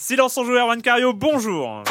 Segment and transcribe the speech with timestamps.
[0.00, 1.82] Silence en joueur, Juan Cario, bonjour.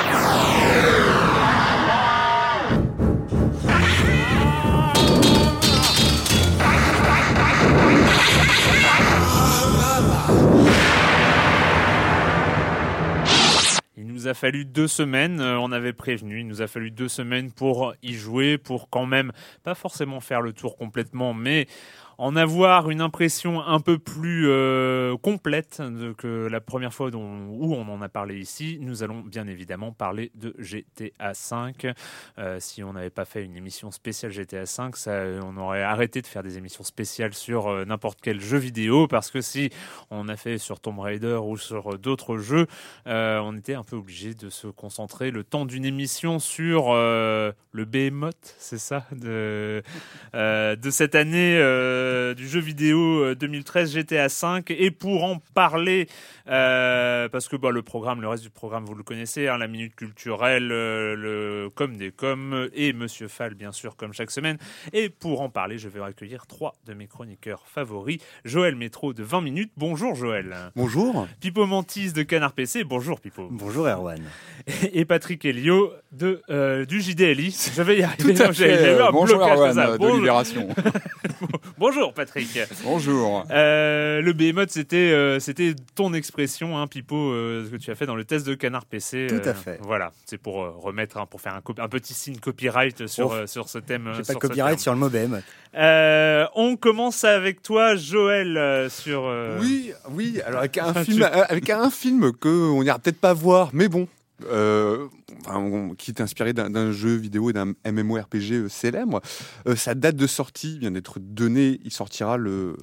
[13.98, 17.10] Il nous a fallu deux semaines, euh, on avait prévenu, il nous a fallu deux
[17.10, 21.68] semaines pour y jouer, pour quand même, pas forcément faire le tour complètement, mais
[22.18, 25.82] en avoir une impression un peu plus euh, complète
[26.18, 30.32] que la première fois où on en a parlé ici, nous allons bien évidemment parler
[30.36, 31.94] de GTA V.
[32.40, 36.28] Euh, si on n'avait pas fait une émission spéciale GTA V, on aurait arrêté de
[36.28, 39.70] faire des émissions spéciales sur euh, n'importe quel jeu vidéo parce que si
[40.10, 42.66] on a fait sur Tomb Raider ou sur d'autres jeux,
[43.06, 47.54] on était un peu obligé de se concentrer le temps d'une émission sur le
[47.86, 49.84] Behemoth, c'est ça, de
[50.90, 51.58] cette année
[52.08, 54.64] euh, du jeu vidéo euh, 2013 GTA V.
[54.70, 56.08] Et pour en parler,
[56.48, 59.68] euh, parce que bah, le programme, le reste du programme, vous le connaissez, hein, la
[59.68, 64.58] minute culturelle, euh, le comme des coms et Monsieur Fall, bien sûr, comme chaque semaine.
[64.94, 68.20] Et pour en parler, je vais accueillir trois de mes chroniqueurs favoris.
[68.46, 69.72] Joël Métro de 20 minutes.
[69.78, 70.56] Bonjour Joël.
[70.76, 71.28] Bonjour.
[71.42, 72.84] Pipo Mantis de Canard PC.
[72.84, 73.48] Bonjour Pipo.
[73.52, 74.22] Bonjour Erwan.
[74.94, 77.56] Et Patrick Helio de, euh, du JDLI.
[77.76, 78.34] Je vais y arriver.
[78.34, 80.16] Tout à Non, eu un Bonjour Erwan de Bonjour.
[80.18, 80.68] Libération.
[81.78, 82.60] Bonjour Patrick.
[82.84, 83.46] Bonjour.
[83.50, 87.96] Euh, le Behemoth, c'était euh, c'était ton expression, hein, Pipo, euh, ce que tu as
[87.96, 89.28] fait dans le test de Canard PC.
[89.28, 89.80] Tout à fait.
[89.82, 93.48] Voilà, c'est pour remettre, hein, pour faire un, petit signe copyright sur, Oh.
[93.48, 94.12] sur ce thème.
[94.16, 95.10] J'ai pas de copyright sur le mot
[96.56, 99.24] on commence avec toi, Joël, sur.
[99.60, 100.40] Oui, oui.
[100.46, 104.08] Alors avec un film, avec un film que on n'ira peut-être pas voir, mais bon.
[104.46, 105.08] Euh,
[105.98, 109.22] qui est inspiré d'un jeu vidéo et d'un MMORPG euh, célèbre.
[109.68, 111.80] Euh, sa date de sortie vient d'être donnée.
[111.84, 112.76] Il sortira le,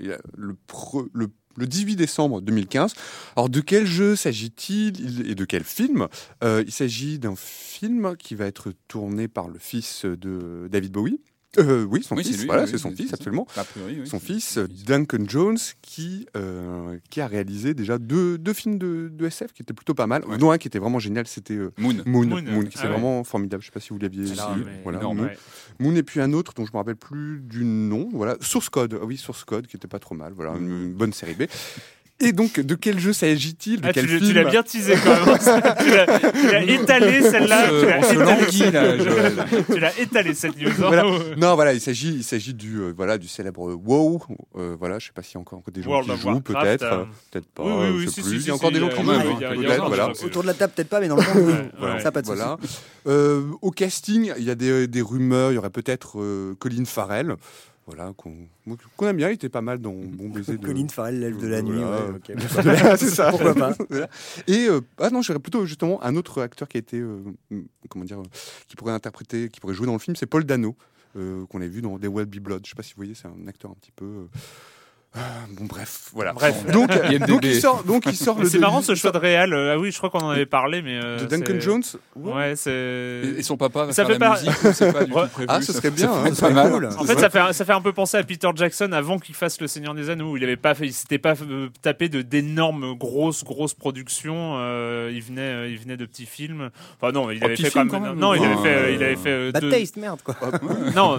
[0.00, 2.94] le, pre- le, le 18 décembre 2015.
[3.36, 4.98] Alors, de quel jeu s'agit-il?
[5.00, 6.08] Il- et de quel film?
[6.42, 11.20] Il s'agit d'un film qui va être tourné par le fils de David Bowie.
[11.58, 13.98] Euh, oui, son Oui, fils, c'est lui, voilà, oui, c'est son fils, absolument A priori,
[14.00, 14.06] oui.
[14.06, 19.26] son fils, Duncan Jones, qui, euh, qui a réalisé déjà deux, deux films de, de
[19.26, 20.24] SF qui étaient plutôt pas mal.
[20.24, 20.38] Ouais.
[20.38, 21.94] Non, un qui était vraiment génial, c'était euh, Moon.
[22.06, 22.42] Moon, Moon.
[22.42, 22.92] Moon, qui Ah c'est ouais.
[22.92, 23.62] vraiment formidable.
[23.62, 24.34] Je sais pas si vous l'aviez vu.
[24.82, 25.00] Voilà.
[25.00, 25.18] Moon.
[25.24, 25.36] ouais.
[25.78, 28.08] Moon et puis un autre dont je me rappelle plus du nom.
[28.14, 28.98] Voilà, Source Code.
[29.00, 30.32] Ah oui, Source Code, qui était pas trop mal.
[30.34, 31.42] Voilà, une, une bonne série B.
[32.22, 33.80] Et donc, de quel jeu s'agit-il?
[33.82, 34.28] Ah, tu l'as- film?
[34.28, 35.38] tu l'as bien teasé quand même.
[36.40, 37.68] tu l'as étalé celle-là.
[39.68, 40.34] Tu l'as étalé.
[40.34, 40.70] cette news.
[40.78, 41.04] Voilà.
[41.36, 44.20] Non, voilà, il s'agit, il s'agit du, euh, voilà, du célèbre WoW.
[44.56, 46.82] Euh, voilà, je sais pas s'il y a encore des gens World qui jouent, peut-être,
[46.84, 47.64] euh, peut-être pas.
[47.64, 48.30] oui, oui, oui, si, plus.
[48.30, 50.72] si, il y a encore si, des gens qui jouent, hein, Autour de la table,
[50.76, 51.68] peut-être pas, mais dans le fond,
[52.00, 52.56] ça, pas de Voilà.
[52.62, 52.78] souci.
[53.08, 55.50] Euh, au casting, il y a des, rumeurs.
[55.50, 56.18] Il y aurait peut-être
[56.60, 57.36] Colin Farrell.
[57.86, 59.28] Voilà, qu'on aime bien.
[59.30, 60.64] Il était pas mal dans Bon baiser de.
[60.64, 61.82] Colin Farrell, l'elfe de la nuit.
[61.82, 62.06] Voilà.
[62.06, 62.32] ouais, ok.
[62.96, 63.30] c'est ça.
[63.30, 63.72] Pourquoi pas.
[64.46, 67.22] Et euh, ah non, j'aurais plutôt justement un autre acteur qui a été euh,
[67.88, 68.26] comment dire, euh,
[68.68, 70.76] qui pourrait interpréter, qui pourrait jouer dans le film, c'est Paul Dano.
[71.14, 72.64] qu'on a vu dans Des Wild Be Blood.
[72.64, 74.28] Je sais pas si vous voyez, c'est un acteur un petit peu.
[75.14, 76.32] Ah, bon, bref, voilà.
[76.32, 76.64] Bref.
[76.72, 76.88] Donc,
[77.28, 78.48] donc il sort, donc il sort le.
[78.48, 79.52] C'est marrant ce il choix de réal.
[79.52, 80.98] euh, Ah oui, je crois qu'on en avait parlé, mais.
[81.02, 81.82] euh, de Duncan Jones.
[82.16, 82.70] Ouais, c'est.
[82.72, 85.10] Et, et son papa va Ça faire fait la pas- musique ou c'est pas du
[85.12, 85.26] tout Ouais.
[85.28, 86.72] prévu Ah, ce ça- serait bien, hein, pas ça serait mal.
[86.72, 86.86] cool.
[86.98, 89.60] En fait, ça fait, ça fait un peu penser à Peter Jackson avant qu'il fasse
[89.60, 90.36] Le Seigneur des Anneaux.
[90.38, 94.54] Il avait pas fait, il s'était pas euh, tapé de d'énormes grosses grosses productions.
[94.56, 96.70] euh, il venait, il venait de petits films.
[97.00, 97.88] Enfin non, il Oh, avait petits fait quand même.
[97.90, 98.18] quand même.
[98.18, 100.36] Non, il avait fait, il avait fait Bad deux- taste, merde, quoi.
[100.96, 101.18] Non,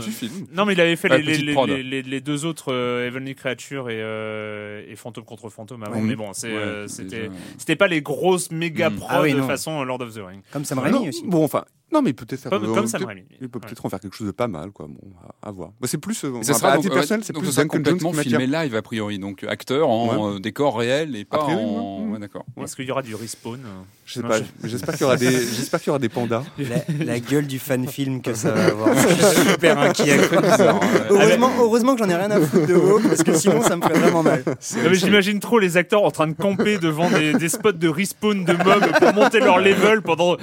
[0.55, 5.25] non, mais il avait fait les, les, deux autres Heavenly Creatures et, euh, et Fantôme
[5.25, 5.99] contre Fantôme avant.
[6.01, 8.95] Mais bon, Ouais, euh, c'était, déjà- c'était pas les grosses méga Mm.
[8.97, 9.47] prods Ah oui, de non.
[9.47, 10.41] façon Lord of the Rings.
[10.51, 11.23] Comme Sam Raimi aussi.
[11.25, 12.49] Bon, enfin, non, mais peut-être faire.
[12.51, 13.23] Comme, euh, comme Raimi.
[13.39, 13.67] Il peut Ouais.
[13.67, 14.87] peut-être en faire quelque chose de pas mal, quoi.
[14.87, 14.99] Bon,
[15.43, 15.69] à, à voir.
[15.79, 16.23] Bah, c'est plus.
[16.25, 19.19] euh, ça sera à donc, personnel, c'est plus ça Jones complètement filmé live a priori,
[19.19, 22.05] donc acteur en euh, décor réel et pas A priori, en.
[22.07, 22.13] ouais.
[22.13, 22.43] Ouais, d'accord.
[22.61, 23.59] Est-ce qu'il y aura du respawn
[24.05, 24.39] Je sais Non, pas.
[24.39, 25.31] je- J'espère qu'il y aura des.
[25.55, 26.43] J'espère qu'il y aura des pandas.
[26.57, 28.93] La, la gueule du fan film que ça va avoir.
[28.97, 30.17] Je suis super inquiet.
[31.09, 33.81] Heureusement, heureusement que j'en ai rien à foutre de haut, parce que sinon ça me
[33.81, 34.43] ferait vraiment mal.
[34.45, 34.53] Non,
[34.89, 38.45] mais J'imagine trop les acteurs en train de camper devant des, des spots de respawn
[38.45, 40.37] de mobs pour monter leur level pendant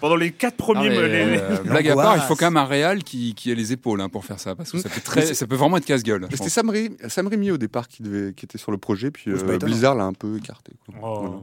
[0.00, 0.88] pendant les quatre Ah, premiers.
[0.88, 3.50] mais, mois, les- euh, blague à part, il faut quand même un réal qui, qui
[3.50, 5.76] ait les épaules hein, pour faire ça, parce que ça peut, très, ça peut vraiment
[5.76, 6.26] être casse-gueule.
[6.32, 6.48] C'était.
[6.48, 9.58] Sam, Raimi- Sam Raimi au départ qui, devait, qui était sur le projet, puis euh.
[9.58, 10.72] Blizzard l'a un peu écarté.
[10.86, 10.94] quoi.
[11.02, 11.20] Oh.
[11.20, 11.36] Voilà.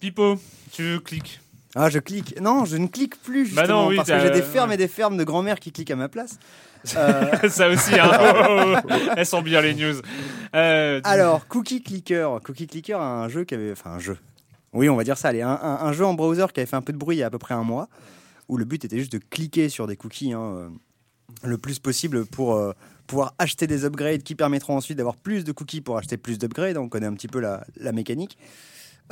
[0.00, 0.36] Pipo,
[0.72, 1.40] tu cliques.
[1.76, 2.40] Ah, je clique.
[2.40, 4.76] Non, je ne clique plus justement Bah non, oui, parce que j'ai des fermes et
[4.76, 6.38] des fermes de grand-mère qui cliquent à ma place.
[6.96, 8.10] Euh, Ça aussi, hein.
[8.10, 8.96] Oh, oh, oh.
[9.16, 9.94] Elles sont bien les news.
[10.56, 12.28] Euh, alors, Cookie Clicker.
[12.44, 14.16] Cookie Clicker a un jeu qui avait, enfin un jeu.
[14.72, 15.28] Oui, on va dire ça.
[15.28, 17.20] Allez, un, un- un jeu en browser qui avait fait un peu de bruit il
[17.20, 17.88] y a à peu près un mois,
[18.48, 20.68] où le but était juste de cliquer sur des cookies hein, euh,
[21.44, 22.72] le plus possible pour euh,
[23.06, 26.76] pouvoir acheter des upgrades qui permettront ensuite d'avoir plus de cookies pour acheter plus d'upgrades.
[26.76, 28.38] On connaît un petit peu la, la mécanique.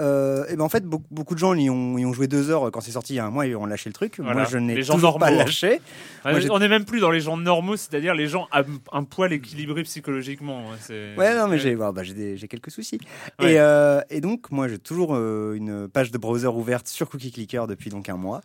[0.01, 2.51] Euh, et ben en fait, beaucoup, beaucoup de gens y ont, y ont joué deux
[2.51, 4.15] heures quand c'est sorti il y a un mois et ont lâché le truc.
[4.19, 4.35] Voilà.
[4.35, 5.33] Moi, je n'ai toujours pas hein.
[5.33, 5.81] lâché.
[6.25, 8.63] Moi, on est même plus dans les gens normaux, c'est-à-dire les gens à
[8.93, 10.65] un poil équilibrés psychologiquement.
[10.91, 12.03] ouais, non, mais j'ai bah, bah,
[12.49, 13.01] quelques soucis.
[13.41, 13.53] Ouais.
[13.53, 17.33] Et, euh, et donc, moi, j'ai toujours euh, une page de browser ouverte sur Cookie
[17.33, 18.41] Clicker depuis donc un mois.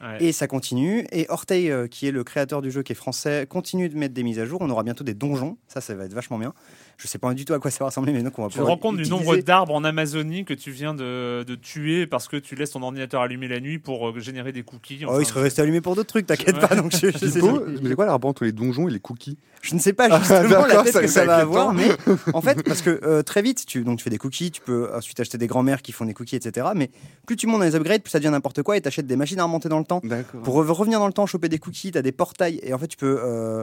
[0.00, 0.26] Ouais.
[0.26, 1.06] Et ça continue.
[1.10, 4.22] Et Orteil, qui est le créateur du jeu, qui est français, continue de mettre des
[4.22, 4.60] mises à jour.
[4.60, 5.56] On aura bientôt des donjons.
[5.66, 6.54] Ça, ça va être vachement bien.
[7.00, 8.58] Je sais pas du tout à quoi ça va ressembler, mais donc on va Tu
[8.58, 12.26] te rends compte du nombre d'arbres en Amazonie que tu viens de, de tuer parce
[12.26, 15.04] que tu laisses ton ordinateur allumé la nuit pour euh, générer des cookies.
[15.06, 16.66] Oh, il serait resté allumé pour d'autres trucs, t'inquiète Ouais.
[16.68, 16.74] pas.
[16.74, 19.38] Donc je, je sais- Pipo, mais c'est quoi rapport entre les donjons et les cookies?
[19.62, 21.72] Je ne sais pas Ah, justement la d'accord, tête ça- que ça ça va avoir,
[21.72, 21.86] mais
[22.34, 24.92] en fait, parce que euh, très vite, tu, donc, tu fais des cookies, tu peux
[24.92, 26.66] ensuite acheter des grands-mères qui font des cookies, etc.
[26.74, 26.90] Mais
[27.26, 29.38] plus tu montes dans les upgrades, plus ça devient n'importe quoi et t'achètes des machines
[29.38, 30.00] à remonter dans le temps.
[30.42, 32.88] Pour re- revenir dans le temps, choper des cookies, t'as des portails et en fait,
[32.88, 33.62] tu peux euh,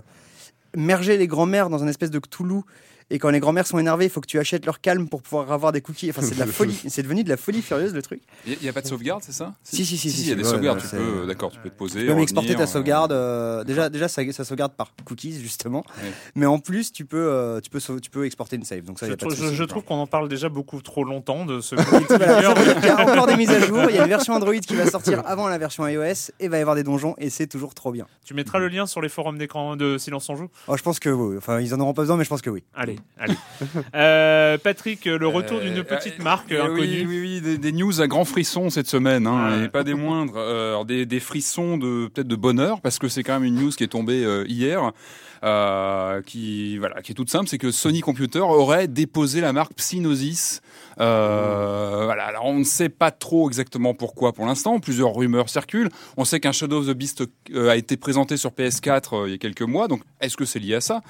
[0.77, 2.61] merger les grands-mères dans un espèce de Cthulhu.
[3.12, 5.52] Et quand les grands-mères sont énervées, il faut que tu achètes leur calme pour pouvoir
[5.52, 6.10] avoir des cookies.
[6.10, 6.80] Enfin, c'est de la folie.
[6.88, 8.22] C'est devenu de la folie furieuse le truc.
[8.48, 9.54] Il n'y a, pas de sauvegarde, c'est ça?
[9.63, 11.52] Si, si, si, il y a si, des ouais, sauvegardes, ouais, tu peux, euh, d'accord,
[11.52, 12.00] tu peux te poser.
[12.00, 13.12] Tu peux même exporter ta sauvegarde.
[13.12, 15.84] euh, déjà, déjà ça, ça sauvegarde par cookies, justement.
[16.04, 16.12] Ouais.
[16.34, 18.81] Mais en plus, tu peux, euh, tu, peux, tu peux exporter une save.
[18.84, 19.56] Donc ça, y Je, a pas de trouve- je- souci.
[19.56, 23.28] je trouve qu'on en parle déjà beaucoup trop longtemps de ce qu'il y a encore
[23.28, 23.84] des mises à jour.
[23.90, 26.04] Il y a une version Android qui va sortir avant la version iOS
[26.40, 28.07] et il va y avoir des donjons et c'est toujours trop bien.
[28.25, 30.50] Tu mettras le lien sur les forums d'écran de Silence en Joue?
[30.68, 31.38] Oh, je pense que oui.
[31.38, 32.63] Enfin, ils en auront pas besoin, mais je pense que oui.
[32.74, 33.36] Allez, allez.
[33.95, 36.80] Euh, Patrick, le retour d'une Euh, petite euh, marque inconnue.
[36.80, 39.94] Oui, oui, oui, des, des news à grand frisson cette semaine, hein, et pas des
[39.94, 40.38] moindres.
[40.38, 43.71] Alors des, des frissons de peut-être de bonheur, parce que c'est quand même une news
[43.71, 44.92] qui est tombée hier,
[45.45, 49.74] euh, qui voilà, qui est toute simple, c'est que Sony Computer aurait déposé la marque
[49.75, 50.62] Psygnosis.
[51.00, 54.80] Euh, voilà, alors on ne sait pas trop exactement pourquoi pour l'instant.
[54.80, 55.89] Plusieurs rumeurs circulent.
[56.18, 59.31] On sait qu'un Shadow of the Beast euh, a été présenté sur PS4 euh, il
[59.31, 59.88] y a quelques mois.
[59.88, 61.01] Donc, est-ce que c'est lié à ça?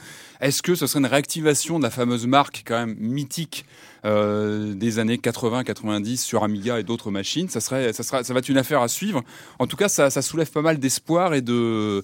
[0.42, 3.66] Est-ce que ce serait une réactivation de la fameuse marque quand même mythique
[4.04, 7.48] euh, des années 80-90 sur Amiga et d'autres machines?
[7.48, 9.24] Ça serait, ça sera, ça va être une affaire à suivre.
[9.60, 12.04] En tout cas, ça, ça soulève pas mal d'espoir et de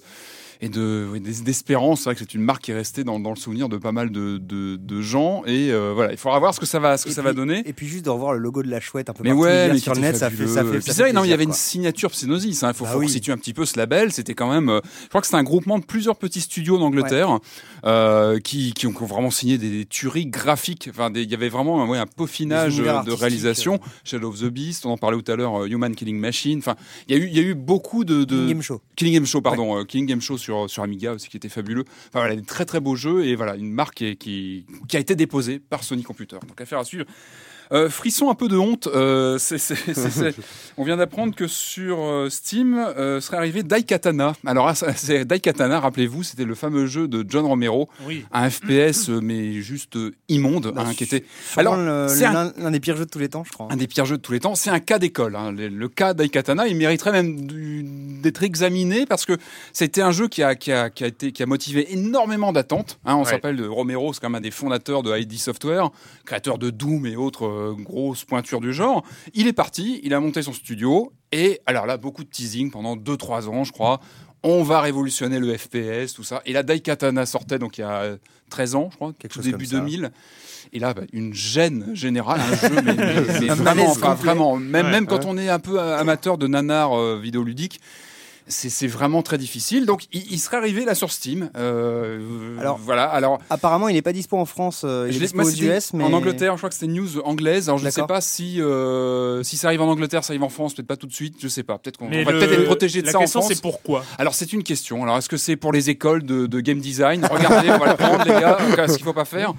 [0.62, 1.08] et de
[1.44, 1.98] d'espérance.
[2.00, 3.92] C'est vrai que c'est une marque qui est restée dans, dans le souvenir de pas
[3.92, 5.42] mal de, de, de gens.
[5.44, 7.26] Et euh, voilà, il faudra voir ce que ça va, ce que Et ça puis-
[7.30, 7.62] va donner.
[7.66, 9.78] Et puis juste de revoir le logo de la chouette un peu Mais ouais, mais
[9.78, 10.70] sur le net, ça fait, ça fait.
[10.78, 12.60] Puis ça c'est vrai, non, il y avait une signature Psygnosis.
[12.60, 13.06] Il hein, faut, Bah faut oui.
[13.06, 14.12] resituer un petit peu ce label.
[14.12, 17.38] C'était quand même, euh, je crois que c'était un groupement de plusieurs petits studios d'Angleterre
[17.84, 20.88] euh, qui, qui ont, vraiment signé des, des tueries graphiques.
[20.90, 23.80] Enfin, il y avait vraiment un, ouais, un peaufinage de réalisation.
[24.04, 26.58] Shadow of the Beast, on en parlait tout à l'heure, Human Killing Machine.
[26.60, 26.76] Enfin,
[27.08, 28.46] il y a eu, il y a eu beaucoup de, de quoi.
[28.46, 28.80] Game Show.
[28.94, 31.84] Killing Game Show, pardon, Killing Game Show sur, sur Amiga aussi qui était fabuleux.
[32.08, 35.14] Enfin voilà, des très très beaux jeux et voilà, une marque qui, qui a été
[35.14, 36.38] déposée par Sony Computer.
[36.46, 37.06] Donc affaire à suivre.
[37.72, 40.34] Euh, frisson un peu de honte, euh, c'est- c'est- c'est- c'est-
[40.76, 44.34] on vient d'apprendre que sur euh, Steam euh, serait arrivé Daikatana.
[44.44, 48.26] Alors ah, c'est Daikatana, rappelez-vous, c'était le fameux jeu de John Romero, Oui.
[48.32, 49.96] un FPS mais juste
[50.28, 51.24] immonde, Bah, hein, qui était
[51.56, 51.76] Alors,
[52.10, 53.68] c'est un- l'un l'un des pires jeux de tous les temps, je crois.
[53.70, 54.54] un des pires jeux de tous les temps.
[54.54, 55.34] C'est un cas d'école.
[55.36, 55.50] hein.
[55.52, 57.84] Le, le cas d'Aikatana, il mériterait même du-
[58.22, 59.38] d'être examiné parce que
[59.72, 62.98] c'était un jeu qui a, qui a, qui a, été, qui a motivé énormément d'attentes.
[63.06, 63.14] hein.
[63.16, 63.30] on Ouais.
[63.30, 65.90] s'appelle de Romero, c'est quand même un des fondateurs de ID Software,
[66.26, 69.04] créateur de Doom et autres euh, grosses pointures du genre.
[69.34, 72.96] Il est parti, il a monté son studio et alors là, beaucoup de teasing pendant
[72.96, 74.00] 2-3 ans, je crois.
[74.44, 76.42] On va révolutionner le FPS, tout ça.
[76.46, 78.16] Et là, Daikatana sortait donc il y a
[78.50, 79.78] 13 ans, je crois, Quelque chose début comme ça.
[79.78, 80.10] 2000.
[80.72, 82.94] Et là, bah, une gêne générale, un jeu, mais, mais-
[83.40, 86.46] mais Un vraiment, enfin, vraiment, même, Ouais, même quand on est un peu amateur de
[86.48, 87.80] nanar euh, vidéoludique,
[88.48, 89.86] c'est vraiment très difficile.
[89.86, 91.50] Donc, il, il serait arrivé là sur Steam.
[91.56, 93.04] Euh, Alors, voilà.
[93.04, 94.82] Alors, Apparemment, il n'est pas dispo en France.
[94.84, 96.68] euh, il je est l'ai- dispo moi, aux c'était US, mais en Angleterre, je crois
[96.68, 97.68] que c'était une news anglaise.
[97.68, 100.48] Alors, je ne sais pas si euh, si ça arrive en Angleterre, ça arrive en
[100.48, 101.36] France, peut-être pas tout de suite.
[101.40, 101.78] Je sais pas.
[101.78, 103.52] Peut-être qu'on va le- peut-être être protégé de la ça en question, France.
[103.54, 104.04] c'est pourquoi?
[104.18, 105.02] Alors c'est une question.
[105.02, 107.24] Alors est-ce que c'est pour les écoles de, de game design?
[107.30, 108.58] Regardez, on va le prendre les gars.
[108.88, 109.52] Ce qu'il faut pas faire.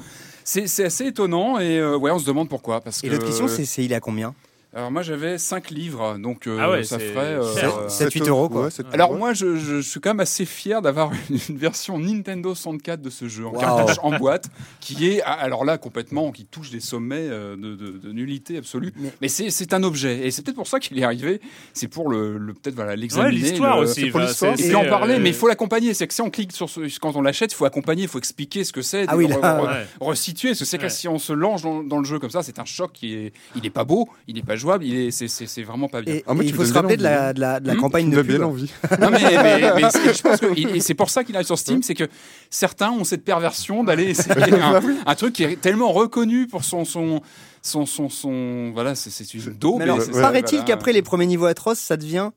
[0.43, 2.81] C'est assez étonnant et euh, ouais, on se demande pourquoi.
[2.81, 4.33] Parce Et que l'autre question, c'est c'est il est à combien?
[4.75, 7.19] Alors moi j'avais 5 livres, donc euh, Ah ouais, ça ferait.
[7.35, 7.77] euh, cher.
[7.77, 8.65] euh, 7, 8 euros, quoi.
[8.65, 9.17] Ouais, Alors ouais.
[9.19, 11.11] moi je, suis quand même assez fier d'avoir
[11.49, 13.59] une, version Nintendo 64 de ce jeu en Wow.
[13.59, 14.49] cartouche en boîte
[14.79, 18.57] qui est ah, alors là complètement qui touche des sommets euh, de, de- de nullité
[18.57, 18.93] absolue.
[18.97, 21.39] Mais- Mais, c'est c'est un objet et c'est peut-être pour ça qu'il est arrivé.
[21.73, 23.31] C'est pour le, le- peut-être voilà Ouais, l'examiner.
[23.31, 24.07] l'histoire le- aussi.
[24.07, 25.93] Et puis en parler, euh, mais il faut l'accompagner.
[25.93, 28.17] C'est que si on clique sur ce, quand on l'achète, il faut accompagner, il faut
[28.17, 29.85] expliquer ce que c'est, Ah oui, re- re- ouais.
[29.99, 30.49] resituer.
[30.49, 30.89] Parce que c'est que Ouais.
[30.89, 33.33] si on se lance dans, dans le jeu comme ça, c'est un choc qui est,
[33.55, 36.01] il est pas beau, il est pas jouable, il est, c'est, c'est, c'est vraiment pas
[36.01, 36.15] bien.
[36.15, 37.75] Et, Ah, moi, et tu il faut se rappeler de la, de la, de la
[37.75, 38.27] Hmm campagne de pub.
[38.27, 38.71] donnes bien envie.
[38.99, 41.59] Non, mais, mais- mais c'est- je pense que et c'est pour ça qu'il arrive sur
[41.59, 42.05] Steam, c'est que
[42.49, 46.85] certains ont cette perversion d'aller essayer un, un truc qui est tellement reconnu pour son
[46.85, 47.21] son
[47.61, 49.77] son son, son- voilà, c'est, c'est une daube.
[49.77, 50.63] Mais alors, c'est- paraît-il voilà.
[50.65, 52.31] qu'après les premiers niveaux atroces, ça devient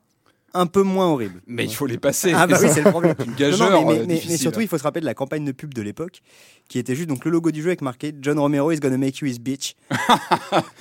[0.54, 1.42] un peu moins horrible.
[1.46, 2.32] Mais il faut les passer.
[2.34, 3.14] Ah bah oui, c'est le problème.
[3.26, 5.06] Une Non, gageure, non, mais, mais- euh, mais- mais surtout, il faut se rappeler de
[5.06, 6.22] la campagne de pub de l'époque,
[6.68, 9.18] qui était juste donc le logo du jeu avec marqué John Romero is gonna make
[9.18, 9.74] you his bitch.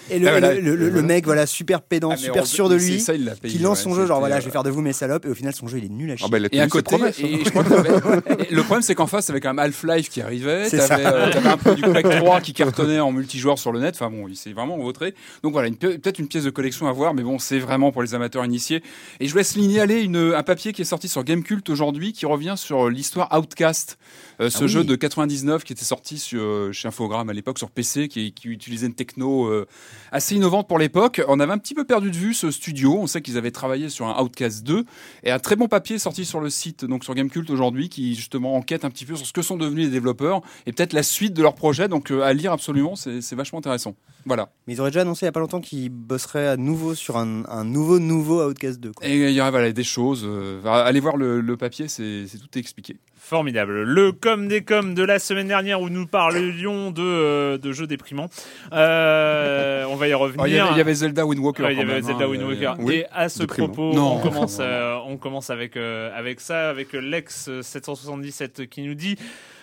[0.10, 0.54] et le, Ah, voilà.
[0.54, 3.26] le- le- le- le mec, voilà, super pédant, Ah, super sûr de lui, ça, il
[3.26, 4.82] l'a payé, qui lance ouais, son jeu, genre voilà, euh, je vais faire de vous
[4.82, 6.26] mes salopes, et au final, son jeu, il est nul à chier.
[6.28, 7.12] Ah bah, Et à côté, hein.
[7.20, 10.10] et je crois que t'avais- et le problème c'est qu'en face, t'avais quand même Half-Life
[10.10, 13.80] qui arrivait, t'avais euh, un peu du Quake 3 qui cartonnait en multijoueur sur le
[13.80, 13.96] net.
[13.96, 15.14] Enfin bon, il s'est vraiment vautré.
[15.44, 18.16] Donc voilà, peut-être une pièce de collection à voir, mais bon, c'est vraiment pour les
[18.16, 18.82] amateurs initiés.
[19.20, 22.26] Et je vous laisse signaler une, un papier qui est sorti sur Gamecult aujourd'hui, qui
[22.26, 23.98] revient sur l'histoire Outcast,
[24.42, 24.68] euh, ce Ah oui.
[24.70, 28.34] jeu de 99 qui était sorti sur, euh, chez Infogrames à l'époque sur PC, qui,
[28.34, 29.68] qui utilisait une techno euh,
[30.12, 31.22] assez innovante pour l'époque.
[31.28, 32.98] On avait un petit peu perdu de vue ce studio.
[33.00, 34.86] On sait qu'ils avaient travaillé sur un Outcast 2
[35.24, 38.56] et un très bon papier sorti sur le site, donc sur Gamecult aujourd'hui, qui justement
[38.56, 41.34] enquête un petit peu sur ce que sont devenus les développeurs et peut-être la suite
[41.34, 41.88] de leur projet.
[41.88, 43.96] Donc euh, à lire absolument, c'est vachement intéressant.
[44.26, 44.50] Voilà.
[44.66, 47.18] Mais ils auraient déjà annoncé il y a pas longtemps qu'ils bosseraient à nouveau sur
[47.18, 48.92] un, un nouveau, nouveau Outcast 2.
[48.94, 49.08] quoi.
[49.08, 50.24] Et il y a voilà, des choses.
[50.26, 52.98] euh, allez voir le, le papier, c'est tout expliqué.
[53.28, 53.82] Formidable.
[53.82, 57.88] Le com des coms de la semaine dernière où nous parlions de, euh, de jeux
[57.88, 58.30] déprimants.
[58.72, 60.42] Euh, on va y revenir.
[60.44, 61.64] Oh, Il y, avait- il y avait Zelda Wind Walker.
[61.64, 62.74] Ouais, il y avait Zelda hein, Wind euh, Walker.
[62.84, 63.70] oui, Et à ce déprimant.
[63.70, 64.18] propos, Non.
[64.18, 69.18] on commence, euh, on commence avec, euh, avec ça, avec l'ex 777 qui nous dit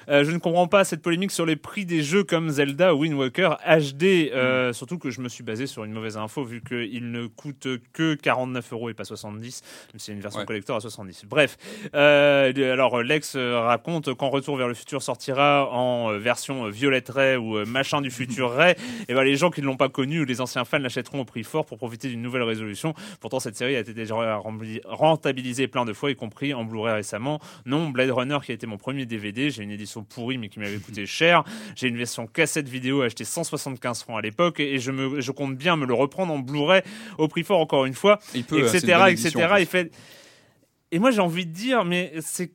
[0.09, 3.00] euh, Je ne comprends pas cette polémique sur les prix des jeux comme Zelda ou
[3.00, 4.30] Wind Walker HD.
[4.32, 7.66] euh, Surtout que je me suis basé sur une mauvaise info vu qu'il ne coûte
[7.92, 10.47] que 49 euros et pas 70, même si c'est une version Ouais.
[10.47, 11.25] collector à 70.
[11.26, 11.56] Bref,
[11.94, 17.37] euh, alors Lex raconte quand Retour vers le futur sortira en version euh, Violet Ray
[17.37, 18.75] ou machin du futur Ray,
[19.09, 21.25] et ben les gens qui ne l'ont pas connu ou les anciens fans l'achèteront au
[21.25, 22.94] prix fort pour profiter d'une nouvelle résolution.
[23.21, 24.14] Pourtant cette série a été déjà
[24.87, 27.40] rentabilisée plein de fois, y compris en Blu-ray récemment.
[27.66, 30.58] Non, Blade Runner qui a été mon premier DVD, j'ai une édition pourrie mais qui
[30.58, 31.44] m'avait coûté cher.
[31.76, 35.56] J'ai une version cassette vidéo achetée 175 francs à l'époque et je, me, je compte
[35.56, 36.82] bien me le reprendre en Blu-ray
[37.18, 39.28] au prix fort encore une fois Il peut, etc., bonne etc.
[39.30, 39.56] édition.
[39.58, 39.92] Il fait.
[40.90, 42.52] Et moi, j'ai envie de dire, mais c'est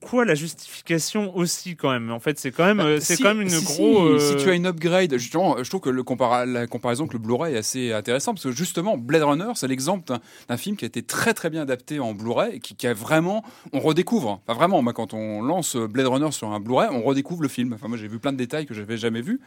[0.00, 2.10] quoi la justification aussi quand même?
[2.10, 4.22] En fait, c'est quand même, euh, c'est Si- quand même une si, grosse.
[4.22, 7.12] si, si tu as une upgrade, justement, je trouve que le compara- la comparaison avec
[7.14, 10.04] le Blu-ray est assez intéressante parce que justement, Blade Runner, c'est l'exemple
[10.48, 12.94] d'un- film qui a été très très bien adapté en Blu-ray et qui, qui a
[12.94, 14.40] vraiment, on redécouvre.
[14.46, 17.72] Enfin, vraiment, moi, quand on lance Blade Runner sur un Blu-ray, on redécouvre le film.
[17.72, 19.40] Enfin, moi, j'ai vu plein de détails que j'avais jamais vus.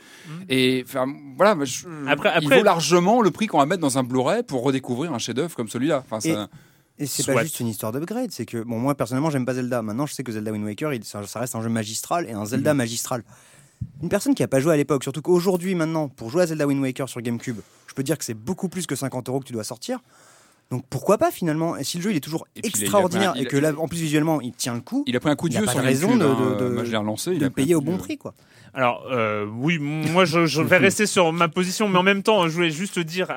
[0.50, 1.05] Et enfin,
[1.38, 4.43] voilà, je- Après- il après- vaut largement le prix qu'on va mettre dans un Blu-ray
[4.43, 6.03] pour redécouvrir un chef-d'œuvre comme celui-là.
[6.10, 6.48] Enfin, Et- ça- Et
[7.00, 7.33] c'est Soit.
[7.33, 9.81] pas juste une histoire d'upgrade, c'est que, bon, moi personnellement, j'aime pas Zelda.
[9.81, 12.33] Maintenant, je sais que Zelda Wind Waker, il- ça, ça reste un jeu magistral et
[12.33, 12.45] un Mhm.
[12.45, 13.24] Zelda magistral.
[14.03, 16.67] Une personne qui a pas joué à l'époque, surtout qu'aujourd'hui, maintenant, pour jouer à Zelda
[16.67, 17.57] Wind Waker sur GameCube,
[17.88, 20.00] je peux dire que c'est beaucoup plus que 50 euros que tu dois sortir.
[20.69, 21.75] Donc pourquoi pas finalement?
[21.75, 23.45] Et si le jeu il est toujours Et puis, il a- il a extraordinaire et
[23.45, 25.55] que là, en plus visuellement, il tient le coup, il a pris un coup de
[25.55, 26.57] pas sur de raison de- hein.
[26.60, 27.31] de- je relancé.
[27.33, 28.33] il de a payer au de bon prix, quoi.
[28.73, 32.43] Alors euh, oui, moi je, je vais rester sur ma position, mais en même temps,
[32.47, 33.33] je voulais juste dire à,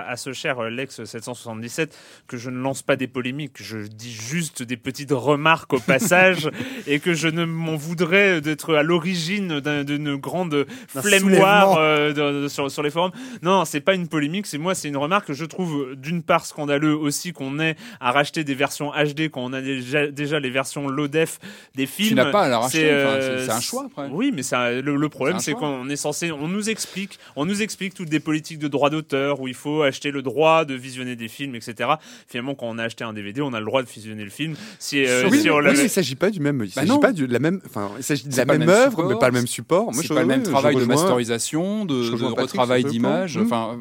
[0.00, 1.96] à- à ce cher euh, Lex 777
[2.26, 6.50] que je ne lance pas des polémiques, je dis juste des petites remarques au passage
[6.88, 10.66] et que je ne m'en voudrais d'être à l'origine d'un- d'une grande
[11.02, 13.12] flemmoire euh, de- de- sur, sur les forums.
[13.42, 16.46] Non, c'est pas une polémique, c'est moi, c'est une remarque que je trouve d'une part
[16.46, 20.50] scandaleux aussi qu'on ait à racheter des versions HD quand on a déjà, déjà les
[20.50, 21.38] versions low def
[21.76, 22.08] des films.
[22.08, 22.78] Tu n'as pas à la racheter.
[22.78, 24.08] C'est, euh, c'est un choix après.
[24.10, 27.94] Oui, mais le, le problème, C'est qu'on est censé, on nous explique, on nous explique
[27.94, 31.28] toutes des politiques de droit d'auteur où il faut acheter le droit de visionner des
[31.28, 31.90] films, etc.
[32.28, 34.54] Finalement, quand on a acheté un DVD, on a le droit de visionner le film.
[34.78, 36.62] Si, euh, oui, si mais- on oui, mais il s'agit pas du même.
[36.64, 37.60] Il Bah s'agit pas de la même.
[37.66, 39.92] Enfin, il s'agit de la même même œuvre, support, mais pas le même support.
[39.92, 43.36] Moi, je- pas le même travail de masterisation, de, de retravail d'image.
[43.38, 43.80] Enfin,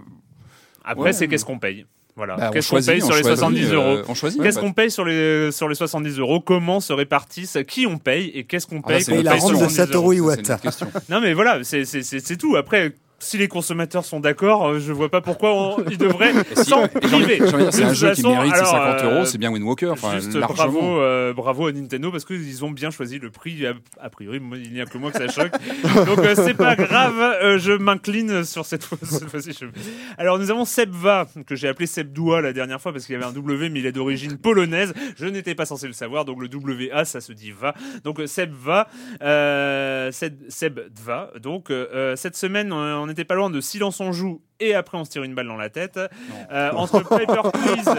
[0.89, 1.13] Après, Ouais.
[1.13, 1.85] c'est qu'est-ce qu'on paye?
[2.17, 2.35] Voilà.
[2.35, 4.13] bah, on qu'est-ce qu'on paye sur les choisit, 70 euh, euros.
[4.43, 8.31] Qu'est-ce qu'on paye sur les, sur les 70 euros Comment se répartissent Qui on paye
[8.33, 10.23] et qu'est-ce qu'on Ah, paye c'est quand une on la paye rente de 70 euros.
[11.09, 12.55] Non mais voilà, c'est c'est- c'est- c'est tout.
[12.55, 16.87] Après, si les consommateurs sont d'accord, euh, je vois pas pourquoi on, ils devraient s'en
[16.87, 17.39] priver.
[17.71, 19.93] C'est un jeu qui mérite ses alors, 50 euh, euros, c'est bien Wind Walker.
[20.13, 23.65] Juste bravo, euh, bravo à Nintendo parce qu'ils ont bien choisi le prix.
[23.65, 25.51] A, a priori, il n'y a que moi que ça choque.
[26.05, 29.51] Donc euh, c'est pas grave, euh, je m'incline sur cette fois- cette fois-ci.
[29.59, 29.65] je-
[30.17, 33.25] Alors nous avons Sebva que j'ai appelé Sebdoua la dernière fois parce qu'il y avait
[33.25, 34.93] un W mais il est d'origine polonaise.
[35.17, 37.73] Je n'étais pas censé le savoir donc le WA ça se dit va.
[38.03, 38.87] Donc euh, Sebva,
[39.23, 41.31] euh, Seb, Sebdva.
[41.41, 44.73] Donc euh, euh, cette semaine on on n'était pas loin de Silence on joue et
[44.73, 45.99] après on se tire une balle dans la tête.
[46.51, 47.89] Euh, entre Paper Please,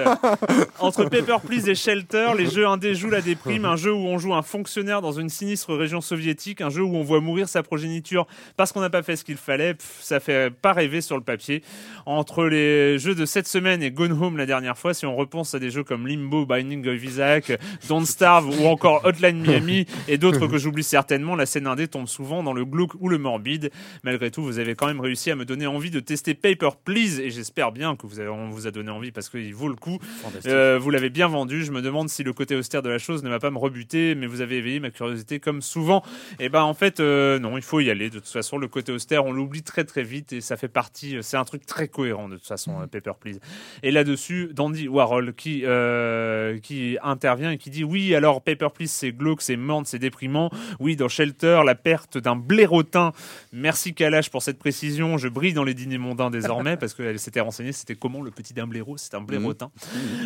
[0.81, 3.65] entre Paper Please et Shelter, les jeux indés jouent la déprime.
[3.65, 6.97] Un jeu où on joue un fonctionnaire dans une sinistre région soviétique, un jeu où
[6.97, 9.75] on voit mourir sa progéniture parce qu'on n'a pas fait ce qu'il fallait.
[9.75, 11.63] Pff, ça fait pas rêver sur le papier.
[12.07, 15.55] Entre les jeux de cette semaine et Gone Home la dernière fois, si on repense
[15.55, 17.53] à des jeux comme Limbo, Binding of Isaac,
[17.89, 22.09] Don't Starve ou encore Hotline Miami et d'autres que j'oublie certainement, la scène indé tombe
[22.09, 23.71] souvent dans le glauque ou le morbide.
[24.03, 27.21] Malgré tout, vous avez quand même réussi à me donner envie de tester Paper Please
[27.21, 29.75] et j'espère bien que vous avez, on vous a donné envie parce qu'il vaut le
[29.75, 29.99] coup.
[30.47, 31.65] Euh, vous l'avez bien vendu.
[31.65, 34.15] Je me demande si le côté austère de la chose ne va pas me rebuter,
[34.15, 36.03] mais vous avez éveillé ma curiosité comme souvent.
[36.39, 38.11] Et ben en fait, euh, non, il faut y aller.
[38.11, 41.19] De toute façon, le côté austère, on l'oublie très très vite et ça fait partie.
[41.23, 43.41] C'est un truc très cohérent de toute façon, euh, Paper Please.
[43.83, 48.89] Et là-dessus, Dandy Warhol qui euh, qui intervient et qui dit oui, alors Paper Please
[48.91, 50.51] c'est glauque, c'est morne, c'est déprimant.
[50.81, 53.13] Oui, dans Shelter, la perte d'un blairotin.
[53.53, 55.19] Merci Kalash pour cette précision.
[55.19, 57.73] Je brille dans les dîners mondains désormais parce qu'elle s'était renseignée.
[57.73, 59.71] C'était comment le petit d'un blaireau C'est un blairotin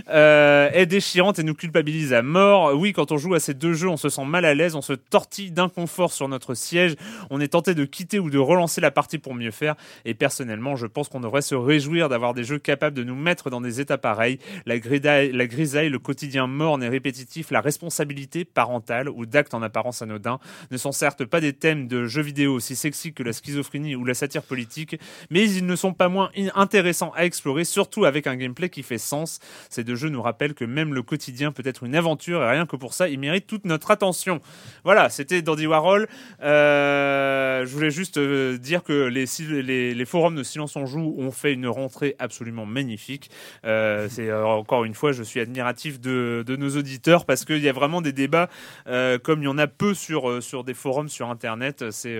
[0.09, 2.73] euh, est déchirante et nous culpabilise à mort.
[2.75, 4.83] Oui, quand on joue à ces deux jeux, on se sent mal à l'aise, on
[4.83, 6.95] se tortille d'inconfort sur notre siège,
[7.31, 9.75] on est tenté de quitter ou de relancer la partie pour mieux faire.
[10.05, 13.51] Et personnellement, je pense qu'on devrait se réjouir d'avoir des jeux capables de nous mettre
[13.51, 14.39] dans des états pareils.
[14.67, 19.63] La, grisaille, la grisaille, le quotidien morne et répétitif, la responsabilité parentale ou d'actes en
[19.63, 20.39] apparence anodins
[20.71, 24.05] ne sont certes pas des thèmes de jeux vidéo aussi sexy que la schizophrénie ou
[24.05, 24.99] la satire politique,
[25.31, 28.83] mais ils ne sont pas moins in- intéressants à explorer, surtout avec un gameplay qui
[28.83, 29.39] fait sens.
[29.71, 32.67] Ces deux jeux nous rappellent que même le quotidien peut être une aventure et rien
[32.67, 34.41] que pour ça, ils méritent toute notre attention.
[34.85, 36.09] Voilà, c'était Dandy Warhol.
[36.43, 39.25] Euh, je voulais juste euh, dire que les,
[39.63, 43.31] les, les forums de Silence on Joue ont fait une rentrée absolument magnifique.
[43.65, 47.69] Euh, c'est encore une fois, je suis admiratif de, de nos auditeurs parce qu'il y
[47.69, 48.49] a vraiment des débats
[48.87, 51.91] euh, comme il y en a peu sur, sur des forums sur Internet.
[51.91, 52.19] C'est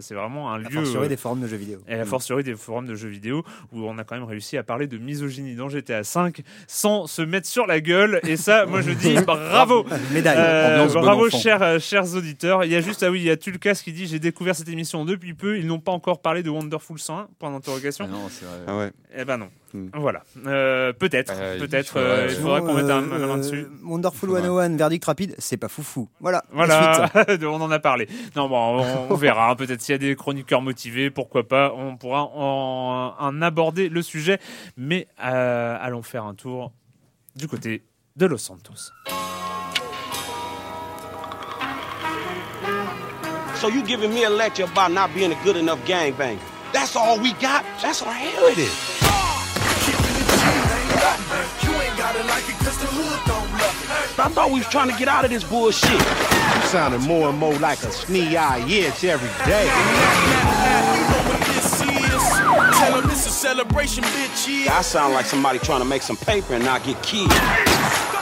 [0.00, 0.70] c'est vraiment un A lieu.
[0.70, 1.78] fortiori euh, des forums de jeux vidéo.
[1.88, 4.62] et a fortiori des forums de jeux vidéo où on a quand même réussi à
[4.62, 8.20] parler de misogynie dans GTA 5 sans se mettre sur la gueule.
[8.26, 9.84] Et ça, moi je dis bravo.
[10.12, 10.36] Médaille.
[10.38, 12.64] Euh, bon bravo chers, euh, chers auditeurs.
[12.64, 14.68] Il y a juste, ah oui, il y a Tulkas qui dit j'ai découvert cette
[14.68, 15.58] émission depuis peu.
[15.58, 18.06] Ils n'ont pas encore parlé de Wonderful 101 Point d'interrogation.
[18.08, 18.58] Ah non, c'est vrai.
[18.66, 18.90] Ah ouais.
[19.16, 19.48] Eh ben non.
[19.74, 19.88] Hmm.
[19.94, 20.22] Voilà.
[20.46, 21.88] Euh, peut-être, Euh, il peut-être.
[21.90, 23.66] faudrait- euh, il faudra qu'on mette un, main euh, dessus.
[23.84, 24.42] Wonderful Faudrait.
[24.42, 26.08] 101, verdict rapide, c'est pas foufou.
[26.20, 26.42] Voilà.
[26.52, 27.10] Voilà,
[27.42, 28.08] on en a parlé.
[28.34, 29.50] Non, bon, on, on verra.
[29.50, 29.56] hein.
[29.56, 34.00] Peut-être s'il y a des chroniqueurs motivés, pourquoi pas, on pourra en, en aborder le
[34.02, 34.38] sujet.
[34.76, 36.72] Mais euh, allons faire un tour
[37.36, 37.82] du côté
[38.16, 38.90] de Los Santos.
[43.54, 46.38] So you giving me a lecture about not being a good enough gangbanger?
[46.72, 47.64] That's all we got?
[47.82, 48.97] That's all hell
[54.20, 55.90] I thought we was trying to get out of this bullshit.
[55.90, 59.68] You sounding more and more like a snee-eye itch every day.
[62.78, 64.64] Tell 'em it's a celebration, bitch.
[64.64, 64.76] Yeah.
[64.76, 67.30] I sound like somebody trying to make some paper and not get killed.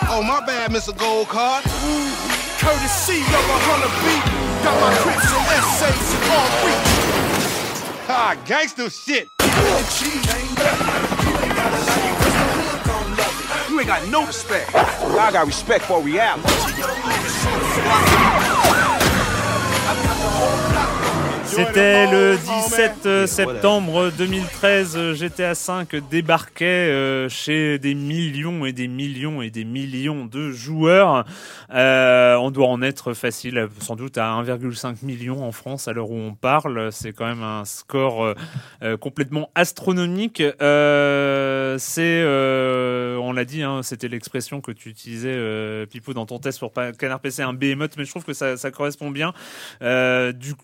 [0.09, 0.97] Oh, my bad, Mr.
[0.97, 1.65] Gold Card.
[1.65, 4.25] Courtesy of a hundred beat.
[4.65, 6.81] Got my crips and essays in all three.
[8.09, 9.29] Ah, gangster shit.
[13.77, 14.73] You ain't got no respect.
[14.73, 16.43] Y'all got respect for reality.
[21.57, 25.15] C'était le 17 septembre 2013.
[25.15, 31.25] GTA V débarquait euh, chez des millions et des millions et des millions de joueurs.
[31.73, 36.11] Euh, on doit en être facile, sans doute à 1,5 million en France à l'heure
[36.11, 36.93] où on parle.
[36.93, 38.35] C'est quand même un score euh,
[38.83, 40.43] euh, complètement astronomique.
[40.61, 46.27] Euh, c'est, euh, on l'a dit, hein, c'était l'expression que tu utilisais, euh, Pipo, dans
[46.27, 49.11] ton test pour pas- Canard PC, un behemoth, mais je trouve que ça, ça correspond
[49.11, 49.33] bien.
[49.83, 50.57] Euh, du une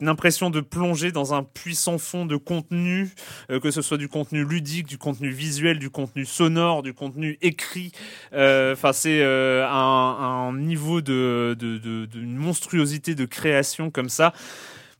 [0.00, 3.10] impression de plonger dans un puissant fond de contenu,
[3.50, 7.38] euh, que ce soit du contenu ludique, du contenu visuel, du contenu sonore, du contenu
[7.42, 7.92] écrit.
[8.32, 14.08] Euh, Enfin, c'est euh, un, un niveau de, de, de, d'une monstruosité de création comme
[14.08, 14.32] ça.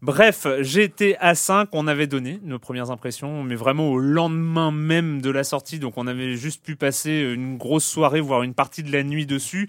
[0.00, 5.28] Bref, GTA 5, on avait donné nos premières impressions, mais vraiment au lendemain même de
[5.28, 8.92] la sortie, donc on avait juste pu passer une grosse soirée, voire une partie de
[8.92, 9.68] la nuit dessus.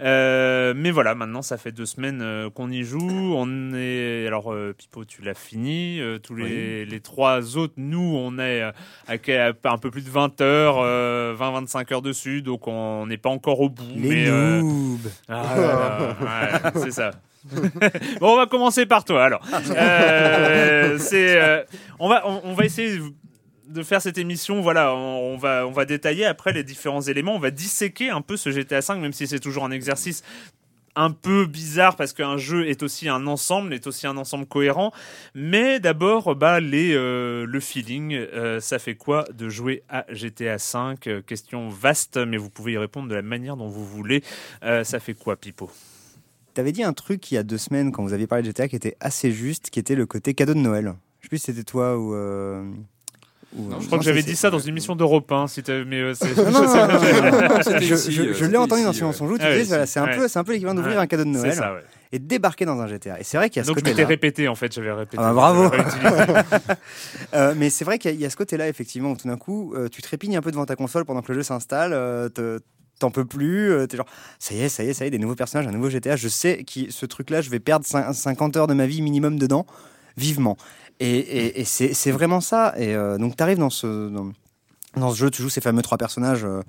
[0.00, 3.34] Euh, mais voilà, maintenant ça fait deux semaines euh, qu'on y joue.
[3.36, 6.00] On est alors euh, Pipo, tu l'as fini.
[6.00, 8.72] Euh, tous les, les trois autres, nous, on est à,
[9.06, 10.84] un peu plus de 20 heures,
[11.36, 13.84] 20-25 heures dessus, donc on n'est pas encore au bout.
[13.94, 17.12] Les mais, ah ouais, c'est ça.
[18.20, 19.42] bon, on va commencer par toi alors.
[19.70, 21.62] Euh, c'est, euh,
[21.98, 22.98] on va, on, on va essayer
[23.68, 24.60] de faire cette émission.
[24.60, 27.34] Voilà, on, on va, on va détailler après les différents éléments.
[27.34, 30.22] On va disséquer un peu ce GTA 5, même si c'est toujours un exercice
[30.98, 34.92] un peu bizarre parce qu'un jeu est aussi un ensemble, est aussi un ensemble cohérent.
[35.34, 40.58] Mais d'abord, bah, les, euh, le feeling, euh, ça fait quoi de jouer à GTA
[40.58, 44.24] 5 Euh, Question vaste, mais vous pouvez y répondre de la manière dont vous voulez.
[44.64, 45.70] Euh, ça fait quoi, Pipo?
[46.58, 48.66] T'avais dit un truc il y a deux semaines quand vous aviez parlé de GTA
[48.66, 50.94] qui était assez juste, qui était le côté cadeau de Noël.
[51.20, 52.14] Je sais plus si c'était toi ou.
[52.16, 52.64] euh,
[53.56, 56.14] Je crois que j'avais dit ça dans une émission d'Europe 1, si t'as- mais euh,
[56.36, 59.20] Non, non, non, non, non, non, C'était je, je- euh, je l'ai entendu dans Silence
[59.20, 59.38] on joue.
[59.38, 60.16] Tu Ah disais, ouais, si, c'est un ouais.
[60.16, 61.02] peu, c'est un peu l'équivalent d'ouvrir Ouais.
[61.02, 61.80] un cadeau de Noël ça, ouais.
[62.10, 63.20] et de débarquer dans un GTA.
[63.20, 64.08] Et c'est vrai qu'il y a ce Donc je m'étais côté-là.
[64.08, 65.18] répété en fait, j'avais répété.
[65.20, 65.70] Ah bah, bravo.
[67.34, 69.28] Euh, mais c'est vrai qu'il y, a- il y a ce côté-là, effectivement, où tout
[69.28, 71.92] d'un coup, euh, tu trépignes un peu devant ta console pendant que le jeu s'installe,
[71.92, 72.28] euh,
[72.98, 74.06] t'en peux plus, euh, t'es genre,
[74.38, 76.16] ça y est, ça y est, ça y est, des nouveaux personnages, un nouveau GTA,
[76.16, 79.38] je sais que ce truc-là, je vais perdre cin- 50 heures de ma vie minimum
[79.38, 79.66] dedans,
[80.16, 80.56] vivement.
[81.00, 82.74] Et, et- c'est vraiment ça.
[82.76, 84.08] Et euh, donc, tu arrives dans ce,
[84.96, 86.44] dans, ce jeu, tu joues ces fameux trois personnages.
[86.44, 86.62] euh,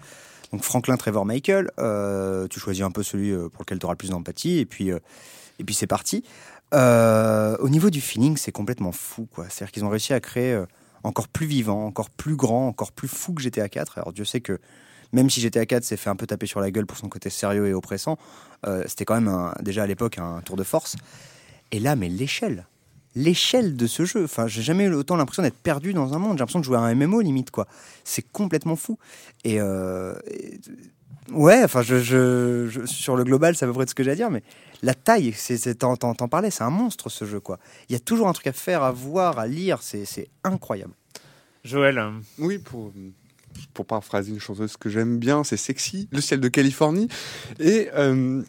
[0.52, 1.72] donc Franklin, Trevor, Michael.
[1.80, 4.58] Euh, tu choisis un peu celui pour lequel tu auras le plus d'empathie.
[4.60, 6.24] Et puis, et puis c'est parti.
[6.74, 9.28] Au niveau du feeling, c'est complètement fou.
[9.34, 9.46] quoi.
[9.50, 10.60] C'est-à-dire qu'ils ont réussi à créer
[11.04, 13.98] encore plus vivant, encore plus grand, encore plus fou que GTA 4.
[14.00, 14.60] Alors Dieu sait que
[15.14, 17.30] même si GTA 4 s'est fait un peu taper sur la gueule pour son côté
[17.30, 18.18] sérieux et oppressant,
[18.68, 20.96] euh, c'était quand même un- déjà à l'époque un tour de force.
[21.72, 22.66] Et là, mais l'échelle,
[23.16, 24.24] l'échelle de ce jeu.
[24.24, 26.34] Enfin, j'ai jamais eu autant l'impression d'être perdu dans un monde.
[26.34, 27.68] J'ai l'impression de jouer à un MMO limite quoi.
[28.04, 28.98] C'est complètement fou.
[29.44, 30.60] Et, euh, et-
[31.32, 34.04] ouais, enfin, je, je- je- sur le global, c'est à peu près de ce que
[34.04, 34.44] j'ai à dire, mais
[34.82, 37.60] la taille, c'est, c'est, t'en, parlais, c'est un monstre ce jeu quoi.
[37.90, 39.80] Il y a toujours un truc à faire, à voir, à lire.
[39.82, 40.06] C'est,
[40.44, 40.94] incroyable.
[41.66, 42.02] Joël,
[42.38, 42.94] Oui, pour,
[43.74, 47.08] pour paraphraser une chanteuse que j'aime bien, c'est Sexy, le ciel de Californie.
[47.60, 48.44] Et euh,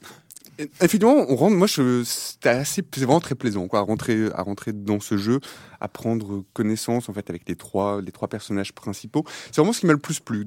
[0.81, 5.17] effectivement, on rentre, moi, c'est vraiment très plaisant, quoi, à rentrer, à rentrer dans ce
[5.17, 5.41] jeu,
[5.81, 9.25] à prendre connaissance, en fait, avec les trois, les trois personnages principaux.
[9.47, 10.47] C'est vraiment ce qui m'a le plus plu.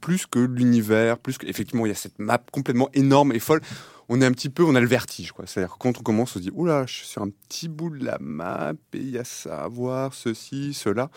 [0.00, 3.60] Plus que l'univers, plus que, effectivement, il y a cette map complètement énorme et folle.
[4.08, 5.46] On est un petit peu, on a le vertige, quoi.
[5.46, 8.04] C'est-à-dire quand on commence, on se dit, oula, je suis sur un petit bout de
[8.04, 11.10] la map et il y a ça à voir, ceci, cela.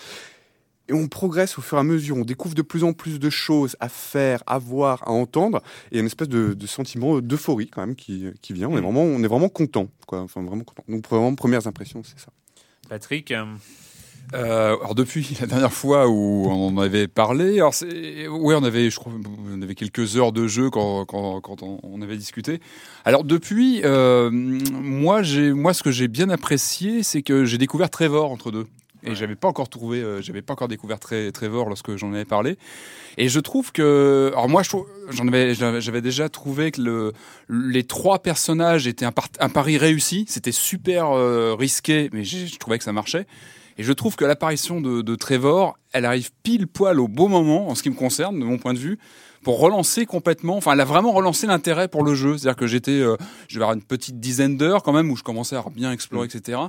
[0.89, 3.29] Et on progresse au fur et à mesure, on découvre de plus en plus de
[3.29, 6.67] choses à faire, à voir, à entendre, et il y a une espèce de, de
[6.67, 8.67] sentiment d'euphorie quand même qui, qui vient.
[8.69, 10.19] On est vraiment, on est vraiment content, quoi.
[10.21, 10.83] Enfin, vraiment content.
[10.89, 12.31] Donc vraiment premières impressions, c'est ça.
[12.89, 13.45] Patrick, euh,
[14.33, 18.89] Euh, alors depuis la dernière fois où on en avait parlé, alors ouais, on avait,
[18.91, 19.11] je crois,
[19.51, 22.59] on avait quelques heures de jeu quand, quand, quand on, on avait discuté.
[23.05, 27.89] Alors depuis, euh, moi, j'ai, moi, ce que j'ai bien apprécié, c'est que j'ai découvert
[27.89, 28.67] Trevor entre deux.
[29.03, 32.25] Et j'avais pas encore trouvé, euh, j'avais pas encore découvert Tre- Trevor lorsque j'en avais
[32.25, 32.57] parlé.
[33.17, 34.61] Et je trouve que, alors moi,
[35.09, 37.13] j'en avais, j'avais déjà trouvé que le,
[37.49, 40.25] les trois personnages étaient un, par- un pari réussi.
[40.27, 43.25] C'était super euh, risqué, mais je trouvais que ça marchait.
[43.77, 47.69] Et je trouve que l'apparition de, de Trevor, elle arrive pile poil au beau moment,
[47.69, 48.99] en ce qui me concerne, de mon point de vue,
[49.41, 50.57] pour relancer complètement.
[50.57, 52.37] Enfin, elle a vraiment relancé l'intérêt pour le jeu.
[52.37, 53.15] C'est-à-dire que j'étais, euh,
[53.47, 56.25] je vais avoir une petite dizaine d'heures quand même où je commençais à bien explorer,
[56.27, 56.59] etc.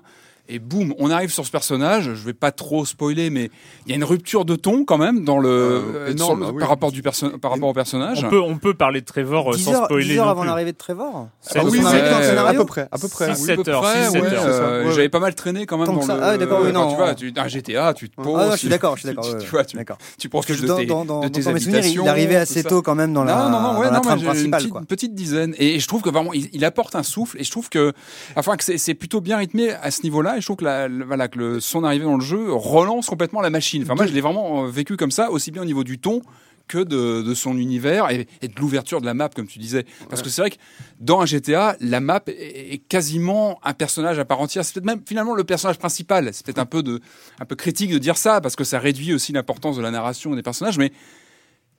[0.48, 2.05] Et boum, on arrive sur ce personnage.
[2.14, 3.50] Je vais pas trop spoiler, mais
[3.87, 6.37] il y a une rupture de ton quand même dans le, Euh, euh, énorme, sur
[6.40, 6.61] le- ah oui.
[6.61, 8.24] par rapport du perso- par rapport au personnage.
[8.24, 10.72] on peut, on peut parler de Trevor euh, 10 sans spoiler 10 heures avant l'arrivée
[10.72, 13.35] de Trevor C'est Ah oui, à peu près, à peu près.
[13.35, 13.46] Six, oui.
[13.46, 14.92] sept à peu heures, ouais, euh, Ouais, ouais.
[14.94, 16.16] J'avais pas mal traîné quand même Tant dans que ça.
[16.16, 16.22] le.
[16.22, 16.90] Ah d'accord, oui, non.
[16.90, 18.37] Tu vois, tu, un GTA, tu te poses.
[18.38, 19.31] Ah non, je suis d'accord, je suis tu- d'accord.
[19.31, 19.98] tu- ouais, Tu vois, tu, d'accord.
[20.18, 22.37] tu profites de dans, tes, dans, dans, de dans tes mes souvenirs, il habitations, arrivait
[22.37, 24.59] assez tôt quand même dans la, non, non, non, ouais, dans la non, une principale.
[24.61, 24.81] petite, quoi.
[24.81, 25.55] une petite dizaine.
[25.59, 27.38] Et je trouve que vraiment, il, apporte un souffle.
[27.40, 27.92] Et je trouve que,
[28.37, 30.30] enfin, que c'est plutôt bien rythmé à ce niveau-là.
[30.37, 33.07] Et je trouve que, la, le- voilà, que le, son arrivée dans le jeu relance
[33.07, 33.83] complètement la machine.
[33.83, 36.23] Enfin, moi, je l'ai vraiment euh, vécu comme ça, aussi bien au niveau du ton
[36.69, 39.85] que de, de son univers et, et de l'ouverture de la map, comme tu disais.
[40.09, 40.57] Parce que c'est vrai que
[41.01, 44.64] dans un GTA, la map est, est quasiment un personnage à part entière.
[44.64, 46.31] C'est peut-être même finalement le personnage principal.
[46.33, 47.01] C'est peut-être un peu de,
[47.40, 50.33] un peu critique de dire ça parce que ça réduit aussi l'importance de la narration
[50.37, 50.93] des personnages, mais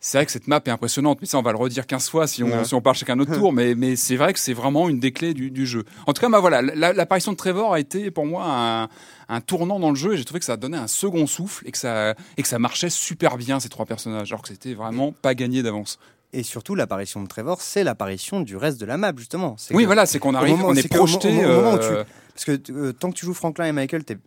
[0.04, 2.28] c'est vrai que cette map est impressionnante, mais ça on va le redire 15 fois
[2.28, 2.66] si on, Ouais.
[2.66, 5.14] si on parle chacun notre tour, mais, mais c'est vrai que c'est vraiment une des
[5.14, 5.86] clés du, du jeu.
[6.08, 8.90] En tout cas, bah voilà, la- l'apparition de Trevor a été pour moi un,
[9.30, 11.72] un tournant dans le jeu et j'ai trouvé que ça donnait un second souffle et
[11.72, 15.12] que ça, et que ça marchait super bien ces trois personnages, alors que c'était vraiment
[15.14, 16.00] pas gagné d'avance.
[16.34, 19.58] Et surtout, l'apparition de Trevor, c'est l'apparition du reste de la map, justement.
[19.72, 21.28] Oui, que- voilà, c'est qu'on arrive, moment- on est projeté.
[21.30, 23.66] au mo- au moment où tu- euh, Parce que euh, tant que tu joues Franklin
[23.66, 24.18] et Michael, t'es en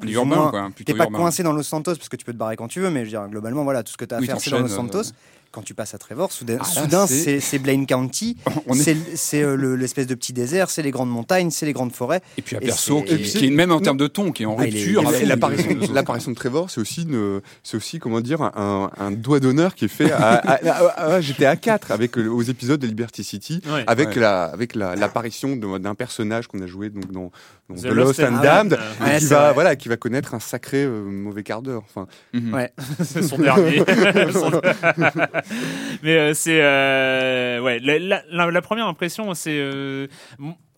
[0.00, 1.18] plus urbain, moins- quoi, plutôt T'es pas urbain.
[1.18, 3.04] coincé dans Los Santos parce que tu peux te barrer quand tu veux, mais je
[3.04, 4.68] veux dire, globalement, voilà, tout ce que tu as à Oui, faire, c'est dans Los
[4.68, 5.10] t'enchaînes, Santos.
[5.52, 8.36] Quand tu passes à Trevor, soudain, Ah, là, soudain, c'est- c'est c'est Blaine County,
[8.68, 11.66] On est- c'est c'est, euh, le- l'espèce de petit désert, c'est les grandes montagnes, c'est
[11.66, 12.20] les grandes forêts.
[12.38, 13.14] Et puis un perso qui,
[13.46, 15.02] est même en termes de ton, qui est en Ah, rupture.
[15.12, 19.74] est- l'apparition, de Trevor, c'est aussi, une, c'est aussi, comment dire, un, un doigt d'honneur
[19.74, 23.60] qui est fait à, à, à- à GTA 4 avec aux épisodes de Liberty City,
[23.72, 23.82] Ouais.
[23.88, 24.20] avec Ouais.
[24.20, 27.32] la, avec la, l'apparition de- d'un personnage qu'on a joué donc dans,
[27.68, 28.78] dans The Lost and Damned, Damned.
[29.00, 29.54] et Ouais, qui va, vrai.
[29.54, 31.82] voilà, qui va connaître un sacré euh, mauvais quart d'heure.
[31.88, 32.54] Enfin, Mhm.
[32.54, 32.72] Ouais.
[33.04, 33.82] c'est son dernier.
[36.02, 40.06] Mais euh, c'est euh, ouais la, première impression c'est euh,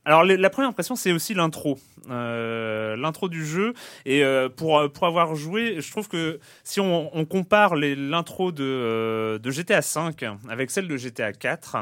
[0.05, 4.25] alors la première impression c'est aussi l'intro, l'intro du jeu et
[4.57, 10.73] pour pour avoir joué, je trouve que si on, compare l'intro de GTA 5 avec
[10.73, 11.77] celle de GTA 4,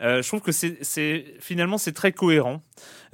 [0.00, 2.62] euh, je trouve que c'est finalement c'est très cohérent.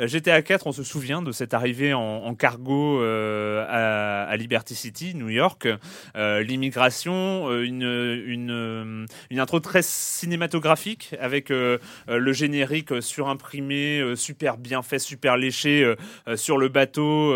[0.02, 4.36] Euh, GTA 4, on se souvient de cette arrivée en, en cargo euh, à, à
[4.36, 5.68] Liberty City, New York,
[6.16, 14.82] euh, l'immigration, une, une, une intro très cinématographique avec euh, le générique surimprimé, super bien
[14.82, 15.94] fait, super léché
[16.36, 17.34] sur le bateau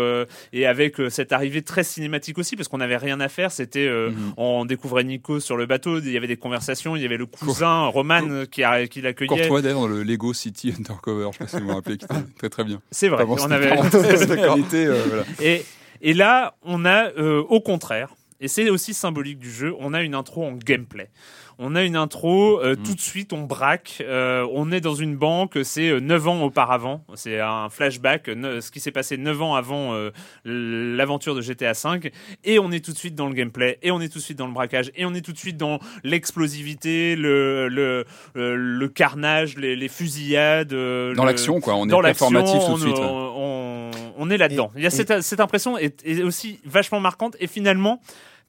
[0.53, 3.51] et avec cette arrivée très cinématique aussi parce qu'on n'avait rien à faire.
[3.51, 4.33] C'était Mhm.
[4.37, 7.25] on découvrait Nico sur le bateau, il y avait des conversations, il y avait le
[7.25, 9.27] cousin Roman qui, qui l'accueillait.
[9.27, 12.15] Courtois dans le Lego City Undercover, je sais pas si vous vous rappelez, qui était
[12.37, 12.81] très très bien.
[12.91, 13.71] C'est vrai, Enfin, bon, on avait.
[14.41, 15.23] réalité, euh, voilà.
[15.41, 15.65] Et,
[16.01, 20.01] et là, on a euh, au contraire, et c'est aussi symbolique du jeu, on a
[20.01, 21.09] une intro en gameplay.
[21.59, 25.15] On a une intro, euh, tout de suite on braque, euh, on est dans une
[25.15, 29.41] banque, c'est euh, 9 ans auparavant, c'est un flashback, ne- ce qui s'est passé 9
[29.41, 30.11] ans avant euh,
[30.45, 32.11] l'aventure de GTA V,
[32.43, 34.37] et on est tout de suite dans le gameplay, et on est tout de suite
[34.37, 38.87] dans le braquage, et on est tout de suite dans l'explosivité, le, le, euh, le
[38.87, 40.73] carnage, les, les fusillades.
[40.73, 41.75] euh, Dans l'action, quoi.
[41.75, 42.97] On est dans l'action, performatif tout de on, suite.
[42.97, 43.03] ouais.
[43.03, 44.71] on, on est là-dedans.
[44.75, 47.99] Il y a et- cette, cette impression est, est aussi vachement marquante et finalement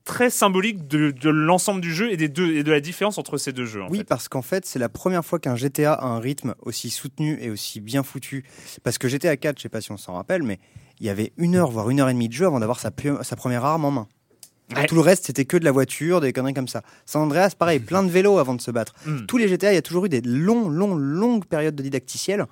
[0.05, 3.37] très symbolique de, de l'ensemble du jeu et des deux et de la différence entre
[3.37, 3.83] ces deux jeux.
[3.83, 4.05] En Oui, fait.
[4.05, 7.51] parce qu'en fait, c'est la première fois qu'un GTA a un rythme aussi soutenu et
[7.51, 8.45] aussi bien foutu.
[8.83, 10.59] Parce que GTA 4, je sais pas si on s'en rappelle, mais
[11.01, 12.91] il y avait une heure, voire une heure et demie de jeu avant d'avoir sa
[12.91, 14.09] première arme en main.
[14.77, 14.87] Ouais.
[14.87, 16.83] Tout le reste, c'était que de la voiture, des conneries comme ça.
[17.07, 18.95] San Andreas, pareil, plein de vélos avant de se battre.
[19.07, 19.25] Mm.
[19.27, 22.45] Tous les GTA, il y a toujours eu des longs, longs, longues périodes de didacticiel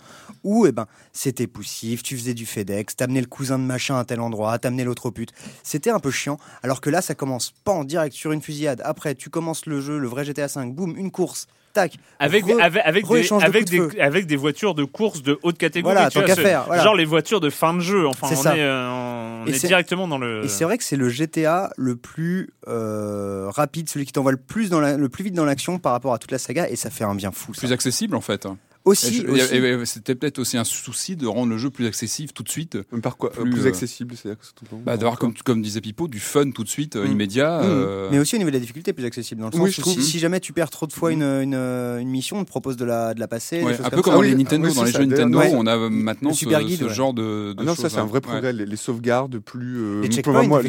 [0.43, 4.05] où eh ben, c'était poussif, tu faisais du FedEx, t'amenais le cousin de machin à
[4.05, 5.33] tel endroit, t'amenais l'autre au pute.
[5.63, 6.39] C'était un peu chiant.
[6.63, 8.81] Alors que là, ça commence pas en direct sur une fusillade.
[8.85, 11.93] Après, tu commences le jeu, le vrai GTA 5, boum, une course, tac.
[12.19, 14.85] Avec, re- avec, avec, des, re-échange de avec, coups de des, avec des voitures de
[14.85, 15.95] course de haute catégorie.
[15.95, 16.83] Voilà, tu tant vois, qu'à ce- faire, voilà.
[16.83, 18.07] Genre les voitures de fin de jeu.
[18.09, 18.57] Enfin, on ça.
[18.57, 20.45] est, euh, on Et est c'est- directement dans le.
[20.45, 24.39] Et c'est vrai que c'est le GTA le plus euh, rapide, celui qui t'envoie le
[24.39, 26.77] plus dans la- le plus vite dans l'action par rapport à toute la saga, et
[26.77, 27.55] ça fait un bien fou.
[27.55, 27.61] ça.
[27.61, 28.47] Plus accessible en fait.
[28.87, 29.87] Aussi, aussi.
[29.87, 32.79] C'était peut-être aussi un souci de rendre le jeu plus accessible tout de suite.
[33.03, 35.35] Par quoi Plus, plus, euh, accessible, c'est-à-dire que c'est tout le temps- Bah, D'avoir, comme,
[35.45, 37.13] comme disait Pipo, du fun tout de suite, euh, Mm.
[37.13, 37.59] immédiat.
[37.59, 37.65] Mm.
[37.67, 39.41] euh, Mais aussi au niveau de la difficulté, plus accessible.
[39.41, 39.93] Dans le sens Oui, où je trouve.
[39.95, 42.77] si, si jamais tu perds trop de fois une, une, une mission, on te propose
[42.77, 43.63] de la, de la passer.
[43.63, 44.99] ouais, un peu comme dans oui, les Nintendo, oui, dans les ça.
[45.01, 45.51] jeux Nintendo, Ouais.
[45.53, 46.95] on a maintenant Le ce, super guide, ce ouais.
[46.95, 47.83] genre de, de Ah non, choses.
[47.83, 48.53] ça c'est un vrai progrès.
[48.53, 50.63] Les, sauvegardes plus, euh, Les checkpoints, moins,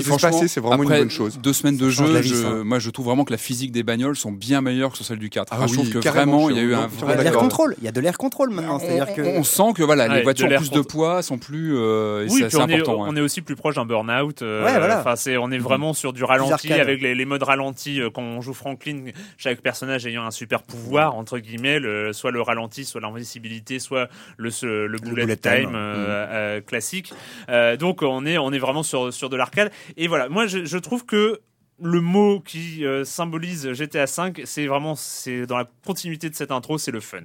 [0.00, 1.38] espacés, c'est vraiment une bonne chose.
[1.42, 4.60] Deux semaines de jeu, moi je trouve vraiment que la physique des bagnoles sont bien
[4.60, 5.48] meilleures que sur celle du 4.
[5.52, 7.10] Ah Enfin, je trouve que carrément, vraiment il y a suis eu un entièrement Il
[7.10, 7.74] y a de l'air contrôle.
[7.78, 8.78] Il y a de l'air contrôle maintenant.
[8.78, 11.22] C'est-à-dire on, que on sent que voilà, Ouais, les de voitures l'air plus de poids
[11.22, 11.76] sont plus.
[11.76, 13.02] euh, Oui, c'est on est, important.
[13.02, 13.08] ouais.
[13.10, 14.42] on est aussi plus proche d'un burn-out.
[14.42, 15.00] euh, Ouais, voilà.
[15.00, 18.00] Enfin, c'est, on est vraiment sur du ralenti avec les, les modes ralenti.
[18.00, 19.04] euh, Quand on joue Franklin,
[19.38, 24.08] chaque personnage ayant un super pouvoir, entre guillemets, le- soit le ralenti, soit l'invisibilité, soit
[24.36, 25.72] le, ce- le bullet, bullet time, time.
[25.74, 27.12] euh, euh, classique.
[27.48, 29.70] Euh, donc on est, on est vraiment sur, sur de l'arcade.
[29.96, 31.40] Et voilà, moi je, je trouve que
[31.80, 36.50] le mot qui euh, symbolise GTA V, c'est vraiment, c'est dans la continuité de cette
[36.50, 37.22] intro, c'est le fun.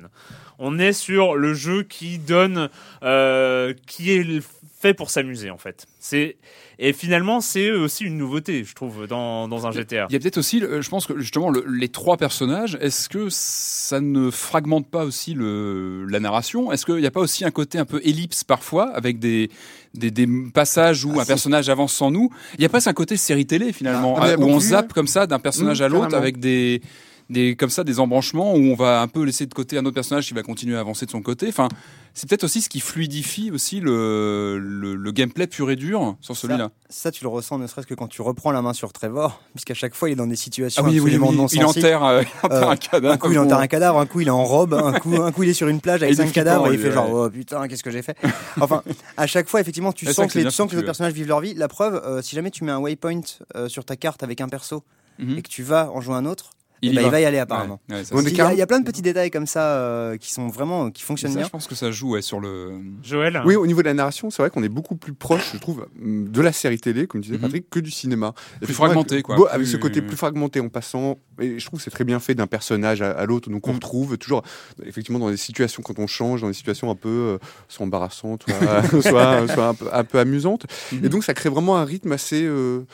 [0.57, 2.69] On est sur le jeu qui donne,
[3.03, 4.23] euh, qui est
[4.87, 5.85] fait pour s'amuser en fait.
[5.99, 6.37] C'est
[6.79, 10.07] et finalement c'est aussi une nouveauté, je trouve, dans, dans un GTA.
[10.09, 13.09] Il y a peut-être aussi, le- je pense que justement, le- les trois personnages, est-ce
[13.09, 16.71] que ça ne fragmente pas aussi le, la narration?
[16.71, 19.49] Est-ce qu'il n'y a pas aussi un côté un peu ellipse parfois, avec des,
[19.93, 22.29] des, des passages où Ah, un personnage avance sans nous?
[22.53, 25.07] Il n'y a pas un côté série télé finalement, Ah, mais où on zappe comme
[25.07, 26.81] ça d'un personnage Mmh, à l'autre avec des,
[27.29, 29.95] des, comme ça, des embranchements où on va un peu laisser de côté un autre
[29.95, 31.47] personnage qui va continuer à avancer de son côté.
[31.49, 31.67] Enfin,
[32.13, 36.35] c'est peut-être aussi ce qui fluidifie aussi le, le, le gameplay pur et dur sur
[36.35, 36.71] celui-là.
[36.89, 39.73] ça, tu le ressens ne serait-ce que quand tu reprends la main sur Trevor, puisqu'à
[39.75, 42.03] chaque fois, il est dans des situations Ah oui, oui, absolument oui, non il enterre,
[42.03, 43.13] euh, il enterre Euh, un cadavre.
[43.13, 45.31] Un coup, il enterre un cadavre, un coup, il est en robe, un coup, un
[45.31, 47.29] coup il est sur une plage avec il cinq cadavres et il fait genre, oh
[47.29, 48.17] putain, qu'est-ce que j'ai fait?
[48.61, 48.81] Enfin,
[49.17, 51.27] à chaque fois, effectivement, tu sens que, les, tu sens que les foutu, personnages vivent
[51.27, 51.53] leur vie.
[51.53, 53.21] La preuve, euh, si jamais tu mets un waypoint
[53.67, 54.83] sur ta carte avec un perso
[55.19, 55.37] Mhm.
[55.39, 57.07] et que tu vas en jouer un autre, Il y ben, va.
[57.07, 57.79] il va y aller apparemment.
[57.89, 59.61] Ouais, ouais, Il y, a, carré- il y a plein de petits détails comme ça
[59.77, 61.45] euh, qui sont vraiment qui fonctionnent ça, bien.
[61.45, 62.73] je pense que ça joue ouais, sur le.
[63.03, 65.57] Joël Oui, au niveau de la narration, c'est vrai qu'on est beaucoup plus proche, je
[65.59, 67.41] trouve, mm, de la série télé, comme disait Mhm.
[67.41, 68.33] Patrick, que du cinéma.
[68.57, 69.35] Effectivement, fragmenté, quoi.
[69.35, 71.17] beau- Avec ce Plus- côté plus fragmenté en passant.
[71.39, 73.49] Et je trouve que c'est très bien fait d'un personnage à, à l'autre.
[73.49, 73.75] Donc on Mhm.
[73.77, 74.43] retrouve toujours,
[74.85, 77.37] effectivement, dans des situations, quand on change, dans des situations un peu euh,
[77.67, 78.57] soit embarrassantes, soit,
[79.01, 80.65] soit, soit un, peu, un peu amusantes.
[80.91, 81.05] Mhm.
[81.05, 82.43] Et donc ça crée vraiment un rythme assez.
[82.43, 82.85] euh,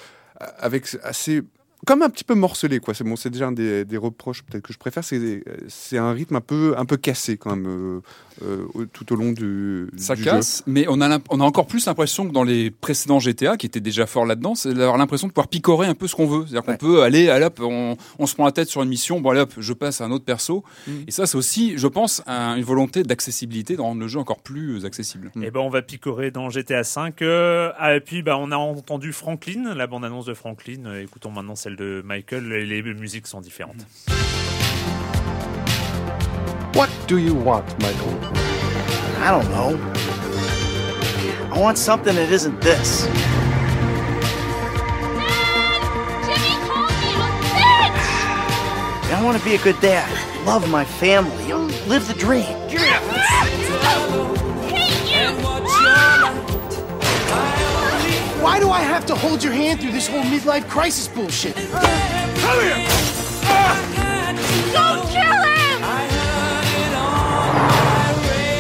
[0.58, 1.41] avec assez
[1.86, 4.63] comme un petit peu morcelé quoi c'est bon c'est déjà un des, des reproches peut-être
[4.63, 8.02] que je préfère c'est un rythme un peu un peu cassé quand même euh,
[8.43, 10.32] euh, tout au long du Ça du jeu.
[10.32, 13.67] casse, mais on a, on a encore plus l'impression que dans les précédents GTA, qui
[13.67, 16.46] étaient déjà forts là-dedans, c'est d'avoir l'impression de pouvoir picorer un peu ce qu'on veut.
[16.48, 16.78] C'est-à-dire qu'on Ouais.
[16.78, 19.41] peut aller, allez hop, on, on se prend la tête sur une mission, bon allez
[19.41, 20.63] hop, je passe à un autre perso.
[20.88, 20.91] Mm.
[21.08, 24.39] Et ça, c'est aussi, je pense, un- une volonté d'accessibilité, de rendre le jeu encore
[24.41, 25.32] plus accessible.
[25.36, 25.43] Mm.
[25.43, 27.13] Et ben on va picorer dans GTA V.
[27.22, 30.86] euh, ah, et puis bah, on a entendu Franklin, la bande-annonce de Franklin.
[30.88, 32.48] Euh, écoutons maintenant celle de Michael.
[32.48, 33.86] Les musiques sont différentes.
[36.74, 38.18] What do you want, Michael?
[39.20, 39.78] I don't know.
[41.54, 43.06] I want something that isn't this.
[46.26, 49.14] Jimmy called me a bitch!
[49.14, 50.10] I want to be a good dad,
[50.48, 51.54] love my family,
[51.88, 52.64] live the dream.
[58.43, 61.56] Why do I have to hold your hand through this whole midlife crisis bullshit?
[61.56, 62.75] Come here!
[64.73, 65.79] Don't kill him!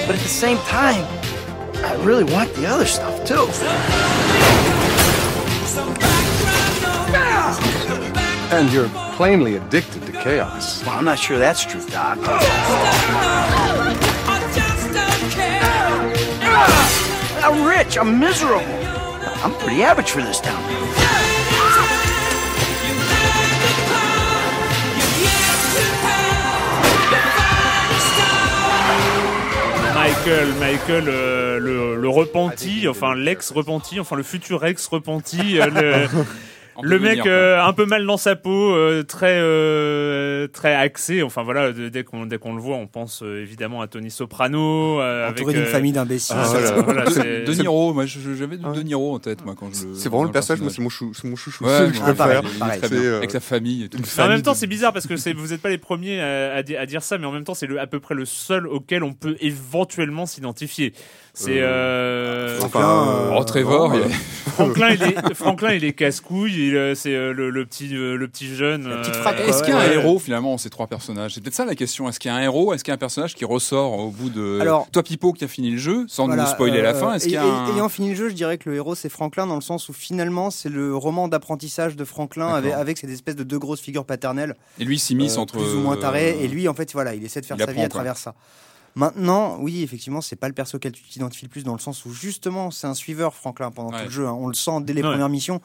[0.07, 1.05] But at the same time,
[1.83, 3.49] I really want the other stuff too.
[8.55, 10.81] And you're plainly addicted to chaos.
[10.85, 12.19] Well, I'm not sure that's true, Doc.
[17.43, 17.97] I'm rich.
[17.97, 18.82] I'm miserable.
[19.43, 20.61] I'm pretty average for this town.
[29.93, 36.07] Michael, Michael, euh, le, le repenti, enfin l'ex-repenti, enfin le futur ex-repenti, euh, le,
[36.81, 41.21] le mec euh, un peu mal dans sa peau, euh, très euh, très axé.
[41.23, 44.99] Enfin voilà, dès qu'on dès qu'on le voit, on pense euh, évidemment à Tony Soprano,
[45.01, 46.35] euh, Entouré d'une euh, famille d'imbéciles.
[46.39, 47.05] Ah, voilà, voilà.
[47.05, 48.71] De Niro, moi j'avais Ah.
[48.71, 51.13] De Niro en tête, moi, quand je C'est vraiment le personnage, moi, c'est mon, chou,
[51.13, 51.65] c'est mon chouchou.
[51.65, 52.39] Ouais, Ah, pareil,
[52.93, 53.97] euh, avec sa famille et tout.
[53.97, 55.77] Mais en famille même temps, de- c'est bizarre parce que c'est- vous n'êtes pas les
[55.77, 57.99] premiers à, à di- à dire ça, mais en même temps, c'est le- à peu
[57.99, 60.93] près le seul auquel on peut éventuellement s'identifier.
[61.35, 64.13] C'est euh, Enfin, euh, Oh, Trevor, il
[64.51, 66.67] Franklin, il est Franklin, il est casse-couille.
[66.67, 68.85] il, euh, C'est euh, le, le petit, euh, le petit jeune.
[68.85, 69.93] Euh, Est-ce Ouais, qu'il y a un ouais.
[69.95, 71.33] héros finalement ces trois personnages?
[71.33, 72.07] C'est peut-être ça la question.
[72.07, 74.09] Est-ce qu'il y a un héros Est-ce qu'il y a un personnage qui ressort au
[74.11, 74.59] bout de.
[74.61, 77.15] Alors- Toi, Pipo, qui a fini le jeu, sans Voilà, nous spoiler la euh, fin,
[77.15, 77.75] est-ce et- qu'il y a et- un.
[77.75, 79.93] Ayant fini le jeu, je dirais que le héros c'est Franklin dans le sens où
[79.93, 84.05] finalement c'est le roman d'apprentissage de Franklin avec, avec cette espèce de deux grosses figures
[84.05, 85.55] paternelles Et lui, il s'immisce euh, entre.
[85.57, 87.71] plus ou moins euh, et lui en fait voilà il essaie de faire il sa
[87.71, 87.89] vie à quoi.
[87.89, 88.35] travers ça.
[88.95, 92.05] Maintenant, oui, effectivement, c'est pas le perso auquel tu t'identifies le plus dans le sens
[92.05, 93.99] où justement c'est un suiveur Franklin pendant Ouais.
[93.99, 94.27] tout le jeu.
[94.27, 94.37] hein.
[94.39, 95.09] On le sent dès les Ouais.
[95.09, 95.61] premières missions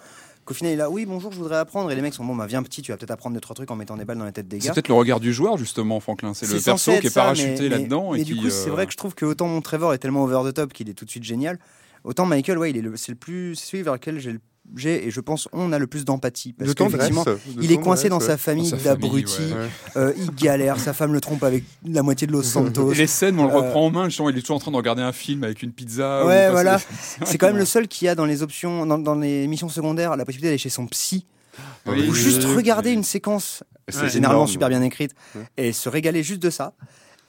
[0.47, 2.35] qu'au final il est là, oui bonjour, je voudrais apprendre et les mecs sont bon,
[2.35, 4.25] bah viens petit, tu vas peut-être apprendre deux trois trucs en mettant des balles dans
[4.25, 4.73] la tête des C'est gars.
[4.73, 6.33] peut-être le regard du joueur, justement, Franklin.
[6.33, 8.15] C'est le C'est perso qui est ça, parachuté là-dedans.
[8.15, 9.99] Et du qui, coup, c'est euh, vrai que je trouve que autant mon Trevor est
[9.99, 11.59] tellement over the top qu'il est tout de suite génial,
[12.05, 14.41] autant Michael, ouais, il est le, c'est le plus, c'est celui vers lequel j'ai, le-
[14.77, 17.79] j'ai et je pense on a le plus d'empathie parce de qu'effectivement, de il est
[17.79, 19.69] coincé dans sa famille d'abrutis, ouais.
[19.97, 22.93] euh, il galère, sa femme le trompe avec la moitié de Los Santos.
[22.93, 24.71] Et les scènes, on le Euh, reprend en main, justement, il est toujours en train
[24.71, 26.25] de regarder un film avec une pizza.
[26.25, 26.79] ou- Ouais, voilà.
[26.79, 29.69] c'est- C'est quand même le seul qui a dans les options, dans, dans les missions
[29.69, 31.27] secondaires, la possibilité d'aller chez son psy
[31.87, 32.97] Oui, ou juste oui, regarder oui.
[32.97, 34.09] une séquence C'est Ouais.
[34.11, 34.53] généralement énorme.
[34.53, 35.13] super bien écrite
[35.57, 36.75] et se régaler juste de ça.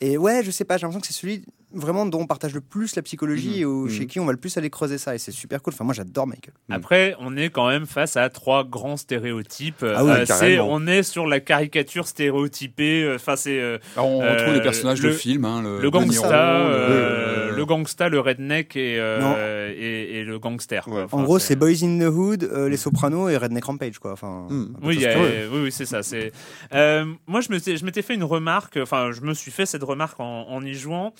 [0.01, 1.43] Et ouais, je sais pas, j'ai l'impression que c'est celui
[1.73, 3.89] vraiment dont on partage le plus la psychologie et au- Mhm.
[3.89, 5.73] chez qui on va le plus aller creuser ça et c'est super cool.
[5.73, 6.53] Enfin, moi j'adore Michael.
[6.69, 9.83] Après, on est quand même face à trois grands stéréotypes.
[9.87, 13.03] Ah oui, Euh, on est sur la caricature stéréotypée.
[13.03, 15.45] euh, Enfin, c'est euh, Alors, on retrouve Euh, les personnages le- de film.
[15.45, 20.19] Hein, le, le De gangsta, Niro, euh, le- le gangsta, le redneck et, euh, et,
[20.19, 20.83] et le gangster.
[20.85, 20.93] quoi.
[20.95, 21.01] Ouais.
[21.03, 24.13] Enfin, en gros, c'est Boys in the Hood, euh, Les Sopranos et Redneck Rampage quoi.
[24.13, 24.47] Enfin,
[24.81, 26.03] Oui, a- oui, oui, c'est ça.
[26.03, 26.31] C'est
[26.73, 28.77] euh, moi, je m'étais, je m'étais fait une remarque.
[28.81, 31.13] Enfin, je me suis fait cette remarque en, en y jouant,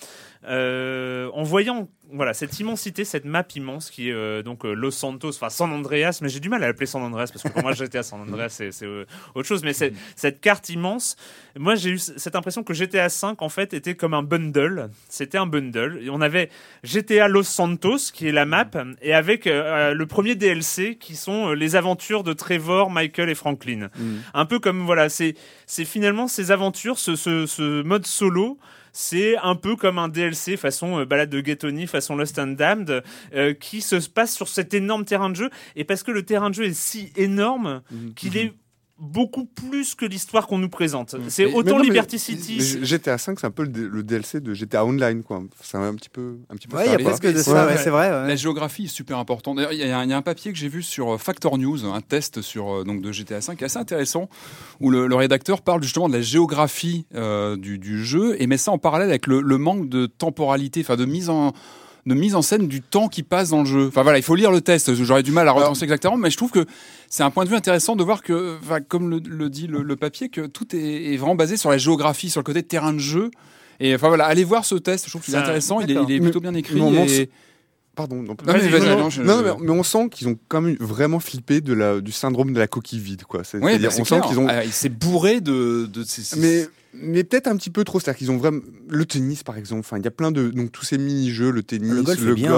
[0.46, 5.30] en voyant voilà cette immensité, cette map immense qui est euh, donc euh, Los Santos,
[5.30, 7.72] enfin San Andreas, mais j'ai du mal à l'appeler San Andreas parce que pour moi
[7.72, 9.62] j'étais à San Andreas, c'est, euh, autre chose.
[9.62, 11.16] Mais c'est, cette carte immense,
[11.58, 14.90] moi j'ai eu cette impression que GTA 5 en fait était comme un bundle.
[15.08, 16.00] C'était un bundle.
[16.02, 16.50] Et on avait
[16.82, 18.70] GTA Los Santos qui est la map
[19.02, 23.34] et avec euh, le premier DLC qui sont euh, les aventures de Trevor, Michael et
[23.34, 23.88] Franklin.
[23.96, 24.22] Mhm.
[24.34, 25.34] Un peu comme voilà, c'est
[25.66, 28.58] c'est finalement ces aventures, ce, ce, ce mode solo.
[28.92, 33.02] C'est un peu comme un DLC façon euh, balade de Ghetoni, façon Lost and Damned,
[33.34, 35.50] euh, qui se passe sur cet énorme terrain de jeu.
[35.76, 38.14] Et parce que le terrain de jeu est si énorme Mhm.
[38.14, 38.52] qu'il est
[39.00, 41.16] beaucoup plus que l'histoire qu'on nous présente.
[41.28, 42.84] C'est Mais- autant mais non, mais- Liberty mais City.
[42.84, 45.42] GTA 5, c'est un peu le, DLC de GTA Online, quoi.
[45.62, 46.76] C'est un petit peu, un petit peu.
[46.76, 47.78] Ouais, il y a presque de ça, ouais, ouais.
[47.78, 48.10] c'est vrai.
[48.10, 48.28] ouais.
[48.28, 49.56] La géographie est super importante.
[49.56, 51.18] D'ailleurs, il y, a un- il y a un papier que j'ai vu sur euh,
[51.18, 54.28] Factor News, un test sur euh, donc de GTA 5, qui est assez intéressant,
[54.80, 58.58] où le, le rédacteur parle justement de la géographie euh, du, du jeu et met
[58.58, 61.52] ça en parallèle avec le, le manque de temporalité, enfin de mise en
[62.06, 63.86] de mise en scène du temps qui passe dans le jeu.
[63.88, 64.94] Enfin voilà, il faut lire le test.
[64.94, 66.64] J'aurais du mal à retranscrire exactement, mais je trouve que
[67.08, 69.82] c'est un point de vue intéressant de voir que, enfin, comme le, le dit le,
[69.82, 72.92] le papier, que tout est, est vraiment basé sur la géographie, sur le côté terrain
[72.92, 73.30] de jeu.
[73.80, 75.04] Et enfin voilà, allez voir ce test.
[75.06, 75.80] Je trouve qu'il est Ça- intéressant.
[75.80, 76.74] Il est, il est Mais- plutôt bien écrit.
[76.76, 77.30] mais on en et-
[77.96, 78.16] Pardon.
[78.16, 78.78] Non, Non, mais
[79.24, 82.52] non, non, non, on sent qu'ils ont quand même vraiment flippé de la, du syndrome
[82.52, 83.42] de la coquille vide, quoi.
[83.42, 84.46] C'est- C'est-à-dire, bah, c'est on sent qu'ils ont.
[84.48, 85.86] Ah, il s'est bourré de.
[85.92, 86.04] de
[86.38, 88.00] Mais, mais peut-être un petit peu trop.
[88.00, 89.80] C'est-à-dire qu'ils ont vraiment le tennis, par exemple.
[89.80, 92.20] Enfin, il y a plein de donc tous ces mini-jeux, le tennis, Le le golf
[92.20, 92.30] golf.
[92.30, 92.50] est bien.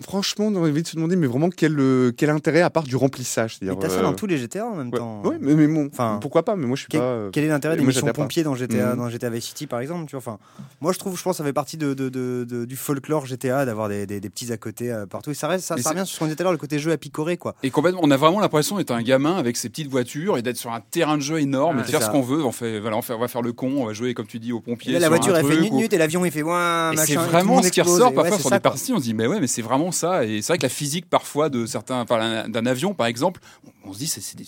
[0.00, 2.84] Franchement, on a envie de se demander, mais vraiment quel euh, quel intérêt à part
[2.84, 3.58] du remplissage.
[3.60, 4.98] Mais c'est-à-dire, t'as ça euh, dans tous les GTA en même ouais.
[4.98, 5.22] temps.
[5.24, 7.06] Ouais, mais, mais bon, Enfin, pourquoi pas Mais moi, je suis Quel, pas.
[7.06, 8.96] euh, quel est l'intérêt des missions pompiers dans GTA, Mhm.
[8.98, 10.38] dans GTA Vice City par exemple tu vois, enfin,
[10.80, 13.26] Moi je trouve, je pense que ça fait partie de, de- de- de- du folklore
[13.26, 15.30] GTA d'avoir des, des- des petits à côté euh, partout.
[15.30, 16.78] Et ça, reste, ça, ça revient sur ce qu'on disait tout à l'heure, le côté
[16.78, 17.54] jeu à picorer quoi.
[17.64, 20.56] Et complètement, on a vraiment l'impression d'être un gamin avec ses petites voitures et d'être
[20.56, 22.44] sur un terrain de jeu énorme Ouais, et de faire ce qu'on veut.
[22.44, 24.38] On, fait, voilà, on, fait, on va faire le con, on va jouer, comme tu
[24.38, 24.90] dis, aux pompiers.
[24.90, 27.16] Et là, la voiture elle fait minute et l'avion il fait ouin, Et machin, c'est
[27.30, 28.92] vraiment ce qui ressort parfois sur des parties.
[28.92, 30.24] On se dit, mais ouais, mais c'est vraiment ça.
[30.24, 33.40] Et c'est vrai que la physique parfois de certains, d'un avion par exemple,
[33.88, 34.44] on se dit, c'est- c'est des,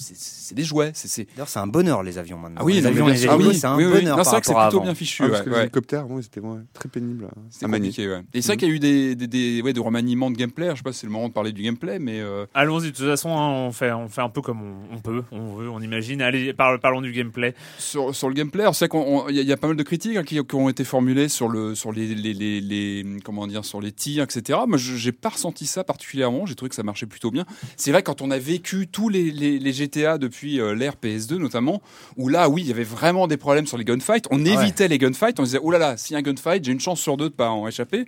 [0.54, 0.92] des jouets.
[0.94, 2.60] c'est- c'est- D'ailleurs, c'est un bonheur les avions maintenant.
[2.60, 3.26] Ah oui, les avions, les.
[3.26, 3.92] Ah oui, c'est un oui, oui.
[3.92, 4.80] bonheur c'est vrai que c'est plutôt avant.
[4.82, 5.22] bien fichu.
[5.22, 7.88] Ah, ouais, parce que les hélicoptères, avant, c'était ouais, très pénible à- C'est à manier.
[8.34, 10.70] Et c'est vrai qu'il y a eu des, des, des, ouais, des remaniements de gameplay.
[10.70, 12.96] Je sais pas si c'est le moment de parler du gameplay, mais euh, Allons-y, de
[12.96, 15.70] toute façon, hein, on, fait, on fait un peu comme on, on peut, on veut,
[15.70, 16.22] on imagine.
[16.22, 17.54] Allez, par- parlons du gameplay.
[17.78, 19.56] sur, sur le gameplay, alors, c'est vrai qu'on- on- il y, a- il y a
[19.56, 22.34] pas mal de critiques hein, qui, qui ont été formulées sur le sur les, les,
[22.34, 24.58] les, les- comment dire sur les tirs, etc.
[24.66, 26.46] Moi, je- j'ai pas ressenti ça particulièrement.
[26.46, 27.46] J'ai trouvé que ça marchait plutôt bien.
[27.76, 31.36] C'est vrai quand on a vécu tous les, les, les GTA depuis euh, l'ère PS2
[31.36, 31.82] notamment,
[32.16, 34.26] où là, oui, il y avait vraiment des problèmes sur les gunfights.
[34.30, 35.40] On évitait les gunfights.
[35.40, 37.30] On disait oh là là, s'il y a un gunfight, j'ai une chance sur deux
[37.30, 38.06] de pas en échapper.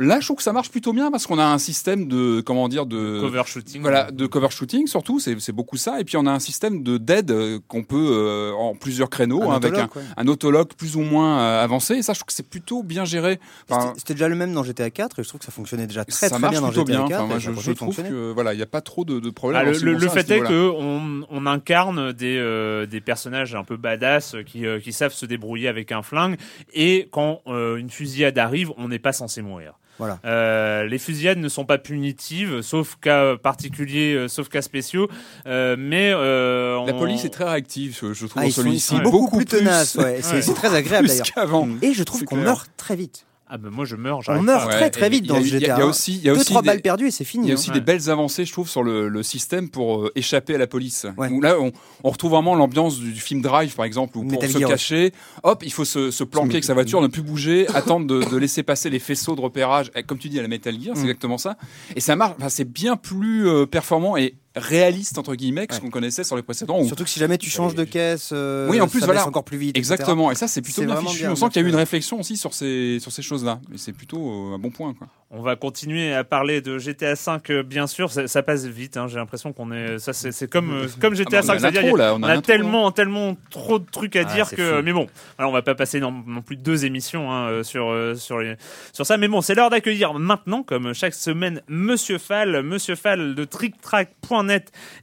[0.00, 2.68] Là, je trouve que ça marche plutôt bien parce qu'on a un système de comment
[2.68, 3.82] dire de Cover shooting.
[3.82, 6.00] voilà, de cover shooting surtout, c'est beaucoup ça.
[6.00, 9.42] Et puis on a un système de dead euh, qu'on peut euh, en plusieurs créneaux
[9.42, 10.02] Un hein, avec un, ouais.
[10.16, 11.96] un autolock plus ou moins euh, avancé.
[11.96, 13.38] Et ça, je trouve que c'est plutôt bien géré.
[13.68, 16.04] Enfin, C'était- déjà le même dans GTA 4 et je trouve que ça fonctionnait déjà
[16.04, 17.08] très ça très marche bien dans GTA bien.
[17.08, 17.18] 4.
[17.18, 19.60] Enfin, moi, et je, trouve que voilà, il n'y a pas trop de, de problèmes.
[19.66, 24.66] Ah, le, fait est qu'on on incarne des, euh, des personnages un peu badass qui,
[24.66, 26.36] euh, qui savent se débrouiller avec un flingue
[26.72, 29.74] et quand euh, une fusillade arrive, on n'est pas censé mourir.
[30.00, 30.18] Voilà.
[30.24, 35.08] Euh, les fusillades ne sont pas punitives, sauf cas particuliers, euh, sauf cas spéciaux.
[35.46, 38.52] Euh, mais euh, la on- police est très réactive, je, je trouve, Ah, en ils
[38.52, 38.96] sont, ils celui-ci.
[38.96, 40.04] sont beaucoup, plus tenaces, ouais.
[40.04, 40.18] Ouais.
[40.22, 41.26] C'est c'est très agréable d'ailleurs.
[41.34, 41.68] qu'avant.
[41.82, 42.46] Et je trouve C'est qu'on clair.
[42.48, 43.26] meurt très vite.
[43.52, 44.20] Ah ben moi je meurs.
[44.28, 44.76] On meurt pas.
[44.76, 45.74] très très vite il dans ce il y a- GTA.
[45.76, 47.24] Il y a aussi, il y a Deux aussi trois des- balles perdues et c'est
[47.24, 47.46] Il fini.
[47.48, 47.56] y a hein.
[47.56, 47.74] aussi Ouais.
[47.74, 51.04] des belles avancées, je trouve, sur le, le système pour euh, échapper à la police.
[51.16, 51.28] Ouais.
[51.42, 51.72] Là, on,
[52.04, 54.70] on retrouve vraiment l'ambiance du, du film Drive, par exemple, où pour Metal se Gear,
[54.70, 58.22] cacher, hop, il faut se, se planquer avec sa voiture, ne plus bouger, attendre de,
[58.22, 59.90] de laisser passer les faisceaux de repérage.
[59.96, 61.04] Et comme tu dis, à la Metal Gear, c'est Mm.
[61.06, 61.56] exactement ça.
[61.96, 62.34] Et ça marche.
[62.38, 66.36] Enfin, c'est bien plus euh, performant et réaliste entre guillemets que ce qu'on connaissait sur
[66.36, 66.82] les précédents.
[66.84, 69.26] Surtout que si jamais tu changes de caisse, euh, Oui, en plus, ça voilà.
[69.26, 69.70] encore plus vite.
[69.76, 69.78] etc.
[69.94, 70.30] Exactement.
[70.30, 71.18] Et ça, c'est plutôt bien fichu.
[71.20, 73.60] bien, on sent qu'il y a eu une réflexion aussi sur ces sur ces choses-là.
[73.72, 74.18] Et c'est plutôt
[74.50, 74.92] euh, un bon point.
[74.94, 75.06] Quoi.
[75.32, 78.96] On va continuer à parler de GTA 5 euh, bien sûr, ça, ça passe vite.
[78.96, 81.58] hein, J'ai l'impression qu'on est, ça c'est c'est comme euh, comme GTA Ah bah, on
[81.60, 84.50] 5, a là, on on a trop, tellement tellement trop de trucs à Ah, dire
[84.50, 84.82] que fou.
[84.82, 85.06] mais bon,
[85.38, 88.56] alors on va pas passer non, non plus deux émissions hein, sur sur les,
[88.92, 93.36] sur ça, mais bon c'est l'heure d'accueillir maintenant comme chaque semaine Monsieur Fall, Monsieur Fall
[93.36, 93.44] de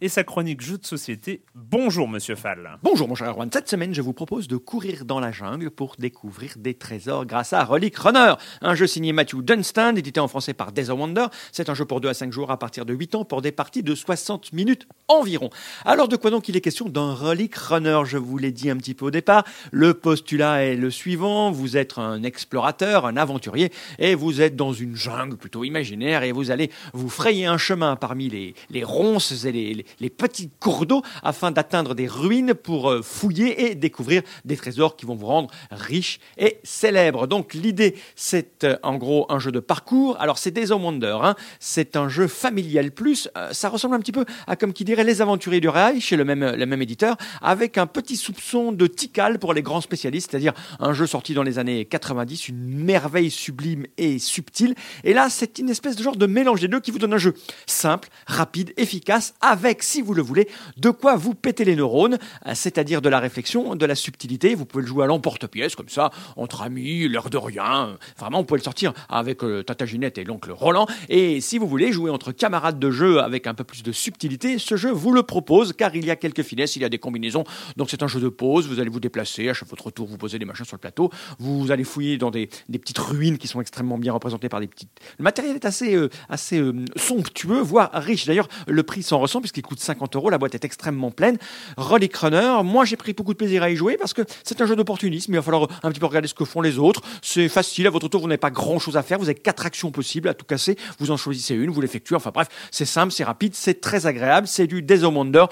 [0.02, 1.44] Et sa chronique jeux de société.
[1.54, 2.80] Bonjour Monsieur Fall.
[2.82, 5.96] Bonjour mon cher Erwan, cette semaine je vous propose de courir dans la jungle pour
[6.00, 10.56] découvrir des trésors grâce à Relic Runner, un jeu signé Matthew Dunstan, édité en français
[10.56, 11.28] par Desert Wonder.
[11.52, 13.52] C'est un jeu pour 2 à 5 jours à partir de 8 ans pour des
[13.52, 15.52] parties de 60 minutes environ.
[15.86, 18.00] Alors de quoi donc il est question d'un Relic Runner?
[18.06, 21.78] Je vous l'ai dit un petit peu au départ, le postulat est le suivant, vous
[21.78, 26.50] êtes un explorateur, un aventurier, et vous êtes dans une jungle plutôt imaginaire et vous
[26.50, 31.02] allez vous frayer un chemin parmi les, les ronces et les, les- petits cours d'eau
[31.22, 35.50] afin d'atteindre des ruines pour euh, fouiller et découvrir des trésors qui vont vous rendre
[35.72, 37.28] riche et célèbre.
[37.28, 40.20] Donc l'idée, c'est euh, en gros un jeu de parcours.
[40.20, 41.36] Alors c'est of Wonder, hein.
[41.60, 43.30] c'est un jeu familial plus.
[43.38, 46.16] Euh, ça ressemble un petit peu à comme qui dirait Les Aventuriers du Rail chez
[46.16, 50.32] le même, le même éditeur, avec un petit soupçon de Tikal pour les grands spécialistes,
[50.32, 54.74] c'est-à-dire un jeu sorti dans les années 90, une merveille sublime et subtile.
[55.04, 57.18] Et là, c'est une espèce de genre de mélange des deux qui vous donne un
[57.18, 57.34] jeu
[57.66, 60.48] simple, rapide, efficace avec, si vous le voulez,
[60.78, 64.56] de quoi vous péter les neurones, euh, c'est-à-dire de la réflexion, de la subtilité.
[64.56, 67.98] Vous pouvez le jouer à l'emporte-pièce, comme ça, entre amis, l'air de rien.
[68.18, 70.88] Vraiment, vous pouvez le sortir avec euh, Tata Ginette et l'oncle Roland.
[71.10, 74.60] Et si vous voulez jouer entre camarades de jeu avec un peu plus de subtilité,
[74.60, 77.00] ce jeu vous le propose, car il y a quelques finesses, il y a des
[77.00, 77.44] combinaisons.
[77.76, 80.18] Donc c'est un jeu de pause, vous allez vous déplacer, à chaque votre tour, vous
[80.18, 81.10] posez des machins sur le plateau,
[81.40, 84.68] vous allez fouiller dans des, des petites ruines qui sont extrêmement bien représentées par des
[84.68, 84.90] petites...
[85.18, 88.26] Le matériel est assez, euh, assez euh, somptueux, voire riche.
[88.26, 91.38] D'ailleurs, le prix s'en ressent puisqu'il coûte 50 euros, la boîte est extrêmement pleine.
[91.78, 94.66] Relic Runner, moi j'ai pris beaucoup de plaisir à y jouer parce que c'est un
[94.66, 97.02] jeu d'opportunisme, il va falloir un petit peu regarder ce que font les autres.
[97.22, 99.66] C'est facile, à votre tour, vous n'avez pas grand chose à faire, vous avez quatre
[99.66, 103.12] actions possibles à tout casser, vous en choisissez une, vous l'effectuez, enfin bref, c'est simple,
[103.12, 105.46] c'est rapide, c'est très agréable, c'est du Wonder.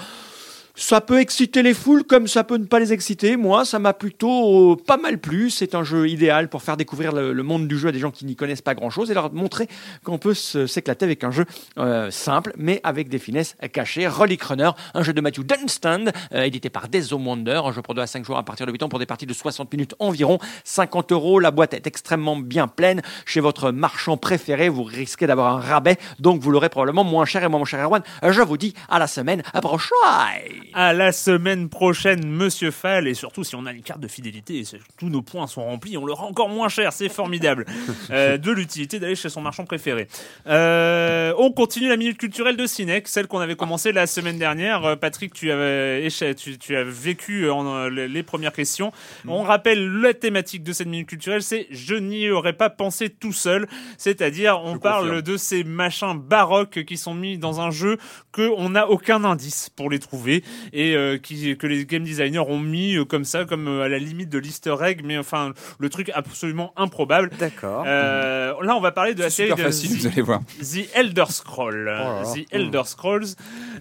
[0.77, 3.37] Ça peut exciter les foules comme ça peut ne pas les exciter.
[3.37, 5.49] Moi, ça m'a plutôt euh, pas mal plu.
[5.49, 8.25] C'est un jeu idéal pour faire découvrir le, monde du jeu à des gens qui
[8.25, 9.69] n'y connaissent pas grand-chose et leur montrer
[10.03, 11.45] qu'on peut s'éclater avec un jeu
[11.77, 14.05] euh, simple, mais avec des finesses cachées.
[14.05, 17.93] Relic Runner, un jeu de Matthew Dunstan, euh, édité par of Wonder, un jeu pour
[17.93, 19.95] 2 à 5 jours à partir de 8 ans pour des parties de 60 minutes
[19.99, 20.39] environ.
[20.65, 23.01] 50 euros, la boîte est extrêmement bien pleine.
[23.25, 27.45] Chez votre marchand préféré, vous risquez d'avoir un rabais, donc vous l'aurez probablement moins cher
[27.45, 28.03] et moins cher Erwan.
[28.27, 30.64] Je vous dis à la semaine prochaine.
[30.73, 34.63] À la semaine prochaine, Monsieur Fall, et surtout si on a une carte de fidélité,
[34.97, 37.65] tous nos points sont remplis, on l'aura encore moins cher, c'est formidable.
[38.11, 40.07] Euh, de l'utilité d'aller chez son marchand préféré.
[40.47, 44.85] Euh, on continue la minute culturelle de Cinec, celle qu'on avait commencé la semaine dernière.
[44.85, 48.91] Euh, Patrick, tu avais tu, tu as vécu en, les premières questions.
[49.27, 53.33] On rappelle la thématique de cette minute culturelle, c'est je n'y aurais pas pensé tout
[53.33, 55.21] seul, c'est-à-dire on parle confirme.
[55.21, 57.97] de ces machins baroques qui sont mis dans un jeu
[58.31, 60.43] que on n'a aucun indice pour les trouver
[60.73, 63.89] et euh, qui, que les game designers ont mis euh, comme ça, comme euh, à
[63.89, 67.29] la limite de l'easter egg, mais enfin le truc absolument improbable.
[67.39, 67.83] D'accord.
[67.87, 70.41] Euh, là, on va parler de la série super de facile, The- vous allez voir.
[70.61, 71.83] The Elder Scroll.
[71.85, 72.23] là là.
[72.33, 73.25] The Elder Scrolls.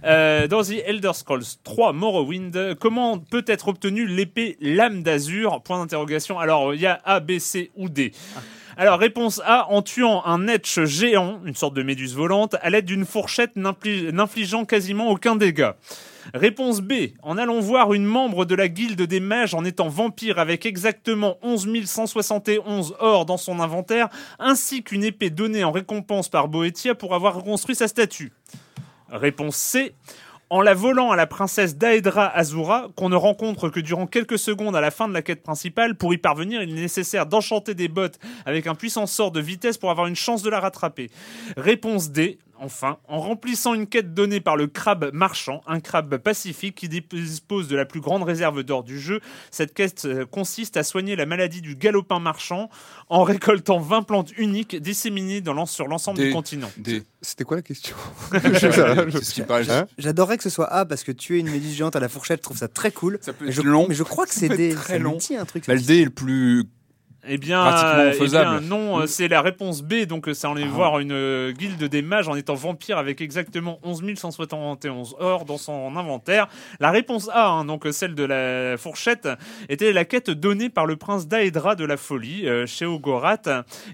[0.05, 5.63] Euh, dans The Elder Scrolls 3 Morrowind, comment peut être obtenue l'épée Lame d'Azur?
[5.63, 6.39] Point d'interrogation.
[6.39, 8.13] Alors, il y a A, B, C ou D.
[8.77, 12.85] Alors, réponse A, en tuant un etch géant, une sorte de méduse volante, à l'aide
[12.87, 15.77] d'une fourchette n'infligeant quasiment aucun dégât.
[16.33, 20.39] Réponse B, en allant voir une membre de la guilde des mages en étant vampire
[20.39, 24.09] avec exactement 11 171 or dans son inventaire,
[24.39, 28.33] ainsi qu'une épée donnée en récompense par Boetia pour avoir reconstruit sa statue.
[29.11, 29.95] Réponse C.
[30.51, 34.77] En la volant à la princesse Daedra Azura, qu'on ne rencontre que durant quelques secondes
[34.77, 37.89] à la fin de la quête principale, pour y parvenir, il est nécessaire d'enchanter des
[37.89, 41.11] bottes avec un puissant sort de vitesse pour avoir une chance de la rattraper.
[41.57, 42.39] Réponse D.
[42.61, 47.69] Enfin, en remplissant une quête donnée par le crabe marchand, un crabe pacifique qui dispose
[47.69, 51.27] de la plus grande réserve d'or du jeu, cette quête euh, consiste à soigner la
[51.27, 52.71] maladie du galopin marchand
[53.09, 56.71] en récoltant 20 plantes uniques disséminées dans sur l'ensemble Des- du continent.
[56.77, 57.03] Des...
[57.23, 57.97] C'était quoi la question
[58.33, 62.41] Hein J'adorerais que ce soit A parce que tuer une méduse géante à la fourchette,
[62.41, 63.19] je trouve ça très cool.
[63.21, 63.87] Ça peut Mais je, long.
[63.89, 64.75] mais je crois que c'est D.
[64.75, 65.19] très long.
[65.39, 65.67] un truc.
[65.67, 66.65] Bah, le dé est le plus.
[67.27, 70.05] Eh bien, Pratiquement euh, eh bien, non, c'est la réponse B.
[70.07, 73.79] Donc, euh, c'est aller voir une euh, guilde des mages en étant vampire avec exactement
[73.83, 76.49] 11 171 or dans son inventaire.
[76.81, 79.29] La réponse A, hein, donc euh, celle de la fourchette,
[79.69, 83.39] était la quête donnée par le prince Daedra de la folie euh, chez Ogorat.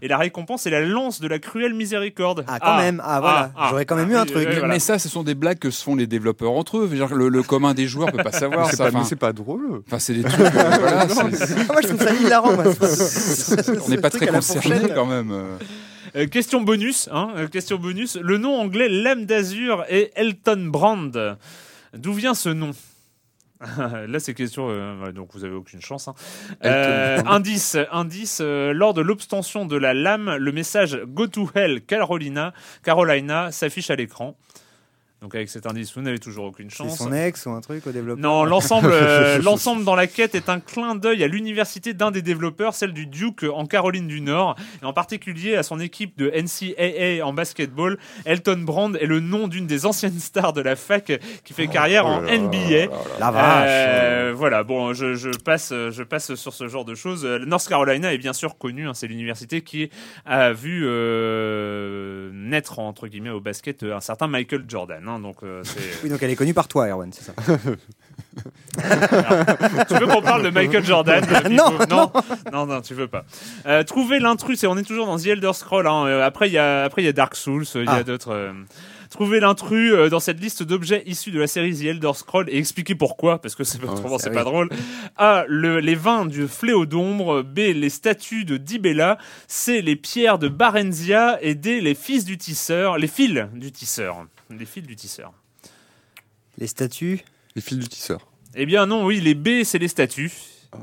[0.02, 2.44] Et la récompense est la lance de la cruelle miséricorde.
[2.48, 3.00] Ah, quand même.
[3.04, 3.52] Ah, voilà.
[3.70, 4.48] J'aurais quand même eu un truc.
[4.50, 4.66] voilà.
[4.74, 6.90] Mais ça, ce sont des blagues que se font les développeurs entre eux.
[7.12, 8.90] Le, le commun des joueurs peut pas savoir C'est ça.
[8.90, 9.82] pas, Enfin, pas drôle.
[9.86, 10.34] enfin, c'est des trucs.
[10.40, 10.70] voilà,
[11.10, 12.52] Ah, moi, je trouve ça hilarant.
[12.54, 12.64] moi.
[13.84, 15.30] on n'est pas très concernés quand même.
[15.32, 16.26] euh.
[16.26, 18.16] Question bonus, hein, euh, question bonus.
[18.16, 21.38] Le nom anglais Lame d'Azur est Elton Brand.
[21.94, 22.70] D'où vient ce nom
[24.08, 26.08] Là, c'est question, euh, donc vous avez aucune chance.
[26.08, 26.14] hein.
[27.26, 28.40] Indice, indice.
[28.40, 33.96] lors de l'obtention de la lame, le message Go to Hell Carolina, Carolina s'affiche à
[33.96, 34.36] l'écran.
[35.22, 36.96] Donc avec cet indice, vous n'avez toujours aucune C'est chance.
[36.96, 38.26] son ex ou un truc au développement.
[38.26, 42.22] Non, l'ensemble, euh, l'ensemble dans la quête est un clin d'œil à l'université d'un des
[42.22, 46.30] développeurs, celle du Duke en Caroline du Nord, et en particulier à son équipe de
[46.30, 47.98] NCAA en basketball.
[48.24, 51.12] Elton Brand est le nom d'une des anciennes stars de la fac
[51.44, 52.86] qui fait carrière en NBA.
[53.18, 53.66] La vache.
[53.68, 57.26] Euh, voilà, bon, je, je passe, je passe sur ce genre de choses.
[57.26, 59.90] Euh, North Carolina est bien sûr connue, hein, c'est l'université qui
[60.24, 65.09] a vu euh, naître entre guillemets au basket un certain Michael Jordan.
[65.10, 65.80] Hein, donc euh, c'est.
[66.02, 67.32] Oui, donc elle est connue par toi, Erwan, c'est ça.
[69.88, 72.10] tu veux qu'on parle de Michael Jordan euh, Non, non,
[72.52, 73.24] non, non, tu veux pas.
[73.66, 75.86] Euh, trouver l'intrus, et on est toujours dans The Elder Scroll.
[75.86, 77.92] Hein, euh, après, il y a, après, il y a Dark Souls, il y a
[77.96, 78.02] Ah.
[78.02, 78.32] d'autres.
[78.32, 78.52] euh,
[79.10, 82.58] Trouver l'intrus euh, dans cette liste d'objets issus de la série The Elder Scroll et
[82.58, 84.68] expliquer pourquoi, parce que c'est c'est c'est pas drôle.
[85.16, 85.44] A.
[85.48, 87.42] Le, les vins du fléau d'ombre.
[87.42, 87.58] B.
[87.74, 89.18] Les statues de Dibella.
[89.48, 89.82] C.
[89.82, 91.38] Les pierres de Barenzia.
[91.42, 91.80] Et D.
[91.80, 92.98] Les fils du tisseur.
[92.98, 94.26] Les fils du tisseur.
[94.50, 95.32] Les fils du tisseur.
[96.58, 97.20] Les statues
[97.54, 98.26] Les fils du tisseur.
[98.54, 100.32] Eh bien non, oui, les B, c'est les statues.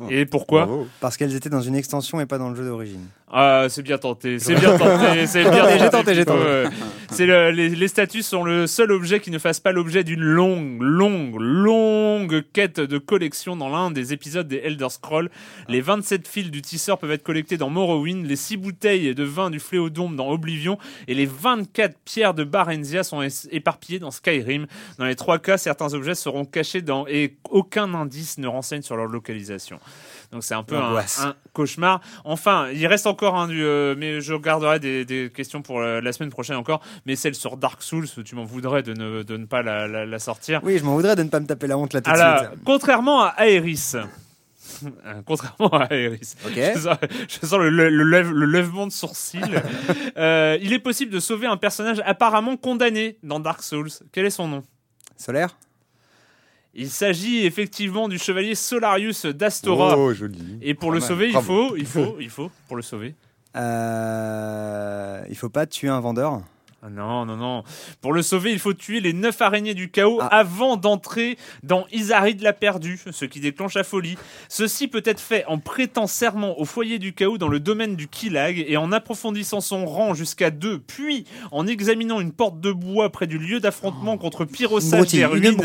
[0.10, 0.66] Et pourquoi?
[0.66, 0.88] Bravo.
[1.00, 3.06] Parce qu'elles étaient dans une extension et pas dans le jeu d'origine.
[3.30, 5.90] Ah, c'est bien tenté, c'est bien tenté, c'est bien J'ai tenté.
[5.90, 6.66] tenté, j'ai tenté.
[7.12, 10.22] C'est le- les, les statues sont le seul objet qui ne fasse pas l'objet d'une
[10.22, 15.30] longue, longue, longue quête de collection dans l'un des épisodes des Elder Scrolls.
[15.68, 19.50] Les 27 fils du tisseur peuvent être collectés dans Morrowind, les 6 bouteilles de vin
[19.50, 20.78] du Fléodome dans Oblivion
[21.10, 24.68] et les 24 pierres de Barenzia sont es- éparpillées dans Skyrim.
[25.00, 28.96] Dans les trois cas, certains objets seront cachés dans et aucun indice ne renseigne sur
[28.96, 29.80] leur localisation.
[30.32, 32.02] Donc c'est un peu un, un cauchemar.
[32.26, 36.02] Enfin, il reste encore un du, euh, mais je garderai des, des questions pour la,
[36.02, 36.82] la semaine prochaine encore.
[37.06, 40.06] Mais celle sur Dark Souls, tu m'en voudrais de ne, de ne pas la, la-
[40.06, 40.60] la sortir.
[40.64, 42.64] Oui, je m'en voudrais de ne pas me taper la honte là tout de suite.
[42.66, 43.94] contrairement à Aeris.
[45.26, 46.54] Contrairement à Aeris, Ok.
[46.76, 46.98] je sens,
[47.28, 49.42] je sens le, le, le lève- le lèvement de sourcil.
[50.18, 53.90] Euh, il est possible de sauver un personnage apparemment condamné dans Dark Souls.
[54.12, 54.64] Quel est son nom?
[55.16, 55.56] Solaire?
[56.80, 59.98] Il s'agit effectivement du chevalier Solarius d'Astora.
[59.98, 60.60] Oh, joli.
[60.62, 63.16] Et pour le sauver, il faut, il faut, il faut, pour le sauver.
[63.56, 66.42] Euh, Il faut pas tuer un vendeur?
[66.84, 67.64] Ah non, non, non.
[68.02, 70.28] Pour le sauver, il faut tuer les neuf araignées du chaos Ah.
[70.28, 74.16] avant d'entrer dans Isarid la perdue, ce qui déclenche la folie.
[74.48, 78.08] Ceci peut être fait en prêtant serment au foyer du chaos dans le domaine du
[78.08, 83.12] Kilag et en approfondissant son rang jusqu'à deux, puis en examinant une porte de bois
[83.12, 85.58] près du lieu d'affrontement contre Une Pyrosage des une ruines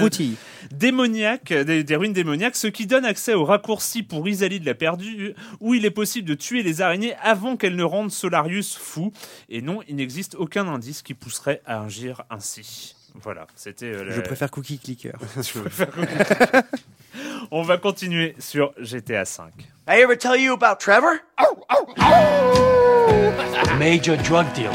[0.70, 5.34] démoniaques, des, des ruines démoniaques, ce qui donne accès au raccourci pour Isalid la perdue,
[5.60, 9.12] où il est possible de tuer les araignées avant qu'elles ne rendent Solarius fou.
[9.50, 12.94] Et non, il n'existe aucun indice qui pousserait à agir ainsi.
[13.22, 13.86] Voilà, c'était.
[13.92, 15.12] euh, la- Je préfère Cookie Clicker.
[15.36, 15.88] Je préfère-
[17.50, 19.42] On va continuer sur GTA V.
[19.88, 21.18] I ever tell you about Trevor?
[23.78, 24.72] Major drug dealer.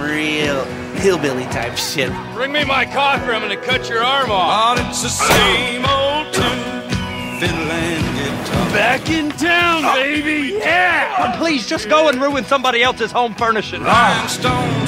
[0.00, 0.64] Real
[0.96, 2.10] hillbilly type shit.
[2.34, 4.76] Bring me my coffee, I'm gonna cut your arm off.
[4.76, 6.90] But it's the same old tune,
[7.38, 8.70] fiddle and guitar.
[8.72, 10.58] Back in town, baby!
[10.58, 11.36] Yeah!
[11.38, 13.82] Please, just go and ruin somebody else's home furnishing.
[13.82, 14.86] Rhinestone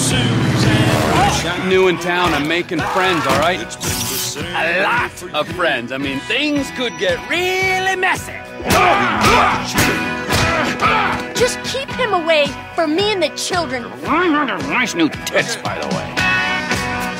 [1.45, 3.61] Suzanne, New in town, I'm making friends, all right?
[3.61, 5.93] it's been the same A lot of friends.
[5.93, 8.33] I mean, things could get really messy.
[11.39, 13.83] Just keep him away from me and the children.
[14.03, 16.15] Nice new tits, by the way.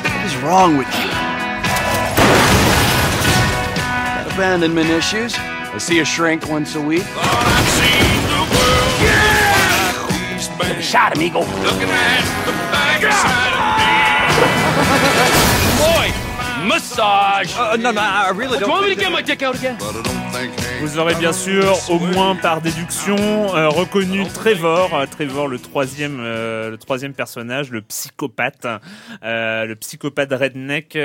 [0.09, 1.11] What is wrong with you?
[3.77, 5.35] Got abandonment issues?
[5.37, 7.05] I see a shrink once a week.
[7.05, 8.23] Oh, I've seen
[9.05, 10.09] yeah!
[10.09, 10.87] like these bands.
[10.87, 11.43] Shot him, Eagle.
[11.43, 13.94] Looking at the backside Boy,
[16.65, 17.55] massage.
[17.57, 18.69] Uh, no, no, I really don't.
[18.69, 19.77] You Want me to get my dick out again?
[20.85, 26.19] Vous aurez bien sûr, au moins par déduction, euh, reconnu Trevor, euh, Trevor le troisième,
[26.21, 28.67] euh, le troisième personnage, le psychopathe,
[29.23, 30.99] le psychopathe redneck qui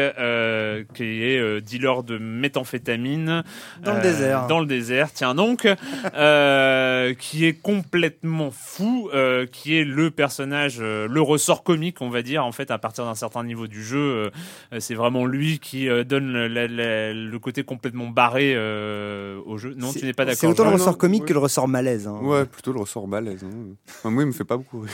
[1.24, 3.44] est dealer de méthamphétamine
[3.82, 4.48] Dans le désert.
[4.48, 9.10] Dans le désert, tiens donc, qui est complètement fou,
[9.52, 13.16] qui est le personnage, le ressort comique, on va dire, en fait, à partir d'un
[13.16, 14.30] certain niveau du jeu,
[14.80, 19.69] c'est vraiment lui qui donne le, la- la- le côté complètement barré au jeu.
[19.78, 20.40] Non, tu n'es pas d'accord.
[20.40, 22.08] C'est autant le ressort non, comique que le ressort malaise.
[22.08, 22.18] hein.
[22.22, 23.44] Ouais, plutôt le ressort balèze.
[23.44, 23.76] hein.
[23.90, 24.92] Enfin, moi, il me fait pas beaucoup rire.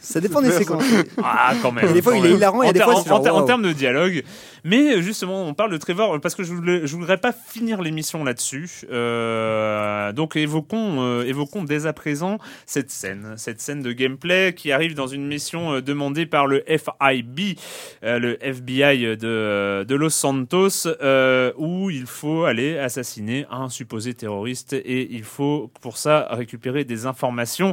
[0.00, 0.84] Ça dépend des séquences.
[1.22, 1.92] Ah, quand même.
[1.92, 4.22] Des fois, il est hilarant et en des ter- fois, en, en termes de dialogue.
[4.66, 8.84] Mais justement, on parle de Trevor parce que je voulais, voudrais pas finir l'émission là-dessus.
[8.90, 14.72] Euh, donc évoquons, euh, évoquons dès à présent cette scène, cette scène de gameplay qui
[14.72, 17.56] arrive dans une mission euh, demandée par le FIB,
[18.02, 24.72] euh, le FBI de, Los Santos, euh, où il faut aller assassiner un supposé terroriste
[24.72, 27.72] et il faut pour ça récupérer des informations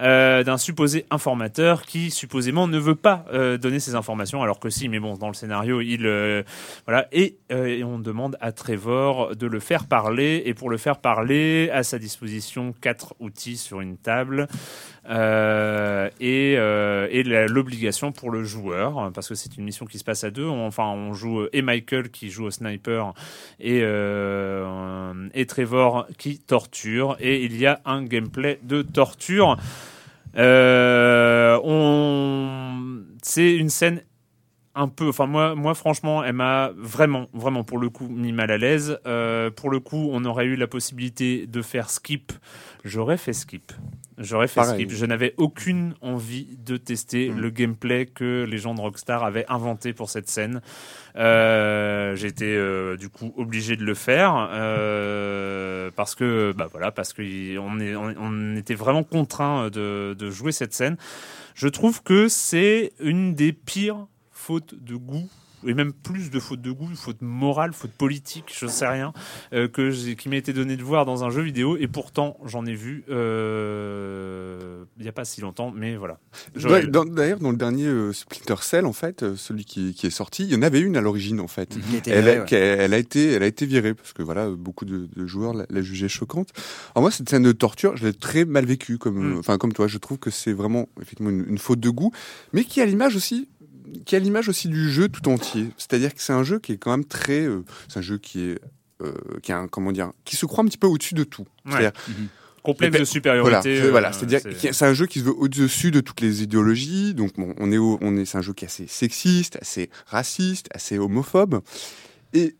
[0.00, 4.70] euh, d'un supposé informateur qui supposément ne veut pas euh, donner ces informations alors que
[4.70, 6.29] si mais bon dans le scénario il euh,
[6.86, 7.06] voilà.
[7.12, 10.42] Et, euh, et on demande à Trevor de le faire parler.
[10.44, 14.48] Et pour le faire parler à sa disposition quatre outils sur une table.
[15.08, 20.04] Euh, et, euh, et l'obligation pour le joueur parce que c'est une mission qui se
[20.04, 20.46] passe à deux.
[20.46, 23.14] Enfin on joue et Michael qui joue au sniper
[23.58, 27.16] et, euh, et Trevor qui torture.
[27.18, 29.56] Et il y a un gameplay de torture.
[30.36, 34.02] Euh, on c'est une scène
[34.74, 38.50] un peu enfin moi moi franchement elle m'a vraiment vraiment pour le coup mis mal
[38.52, 42.32] à l'aise Euh, pour le coup on aurait eu la possibilité de faire skip
[42.84, 43.72] j'aurais fait skip
[44.22, 44.84] J'aurais fait Pareil.
[44.84, 44.90] skip.
[44.90, 47.40] Je n'avais aucune envie de tester Mm.
[47.40, 50.60] le gameplay que les gens de Rockstar avaient inventé pour cette scène.
[51.16, 57.14] Euh, J'étais euh, du coup obligé de le faire euh, parce que bah voilà parce
[57.14, 57.22] que
[57.58, 60.96] on, est, on, on était vraiment contraint de, de jouer cette scène.
[61.54, 64.06] Je trouve que c'est une des pires
[64.50, 65.28] fautes de goût
[65.64, 69.12] et même plus de fautes de goût, fautes morales, fautes politiques, je sais rien,
[69.52, 71.76] euh, que j'ai- qui m'a été donné de voir dans un jeu vidéo.
[71.76, 76.18] Et pourtant, j'en ai vu euh, il n'y a pas si longtemps, mais voilà.
[76.56, 80.44] D'ailleurs, dans le dernier euh, Splinter Cell, en fait, euh, celui qui, qui est sorti,
[80.44, 81.76] il y en avait une à l'origine, en fait.
[82.06, 82.46] Elle, virée, a, ouais.
[82.46, 85.26] qui a- elle a été, elle a été virée parce que voilà, beaucoup de, de
[85.26, 86.48] joueurs la, la jugeaient choquante.
[86.94, 89.38] Alors moi, cette scène de torture, je l'ai très mal vécue, comme, Mm.
[89.40, 89.86] enfin comme toi.
[89.88, 92.12] Je trouve que c'est vraiment effectivement une, une faute de goût,
[92.54, 93.48] mais qui a l'image aussi,
[94.04, 95.66] qui a l'image aussi du jeu tout entier.
[95.76, 98.42] C'est-à-dire que c'est un jeu qui est quand même très, euh, c'est un jeu qui
[98.50, 98.58] est,
[99.02, 99.12] euh,
[99.42, 101.46] qui a un, comment dire, qui se croit un petit peu au-dessus de tout.
[101.66, 101.72] Ouais.
[101.72, 101.92] C'est-à-dire
[102.62, 103.48] Complexe de supériorité.
[103.50, 106.00] Voilà, c'est- euh, voilà, c'est-à-dire c'est- que c'est un jeu qui se veut au-dessus de
[106.00, 107.14] toutes les idéologies.
[107.14, 109.88] Donc, bon, on est, au- on est, c'est un jeu qui est assez sexiste, assez
[110.04, 111.62] raciste, assez homophobe.
[112.34, 112.56] Et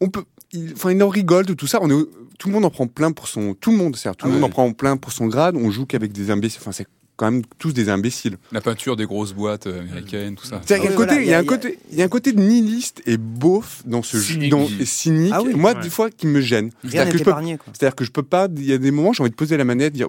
[0.00, 1.78] on peut, il, enfin, il en rigole de tout ça.
[1.80, 2.04] On est,
[2.38, 4.34] tout le monde en prend plein pour son, tout le monde, c'est-à-dire tout le Ah
[4.34, 4.48] monde ouais.
[4.48, 5.56] en prend plein pour son grade.
[5.56, 6.60] On joue qu'avec des imbéciles.
[6.60, 6.86] Enfin, c'est
[7.20, 8.38] quand même tous des imbéciles.
[8.50, 10.62] La peinture des grosses boîtes euh, américaines, tout ça.
[10.70, 12.40] Oui, côté, voilà, il y a un il y il y a un côté de
[12.40, 14.50] nihiliste et beauf dans ce jeu, Cynique.
[14.50, 15.32] dans, et cynique.
[15.34, 15.52] Ah oui.
[15.54, 15.82] Moi, Ouais.
[15.82, 16.70] des fois, qui me gêne.
[16.82, 18.48] Rien C'est-à-dire que je peux, que je pas.
[18.56, 20.08] Il y a des moments, j'ai envie de poser la manette, dire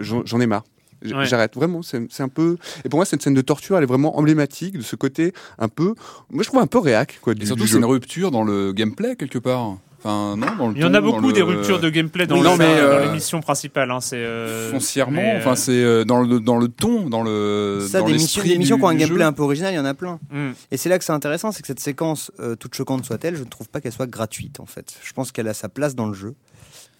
[0.00, 0.62] j'en ai marre.
[1.04, 1.26] Ouais.
[1.26, 1.82] J'arrête vraiment.
[1.82, 2.58] C'est c'est un peu.
[2.84, 5.68] Et pour moi, cette scène de torture, elle est vraiment emblématique de ce côté un
[5.68, 5.94] peu.
[6.30, 7.34] Moi, je trouve un peu réac, quoi.
[7.40, 9.78] Et surtout, c'est une rupture dans le gameplay quelque part.
[10.06, 12.26] Enfin, non, dans le Il y en a ton, beaucoup le- des ruptures de gameplay
[12.26, 13.90] dans Oui, le- non, mais, dans euh, l'émission principale.
[13.90, 15.20] Hein, c'est euh, foncièrement.
[15.20, 18.12] mais, euh, Enfin, c'est euh, dans le dans le ton, dans le Ça, dans des
[18.12, 19.24] missions, l'esprit des missions du- qui ont un gameplay jeu.
[19.26, 20.20] un peu original, il y en a plein.
[20.30, 20.50] hmm.
[20.70, 23.42] Et c'est là que c'est intéressant, c'est que cette séquence, euh, toute choquante soit-elle, je
[23.42, 24.94] ne trouve pas qu'elle soit gratuite en fait.
[25.02, 26.34] Je pense qu'elle a sa place dans le jeu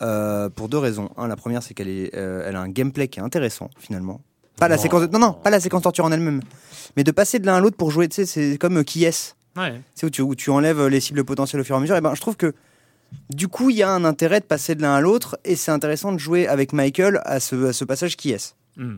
[0.03, 1.11] euh, pour deux raisons.
[1.17, 4.21] Un, la première, c'est qu'elle est, euh, elle a un gameplay qui est intéressant finalement.
[4.59, 4.83] Pas la Non.
[4.83, 6.41] séquence, de- non non, pas la séquence torture en elle-même,
[6.97, 8.09] mais de passer de l'un à l'autre pour jouer.
[8.09, 9.81] Tu sais, c'est comme euh, qui est Ouais.
[9.95, 11.97] c'est où tu, où tu enlèves les cibles potentielles au fur et à mesure.
[11.97, 12.53] Et ben, je trouve que
[13.31, 15.71] du coup, il y a un intérêt de passer de l'un à l'autre, et c'est
[15.71, 18.55] intéressant de jouer avec Michael à ce, à ce passage qui est.
[18.77, 18.97] Hmm.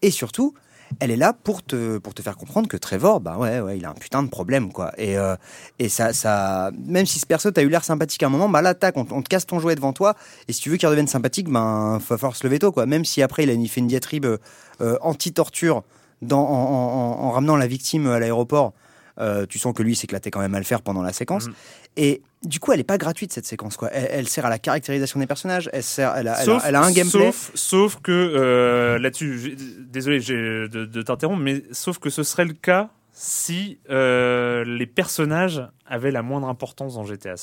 [0.00, 0.54] Et surtout,
[1.00, 3.84] elle est là pour te, pour te faire comprendre que Trevor, bah ouais, ouais, il
[3.84, 4.92] a un putain de problème, quoi.
[4.98, 5.36] Et, euh,
[5.78, 8.62] et ça, ça, même si ce perso t'a eu l'air sympathique à un moment, bah
[8.62, 10.14] là, tac, on, on te casse ton jouet devant toi,
[10.48, 12.84] et si tu veux qu'il redevienne sympathique, ben, falloir se lever tôt, quoi.
[12.86, 15.82] Même si après, il a fait une diatribe euh, anti-torture
[16.30, 18.72] en, en- en- en ramenant la victime à l'aéroport,
[19.20, 21.46] euh, tu sens que lui s'éclatait quand même à le faire pendant la séquence.
[21.46, 21.54] Mhm.
[21.96, 23.88] Et du coup, elle est pas gratuite cette séquence, quoi.
[23.92, 26.62] Elle, elle sert à la caractérisation des personnages, elle, sert, elle, a, elle a- Sauf,
[26.66, 27.32] elle a un gameplay.
[27.32, 32.54] sauf, sauf que euh, là-dessus, désolé de, de t'interrompre, mais sauf que ce serait le
[32.54, 37.40] cas si euh, les personnages avaient la moindre importance dans GTA V.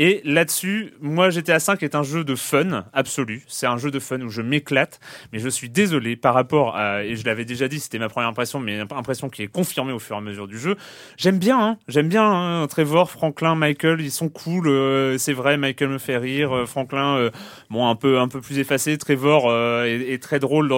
[0.00, 3.42] Et là-dessus, moi, GTA V est un jeu de fun absolu.
[3.48, 5.00] C'est un jeu de fun où je m'éclate,
[5.32, 8.28] mais je suis désolé par rapport à, et je l'avais déjà dit, c'était ma première
[8.28, 10.76] impression, mais une impression qui est confirmée au fur et à mesure du jeu.
[11.16, 14.68] J'aime bien, hein, j'aime bien hein, Trevor, Franklin, Michael, ils sont cool.
[14.68, 17.30] euh, c'est vrai, Michael me fait rire, euh, Franklin, euh,
[17.68, 18.96] bon, un peu, un peu plus effacé.
[18.98, 19.52] Trevor
[19.84, 20.72] est, très drôle.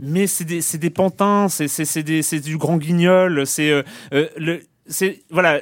[0.00, 4.58] Mais c'est des, des pantins, c'est, du grand guignol, c'est, euh, euh,
[5.30, 5.60] voilà.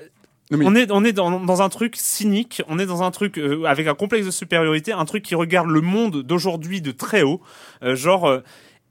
[0.52, 3.64] On est, on est dans, dans un truc cynique, on est dans un truc euh,
[3.64, 7.40] avec un complexe de supériorité, un truc qui regarde le monde d'aujourd'hui de très haut,
[7.82, 8.42] euh, genre.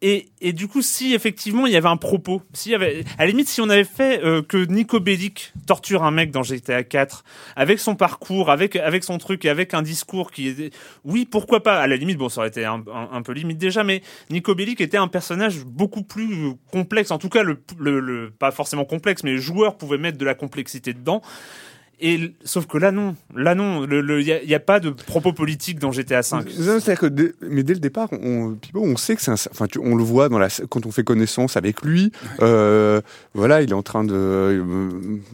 [0.01, 3.25] Et, et du coup, si effectivement il y avait un propos, s'il y avait, à
[3.25, 6.83] la limite, si on avait fait euh, que Nico Bellic torture un mec dans GTA
[6.83, 7.23] 4
[7.55, 10.73] avec son parcours, avec avec son truc avec un discours qui est,
[11.05, 11.79] oui, pourquoi pas?
[11.79, 12.81] À la limite, bon, ça aurait été un,
[13.23, 17.11] peu limite déjà, mais Nico Bellic était un personnage beaucoup plus euh, complexe.
[17.11, 20.25] En tout cas, le, le, le- pas forcément complexe, mais les joueurs pouvaient mettre de
[20.25, 21.21] la complexité dedans.
[22.03, 25.77] Et sauf que là non, là non, il le, y, a, pas de propos politique
[25.79, 26.45] dans GTA 5.
[26.45, 29.35] Non, C'est-à-dire que dès- mais dès le départ, on, Pipo, on sait que c'est un,
[29.51, 32.11] enfin, tu- on le voit dans la, quand on fait connaissance avec lui.
[32.41, 33.01] euh,
[33.33, 34.63] voilà, il est en train de, euh,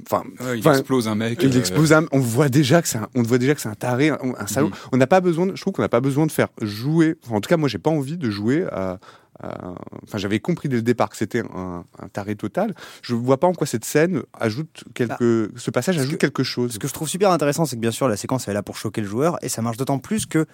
[0.09, 1.39] enfin, Ouais, il explose un mec.
[1.41, 3.69] il euh, explose un- on voit déjà que c'est un, on voit déjà que c'est
[3.69, 4.67] un taré, un, un salaud.
[4.67, 4.73] Mhm.
[4.91, 7.15] On n'a pas besoin, de- je trouve qu'on n'a pas besoin de faire jouer.
[7.25, 8.99] enfin, en tout cas, moi, j'ai pas envie de jouer à.
[9.39, 9.73] À-
[10.03, 12.73] Enfin, j'avais compris dès le départ que c'était un, un taré total.
[13.01, 16.73] Je vois pas en quoi cette scène ajoute quelque, ce passage ajoute que- quelque chose.
[16.73, 18.63] Ce que je trouve super intéressant, c'est que bien sûr, la séquence elle est là
[18.63, 20.45] pour choquer le joueur, et ça marche d'autant plus que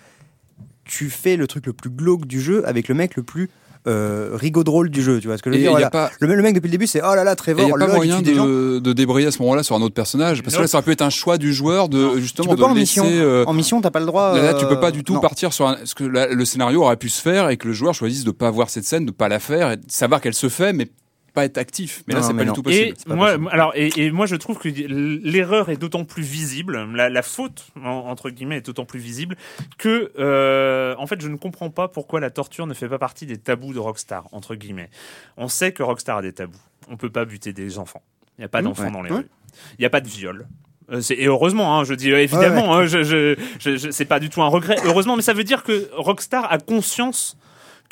[0.86, 3.50] tu fais le truc le plus glauque du jeu avec le mec le plus
[3.88, 5.20] euh, rigaud drôle du jeu.
[5.20, 5.90] Tu vois ce que je veux Et dire il voilà.
[5.90, 7.78] pas, le, le mec depuis le début, c'est oh là là, Trevor, y a pas
[7.80, 8.46] lol, il moyen gens.
[8.46, 10.86] de, de débrayer à ce moment-là sur un autre personnage parce que là ça aurait
[10.86, 13.06] pu être un choix du joueur de Tu justement peux de pas en laisser mission.
[13.08, 14.34] euh, En mission, t'as pas le droit.
[14.36, 15.20] Là, là, tu peux pas euh, du tout non.
[15.20, 15.74] partir sur un...
[15.76, 18.32] Parce que là, le scénario aurait pu se faire et que le joueur choisisse de
[18.32, 20.88] pas voir cette scène, de pas la faire et de savoir qu'elle se fait, mais
[21.34, 22.04] pas être actif.
[22.08, 22.52] Mais là, Non, c'est mais pas non.
[22.54, 22.88] du tout possible.
[22.90, 23.50] Et C'est moi, possible.
[23.52, 27.68] alors, et, et moi, je trouve que l'erreur est d'autant plus visible, la, la faute
[27.84, 29.36] en- entre guillemets est d'autant plus visible
[29.78, 33.26] que, euh, en fait, je ne comprends pas pourquoi la torture ne fait pas partie
[33.26, 34.90] des tabous de Rockstar entre guillemets.
[35.38, 36.58] On sait que Rockstar a des tabous.
[36.90, 38.04] On peut pas buter des enfants.
[38.38, 38.92] Il n'y a pas Mmh, d'enfants ouais.
[38.92, 39.18] dans les Ouais.
[39.18, 39.30] rues.
[39.78, 40.48] Il n'y a pas de viol.
[40.92, 44.06] Euh, c'est- et heureusement, hein, je dis euh, évidemment, hein, je, je, je, je- c'est
[44.06, 44.76] pas du tout un regret.
[44.86, 47.38] Heureusement, mais ça veut dire que Rockstar a conscience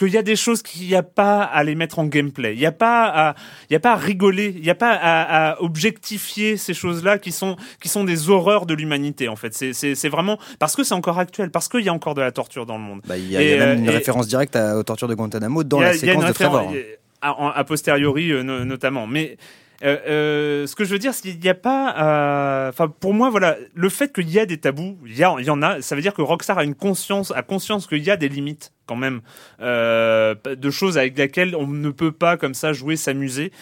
[0.06, 2.54] qu'il y a des choses qu'il n'y a pas à les mettre en gameplay.
[2.54, 3.36] Il n'y a pas à,
[3.70, 4.54] il y a pas à rigoler.
[4.56, 8.66] Il n'y a pas à, à objectifier ces choses-là qui sont, qui sont des horreurs
[8.66, 9.54] de l'humanité, en fait.
[9.54, 12.66] C'est, vraiment, parce que c'est encore actuel, parce qu'il y a encore de la torture
[12.66, 13.02] dans le monde.
[13.06, 15.14] Bah, il y a, y même une euh, et- référence directe à- aux tortures de
[15.16, 16.60] Guantanamo dans a- la séquence de Trevor.
[16.70, 16.74] hein.
[16.76, 19.06] euh, A, a posteriori euh, no- notamment.
[19.08, 19.38] Mais
[19.84, 21.96] euh, euh, ce que je veux dire, c'est qu'il n'y a pas.
[22.00, 25.26] euh, Enfin, pour moi, voilà, le fait qu'il y a des tabous, il y, y
[25.50, 25.82] en a.
[25.82, 28.72] Ça veut dire que Rockstar a une conscience, a conscience qu'il y a des limites
[28.92, 29.22] quand même,
[29.62, 33.54] euh, de choses avec lesquelles on ne peut pas comme ça jouer, s'amuser.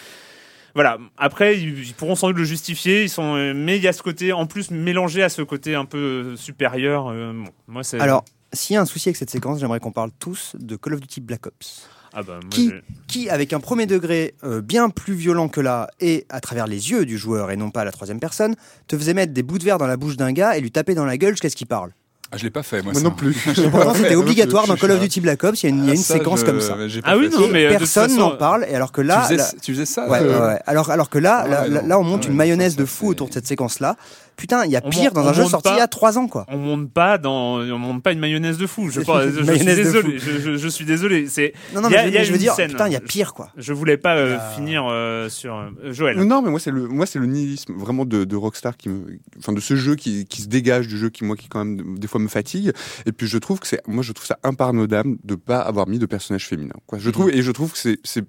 [0.73, 0.97] Voilà.
[1.17, 3.03] Après, ils, pourront sans doute le justifier.
[3.03, 5.75] Ils sont, euh, mais il y a ce côté, en plus, mélangé à ce côté
[5.75, 5.97] un peu
[6.33, 7.09] euh, supérieur.
[7.09, 7.99] euh, bon, moi, c'est.
[7.99, 10.95] Alors, s'il y a un souci avec cette séquence, j'aimerais qu'on parle tous de Call
[10.95, 11.87] of Duty Black Ops.
[12.11, 12.71] Ah bah, moi, qui,
[13.07, 16.89] qui, avec un premier degré euh, bien plus violent que là, et à travers les
[16.89, 18.55] yeux du joueur et non pas à la troisième personne,
[18.87, 20.95] te faisait mettre des bouts de verre dans la bouche d'un gars et lui taper
[20.95, 21.91] dans la gueule jusqu'à ce qu'il parle.
[22.31, 22.91] Ah, je l'ai pas fait, moi.
[22.93, 23.07] Moi ça.
[23.07, 23.33] non plus.
[23.95, 25.91] C'était obligatoire dans Call of Duty Black Ops, il y a une, il y a
[25.91, 26.77] Ah, une ça, séquence je- comme ça.
[27.03, 29.37] Ah oui, non, mais euh, Personne façon, n'en parle, et alors que là, tu, faisais,
[29.37, 30.59] là- tu faisais ça Ouais, euh, ouais, ouais.
[30.67, 33.29] Alors, alors que là, Ah là, on monte Ah une mayonnaise ça, de fou autour
[33.29, 33.95] de cette séquence-là.
[34.39, 36.17] Putain, il y a pire dans on un jeu sorti pas- il y a 3
[36.17, 36.45] ans, quoi.
[36.47, 40.17] on monte pas dans on monte pas une mayonnaise de fou je, pense- suis désolé
[40.17, 42.23] je, je- je suis désolé c'est Non, non, il y a- mais il y a
[42.23, 42.71] je, veux dire, scène.
[42.71, 43.49] putain, il y a pire, quoi.
[43.57, 46.59] je voulais pas euh, Il y a- finir euh, sur euh, Joël Non, mais moi
[46.59, 49.75] c'est le moi c'est le nihilisme vraiment de, de Rockstar qui me enfin de ce
[49.75, 52.27] jeu qui, qui se dégage du jeu qui moi qui quand même des fois me
[52.29, 52.71] fatigue
[53.05, 55.99] et puis je trouve que c'est moi je trouve ça impardonnable de pas avoir mis
[55.99, 56.97] de personnage féminin quoi.
[56.97, 58.23] Je trouve et je trouve que c'est c'est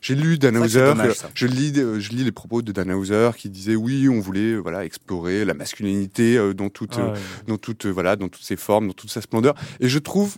[0.00, 1.30] j'ai lu Dan C'est vrai que c'est Hauser, dommage, ça.
[1.34, 4.52] je lis euh, je lis les propos de Dan Hauser qui disait oui, on voulait
[4.52, 7.18] euh, voilà explorer la masculinité euh, dans toute Ah euh, ouais.
[7.46, 10.36] dans toute euh, voilà dans toutes ses formes, dans toute sa splendeur et je trouve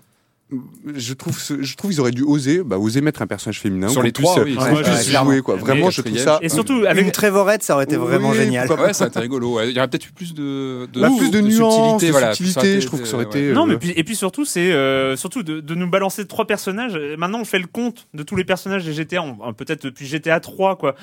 [0.95, 3.89] je trouve ce- je trouve ils auraient dû oser bah, oser mettre un personnage féminin
[3.89, 5.57] Sur les trois, oui, puisse jouer, quoi.
[5.57, 8.71] Vraiment je trouve ça et surtout Une avec Trévorette, ça aurait été vraiment Oui, génial.
[8.73, 9.55] Ouais, ça a été rigolo.
[9.57, 9.69] ouais.
[9.71, 12.35] Il y aurait peut-être eu plus de, de, Bah, plus de nuances, subtilité, de voilà.
[12.35, 13.31] subtilité, aurait été- je trouve que ça aurait ouais.
[13.41, 16.27] été, non euh, mais puis et puis surtout c'est euh, surtout de, de nous balancer
[16.27, 19.23] trois personnages maintenant on fait le compte de tous les personnages des GTA
[19.57, 20.95] peut-être depuis GTA 3 quoi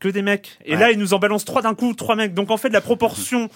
[0.00, 0.80] que des mecs et Ouais.
[0.80, 3.48] là ils nous en balancent trois d'un coup trois mecs donc en fait la proportion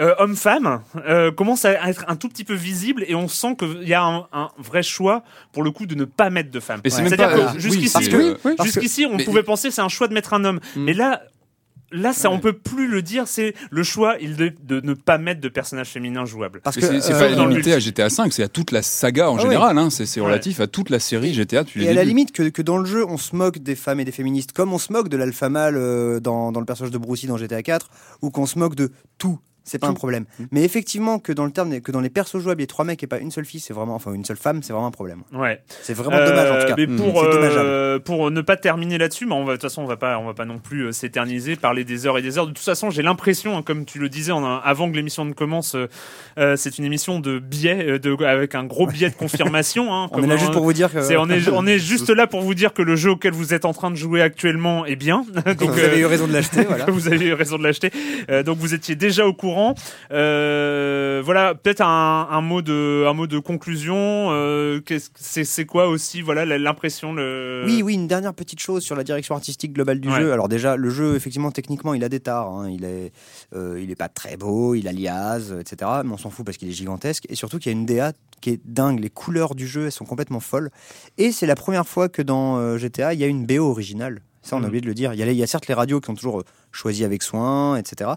[0.00, 3.86] euh, homme-femme euh, commence à être un tout petit peu visible et on sent qu'il
[3.88, 5.22] y a un, un vrai choix
[5.52, 6.64] pour le coup de ne pas mettre de Ouais.
[7.02, 10.08] même c'est-à-dire pas- que jusqu'ici euh, oui, jusqu'ici on mais- pouvait penser c'est un choix
[10.08, 10.84] de mettre un homme Mm.
[10.84, 11.22] mais là
[11.90, 13.26] Là, ça, on peut plus le dire.
[13.26, 16.60] C'est le choix il de, de ne pas mettre de personnages féminins jouables.
[16.62, 17.78] Parce Mais que c'est euh, pas limité à.
[17.78, 19.78] GTA 5, c'est à toute la saga en Ah général.
[19.78, 19.88] Hein.
[19.88, 20.26] C'est Ouais.
[20.26, 22.76] relatif à toute la série GTA depuis Et les à la limite que, que dans
[22.76, 25.16] le jeu, on se moque des femmes et des féministes, comme on se moque de
[25.16, 27.88] l'alpha mâle euh, dans, dans le personnage de Brucey dans GTA 4,
[28.20, 29.38] ou qu'on se moque de tout.
[29.68, 30.24] C'est pas un problème.
[30.50, 32.84] Mais effectivement, que dans le terme, que dans les persos jouables, il y ait trois
[32.84, 34.90] mecs et pas une seule fille, c'est vraiment, enfin une seule femme, c'est vraiment un
[34.92, 35.22] problème.
[35.32, 35.60] Ouais.
[35.82, 36.74] C'est vraiment dommage en tout Euh, cas.
[36.76, 36.96] Mais Mm.
[36.96, 39.96] pour, euh, pour ne pas terminer là-dessus, mais on va, de toute façon, on va
[39.96, 42.46] pas, on va pas non plus euh, s'éterniser, parler des heures et des heures.
[42.46, 45.32] De toute façon, j'ai l'impression, hein, comme tu le disais en, avant que l'émission ne
[45.34, 45.76] commence,
[46.38, 49.92] euh, c'est une émission de biais, de, avec un gros biais de confirmation.
[49.94, 52.26] hein, On est là juste pour vous dire que on, est, on est juste là
[52.26, 54.96] pour vous dire que le jeu auquel vous êtes en train de jouer actuellement est
[54.96, 55.24] bien.
[55.44, 56.64] donc, vous avez eu raison de l'acheter.
[56.64, 56.86] Voilà.
[56.86, 57.90] vous avez eu raison de l'acheter.
[58.44, 59.57] Donc vous étiez déjà au courant.
[60.10, 63.96] Euh, voilà, peut-être un, un mot de un mot de conclusion.
[64.30, 64.80] Euh,
[65.16, 67.64] c'est quoi aussi voilà l'impression le.
[67.66, 70.20] Oui, oui, une dernière petite chose sur la direction artistique globale du Ouais.
[70.20, 70.32] jeu.
[70.32, 72.48] Alors déjà, le jeu, effectivement, techniquement, il a des tares.
[72.48, 72.70] hein.
[72.70, 73.12] Il est,
[73.54, 75.90] euh, il est pas très beau, il a liase, etc.
[76.04, 77.24] Mais on s'en fout parce qu'il est gigantesque.
[77.28, 79.00] Et surtout qu'il y a une DA qui est dingue.
[79.00, 80.70] Les couleurs du jeu, elles sont complètement folles.
[81.18, 84.20] Et c'est la première fois que dans GTA, il y a une BO originale.
[84.48, 84.66] Ça, on a Mhm.
[84.68, 85.12] oublié de le dire.
[85.14, 87.04] Il y, a, les- il y a certes les radios qui sont toujours euh, choisies
[87.04, 88.10] avec soin, etc.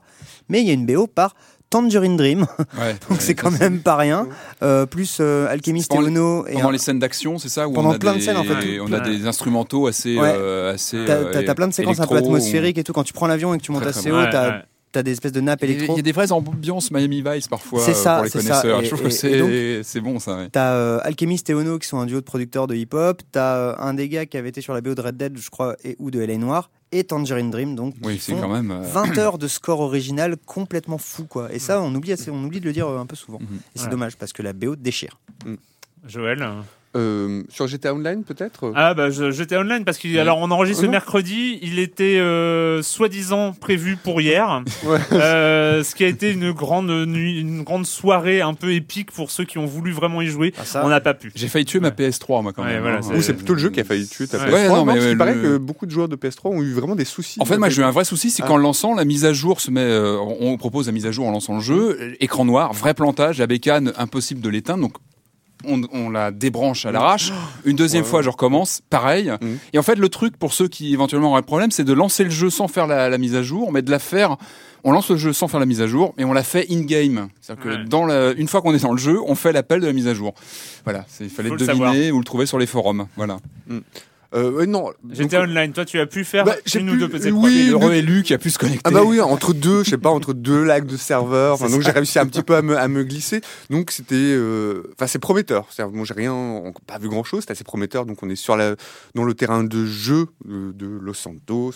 [0.49, 1.35] Mais il y a une BO par
[1.69, 2.45] Tangerine Dream.
[2.79, 2.95] Ouais.
[3.09, 4.27] Donc c'est quand même pas rien.
[4.63, 6.47] Euh, plus euh, Alchemist et Pendant les- Ono.
[6.47, 8.37] Et Pendant un- les scènes d'action, c'est ça où Pendant on a plein de scènes,
[8.37, 8.79] en fait.
[8.81, 10.33] On a des instrumentaux assez, Ouais.
[10.35, 11.03] euh, assez.
[11.05, 12.93] T'as euh, plein de séquences un peu atmosphériques et tout.
[12.93, 14.63] Quand tu prends l'avion et que tu montes Très, assez haut, Ouais, t'as ouais.
[14.91, 15.93] T'as des espèces de nappes électro.
[15.93, 18.41] il y a des vraies ambiances Miami Vice parfois C'est euh, ça, pour les c'est
[18.41, 18.47] ça.
[18.61, 18.81] connaisseurs.
[18.81, 20.37] Et- Je trouve que et- c'est c'est bon ça.
[20.37, 20.49] ouais.
[20.51, 23.21] T'as euh, Alchemist et Ono qui sont un duo de producteurs de hip-hop.
[23.31, 25.49] T'as euh, un des gars qui avait été sur la BO de Red Dead, je
[25.49, 26.69] crois, et, ou de LA Noir.
[26.93, 27.95] Et Tangerine Dream, donc.
[28.03, 28.69] Oui, qui c'est font quand même.
[28.71, 31.53] euh, 20 heures de score original complètement fou, quoi.
[31.53, 33.39] Et ça, on oublie, assez- on oublie de le dire euh, un peu souvent.
[33.39, 33.47] Mhm.
[33.47, 33.89] Et c'est Ouais.
[33.91, 35.17] dommage parce que la BO déchire.
[36.07, 36.45] Joël.
[36.97, 38.73] Euh, sur GTA Online peut-être?
[38.75, 40.91] Ah bah je- j'étais online parce qu'il alors on enregistre Oh le non.
[40.91, 44.99] mercredi, il était euh, soi-disant prévu pour hier, Ouais.
[45.13, 49.31] Euh, ce qui a été une grande nuit, une grande soirée un peu épique pour
[49.31, 50.53] ceux qui ont voulu vraiment y jouer.
[50.59, 51.31] Ah, ça, On n'a pas pu.
[51.33, 52.81] J'ai failli tuer ma PS3 moi quand Ouais, même.
[52.81, 53.01] voilà, hein.
[53.01, 54.43] c'est- Ou c'est plutôt le jeu qui a failli tuer ta Ouais.
[54.47, 54.53] PS3.
[54.53, 56.61] Ouais, non, non, mais parce qu'il le- paraît que beaucoup de joueurs de PS3 ont
[56.61, 57.39] eu vraiment des soucis.
[57.39, 58.47] En fait, moi, j'ai eu un vrai souci, c'est Ah.
[58.47, 61.25] qu'en lançant la mise à jour se met, euh, on propose la mise à jour
[61.25, 64.95] en lançant le jeu, écran noir, vrai plantage, la bécane, impossible de l'éteindre, donc
[65.65, 67.31] on, on la débranche à l'arrache.
[67.65, 68.09] Une deuxième Ouais.
[68.09, 69.31] fois, je recommence, pareil.
[69.41, 69.57] Mhm.
[69.73, 72.23] Et en fait, le truc pour ceux qui éventuellement auraient le problème, c'est de lancer
[72.23, 74.37] le jeu sans faire la, la mise à jour, mais de la faire.
[74.83, 77.27] On lance le jeu sans faire la mise à jour, et on la fait in-game.
[77.39, 77.83] C'est-à-dire que Ouais.
[77.87, 80.07] dans la, une fois qu'on est dans le jeu, on fait l'appel de la mise
[80.07, 80.33] à jour.
[80.85, 81.91] Voilà, il fallait Faut le le savoir.
[81.91, 83.05] deviner ou le trouver sur les forums.
[83.15, 83.37] Voilà.
[84.33, 84.91] Euh, non.
[85.11, 85.73] J'étais online.
[85.73, 88.23] Toi, tu as pu faire Bah, une pu- ou deux petites oui, Heureux mais- élu
[88.23, 88.81] qui a pu se connecter.
[88.85, 91.55] Ah bah oui, entre deux, je sais pas, entre deux lags de serveurs.
[91.55, 93.41] Enfin, donc j'ai réussi un petit peu à me, à me glisser.
[93.69, 95.65] Donc c'était, euh, enfin c'est prometteur.
[95.69, 97.43] C'est-à-dire, bon, j'ai rien, on- pas vu grand chose.
[97.45, 98.05] C'est assez prometteur.
[98.05, 98.75] Donc on est sur la,
[99.15, 101.73] dans le terrain de jeu de, de Los Santos.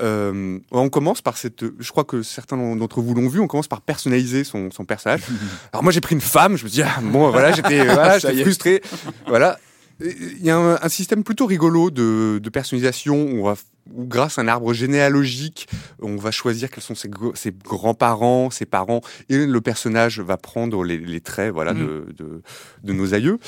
[0.00, 3.40] Euh, on commence par cette, je crois que certains d'entre vous l'ont vu.
[3.40, 5.22] On commence par personnaliser son, son personnage.
[5.72, 6.56] Alors moi j'ai pris une femme.
[6.56, 8.82] Je me dis ah, bon voilà, j'étais, voilà, frustré.
[9.26, 9.58] Voilà.
[10.00, 13.48] Il y a un, système plutôt rigolo de, personnalisation où,
[13.94, 15.68] où grâce à un arbre généalogique,
[16.02, 20.36] on va choisir quels sont ses, gr- ses grands-parents, ses parents, et le personnage va
[20.36, 21.78] prendre les, les traits voilà, Mm.
[21.78, 22.42] de, de,
[22.84, 23.38] de nos aïeux.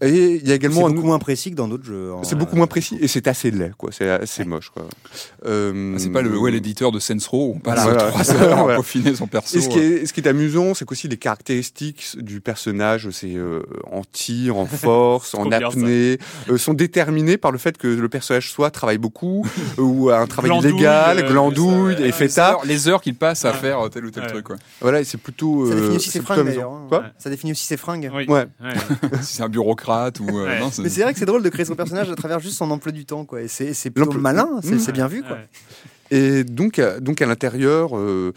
[0.00, 2.12] Et il y a C'est également un, beaucoup moins précis que dans d'autres jeux.
[2.12, 2.20] hein.
[2.22, 3.90] c'est beaucoup moins précis et c'est assez laid, quoi.
[3.92, 4.86] C'est assez moche, quoi.
[5.46, 8.10] Euh, Ah, C'est pas le ouais, l'éditeur de Saints Row, on passe Voilà.
[8.10, 9.56] trois heures à peaufiner son perso.
[9.56, 13.34] Et ce qui est, ce qui est amusant, c'est qu'aussi les caractéristiques du personnage, c'est
[13.34, 16.18] euh, en tir, en force, en apnée,
[16.50, 19.44] euh, sont déterminées par le fait que le personnage soit travaille beaucoup
[19.88, 22.50] ou a un travail Glandouille, illégal, euh, glandouille ça, et ouais, fait les tard.
[22.52, 23.56] heures, les heures qu'il passe à Ouais.
[23.56, 24.28] faire tel ou tel Ouais.
[24.28, 24.44] truc.
[24.44, 24.56] Quoi.
[24.80, 25.66] Voilà, c'est plutôt.
[25.66, 26.60] Ça euh, définit aussi ses fringues.
[26.88, 27.04] Quoi Ouais.
[27.18, 28.10] Ça définit aussi ses fringues.
[28.14, 28.26] Oui.
[28.28, 28.46] Ouais.
[28.62, 28.72] Ouais.
[29.22, 30.28] si c'est un bureaucrate ou.
[30.28, 30.60] euh, Ouais.
[30.60, 32.70] non, Mais c'est vrai que c'est drôle de créer son personnage à travers juste son
[32.70, 33.40] emploi du temps, quoi.
[33.42, 34.78] Et c'est plutôt malin, c'est Mmh.
[34.80, 35.36] c'est bien vu, quoi.
[35.36, 35.48] Ouais.
[36.10, 38.32] Et donc, à- donc à l'intérieur, euh,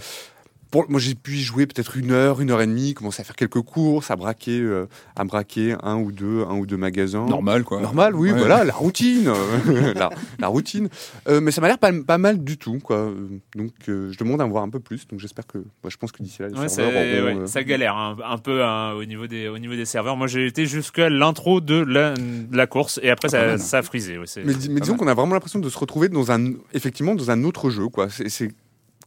[0.71, 3.23] pour, moi j'ai pu y jouer peut-être une heure, une heure et demie, commencer à
[3.25, 7.25] faire quelques courses, à braquer, euh, à braquer un ou deux, un ou deux magasins.
[7.27, 7.81] normal quoi.
[7.81, 8.37] Normal, oui, Ouais.
[8.39, 9.29] voilà, la routine,
[9.95, 10.09] la,
[10.39, 10.87] la routine.
[11.27, 13.11] Euh, mais ça m'a l'air pas, pas mal du tout, quoi.
[13.55, 15.07] Donc, euh, je demande à en voir un peu plus.
[15.07, 17.41] Donc, j'espère que, moi, je pense que d'ici là, les Ouais, serveurs c'est- auront, ouais,
[17.43, 20.15] euh, ça galère hein, un peu hein, au, niveau des, au niveau des serveurs.
[20.17, 23.81] Moi, j'ai été jusqu'à l'intro de la, de la course et après, Ah, ça, a
[23.81, 24.17] frisé.
[24.37, 27.43] Mais, mais disons qu'on a vraiment l'impression de se retrouver dans un, effectivement, dans un
[27.43, 28.07] autre jeu, quoi.
[28.09, 28.49] C'est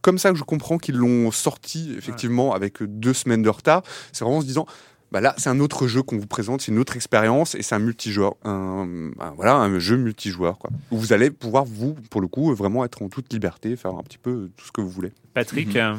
[0.05, 3.81] comme ça que je comprends qu'ils l'ont sorti, effectivement, avec deux semaines de retard.
[4.11, 4.67] C'est vraiment en se disant,
[5.11, 7.75] bah là, c'est un autre jeu qu'on vous présente, c'est une autre expérience et c'est
[7.75, 8.87] un multijoueur, un,
[9.19, 10.69] un- voilà, un jeu multijoueur, quoi.
[10.91, 14.03] Où vous allez pouvoir, vous, pour le coup, vraiment être en toute liberté, faire un
[14.03, 15.11] petit peu tout ce que vous voulez.
[15.33, 15.77] Patrick, Mhm.
[15.77, 15.93] euh,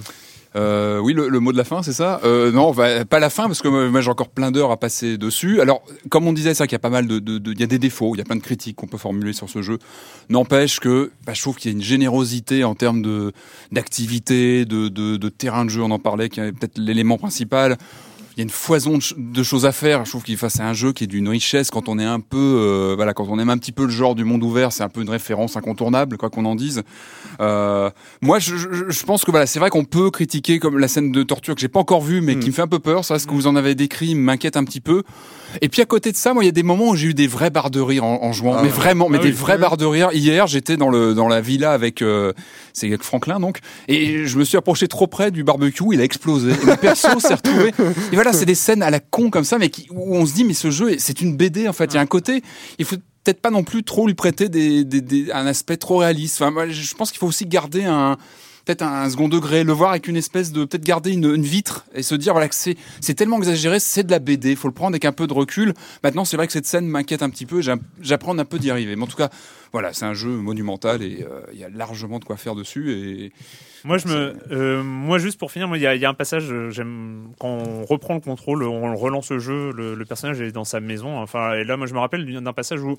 [0.54, 2.18] Euh, oui, le, le mot de la fin, c'est ça?
[2.24, 4.78] Euh, Non, bah, pas la fin, parce que moi, moi, j'ai encore plein d'heures à
[4.78, 5.60] passer dessus.
[5.60, 7.60] Alors, comme on disait, c'est vrai qu'il y a pas mal de, de, de- il
[7.60, 9.60] y a des défauts, il y a plein de critiques qu'on peut formuler sur ce
[9.60, 9.78] jeu.
[10.30, 13.32] N'empêche que, bah, je trouve qu'il y a une générosité en termes de
[13.70, 15.82] d'activité, de, de, de terrain de jeu.
[15.82, 17.76] On en parlait, qui est peut-être l'élément principal.
[18.36, 20.04] Il y a une foison de, ch- de choses à faire.
[20.04, 22.20] Je trouve qu'il face à un jeu qui est d'une richesse quand on est un
[22.20, 24.82] peu, euh, voilà, quand on aime un petit peu le genre du monde ouvert, c'est
[24.82, 26.82] un peu une référence incontournable, quoi qu'on en dise.
[27.40, 30.88] Euh, moi, je, je, je pense que voilà, c'est vrai qu'on peut critiquer comme la
[30.88, 32.40] scène de torture que j'ai pas encore vue, mais Mm.
[32.40, 33.04] qui me fait un peu peur.
[33.06, 35.02] Ça, ce que vous en avez décrit m'inquiète un petit peu.
[35.62, 37.14] Et puis à côté de ça, moi, il y a des moments où j'ai eu
[37.14, 39.34] des vrais barres de rire en, en jouant, Ah mais vraiment, mais Ah des oui,
[39.34, 39.60] vrais oui.
[39.60, 40.10] barres de rire.
[40.12, 42.32] Hier, j'étais dans le dans la villa avec euh,
[42.74, 46.04] c'est avec Franklin donc, et je me suis approché trop près du barbecue, il a
[46.04, 46.50] explosé.
[46.50, 47.72] Et le perso s'est retrouvé.
[48.12, 50.34] Et voilà, c'est des scènes à la con comme ça, mais qui, où on se
[50.34, 51.86] dit mais ce jeu, c'est une BD en fait.
[51.92, 52.42] Il y a un côté,
[52.78, 55.98] il faut peut-être pas non plus trop lui prêter des, des, des- un aspect trop
[55.98, 56.40] réaliste.
[56.40, 58.16] Enfin, moi, je pense qu'il faut aussi garder un
[58.64, 61.86] peut-être un second degré, le voir avec une espèce de peut-être garder une, une vitre
[61.94, 64.66] et se dire voilà que c'est c'est tellement exagéré, c'est de la BD, il faut
[64.66, 65.72] le prendre avec un peu de recul.
[66.02, 67.60] Maintenant, c'est vrai que cette scène m'inquiète un petit peu,
[68.00, 68.96] j'apprends un peu d'y arriver.
[68.96, 69.30] Mais en tout cas,
[69.72, 72.92] voilà, c'est un jeu monumental et euh, il y a largement de quoi faire dessus
[72.92, 73.32] et
[73.84, 76.14] moi, je me, euh, moi, juste pour finir, il y, a- il y a un
[76.14, 80.40] passage, euh, j'aime quand on reprend le contrôle, on relance le jeu, le, le personnage
[80.40, 81.18] est dans sa maison.
[81.20, 82.98] Enfin, et là, moi, je me rappelle d'un passage où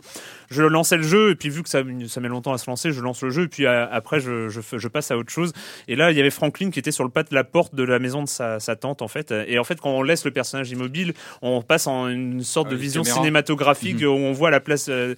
[0.49, 2.93] je lançais le jeu et puis vu que ça, ça met longtemps à se lancer,
[2.93, 5.51] je lance le jeu et puis après, je, je, fais- je passe à autre chose.
[5.89, 7.83] Et là, il y avait Franklin qui était sur le pas de la porte de
[7.83, 9.33] la maison de sa, sa tante, en fait.
[9.45, 12.73] Et en fait, quand on laisse le personnage immobile, on passe en une sorte Ah
[12.75, 14.87] de vision cinématographique où on voit la place.
[14.87, 15.15] euh,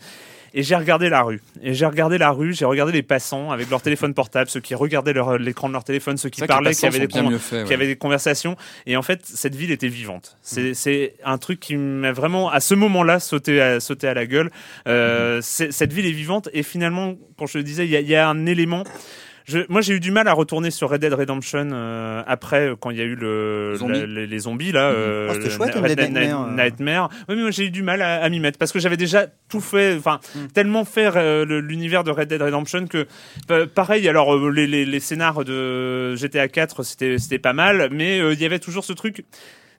[0.53, 1.41] et j'ai regardé la rue.
[1.61, 4.75] Et j'ai regardé la rue, j'ai regardé les passants avec leur téléphone portable, ceux qui
[4.75, 7.07] regardaient leur- l'écran de leur téléphone, ceux qui parlaient, qui avaient, des
[7.65, 8.55] qui avaient conversations.
[8.85, 10.37] Et en fait, cette ville était vivante.
[10.55, 10.73] Mm.
[10.73, 14.49] C'est un truc qui m'a vraiment, à ce moment-là, sauté à, sauté à la gueule.
[14.87, 16.49] Euh, c'est- Cette ville est vivante.
[16.53, 18.83] Et finalement, quand je le disais, il y, y a un élément.
[19.49, 22.75] Je, moi, j'ai eu du mal à retourner sur Red Dead Redemption euh, après, euh,
[22.79, 23.99] quand il y a eu le, Zombies.
[24.01, 24.91] la- les, les zombies là.
[24.91, 26.55] euh, Oh, chouette, Red Red Dead Nightmare, euh.
[26.55, 27.09] Nightmare.
[27.27, 29.25] Oui, mais moi, j'ai eu du mal à, à m'y mettre parce que j'avais déjà
[29.49, 30.47] tout fait, enfin, Mm.
[30.53, 33.07] tellement fait euh, l'univers de Red Dead Redemption que
[33.47, 34.07] pa- pareil.
[34.07, 38.45] Alors, les, les, les scénars de GTA 4, c'était c'était pas mal, mais il y
[38.45, 39.25] avait toujours ce truc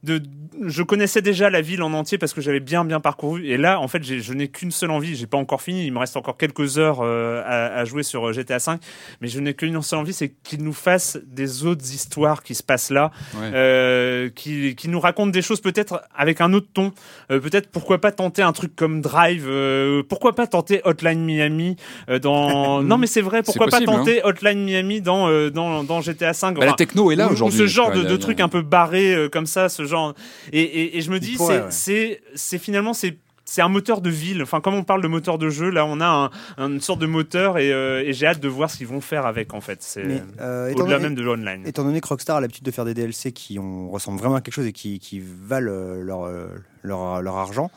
[0.02, 0.22] de,
[0.66, 3.46] je connaissais déjà la ville en entier parce que j'avais bien bien parcouru.
[3.46, 5.14] Et là, en fait, je n'ai qu'une seule envie.
[5.14, 5.84] J'ai pas encore fini.
[5.86, 8.80] Il me reste encore quelques heures euh, à, à jouer sur GTA 5,
[9.20, 12.62] mais je n'ai qu'une seule envie, c'est qu'il nous fasse des autres histoires qui se
[12.62, 13.50] passent là, Ouais.
[13.54, 16.92] euh, qui, qui nous racontent des choses peut-être avec un autre ton.
[17.30, 19.46] Euh, peut-être pourquoi pas tenter un truc comme Drive.
[19.48, 21.76] euh, pourquoi pas tenter Hotline Miami
[22.08, 22.82] euh, dans.
[22.82, 23.42] non, mais c'est vrai.
[23.42, 27.10] Pourquoi possible, pas tenter Hotline Miami dans euh, dans, dans GTA 5 Bah, la techno
[27.10, 27.58] est là ou- ou aujourd'hui.
[27.58, 30.14] ce genre de, de trucs un peu barrés euh, comme ça, ce genre.
[30.52, 31.36] Et, et, et je me dis,
[31.68, 32.20] c'est
[32.52, 32.58] ouais.
[32.58, 33.18] finalement c'est
[33.50, 34.42] c'est un moteur de ville.
[34.42, 37.06] Enfin, comme on parle de moteur de jeu, là, on a un, une sorte de
[37.06, 39.82] moteur et, euh, et j'ai hâte de voir ce qu'ils vont faire avec, en fait.
[39.82, 41.66] C'est euh, au-delà même de l'online.
[41.66, 44.40] Étant donné que Rockstar a l'habitude de faire des DLC qui ont, ressemblent vraiment à
[44.40, 46.46] quelque chose et qui, qui valent euh, leur, euh,
[46.82, 47.72] leur, leur argent,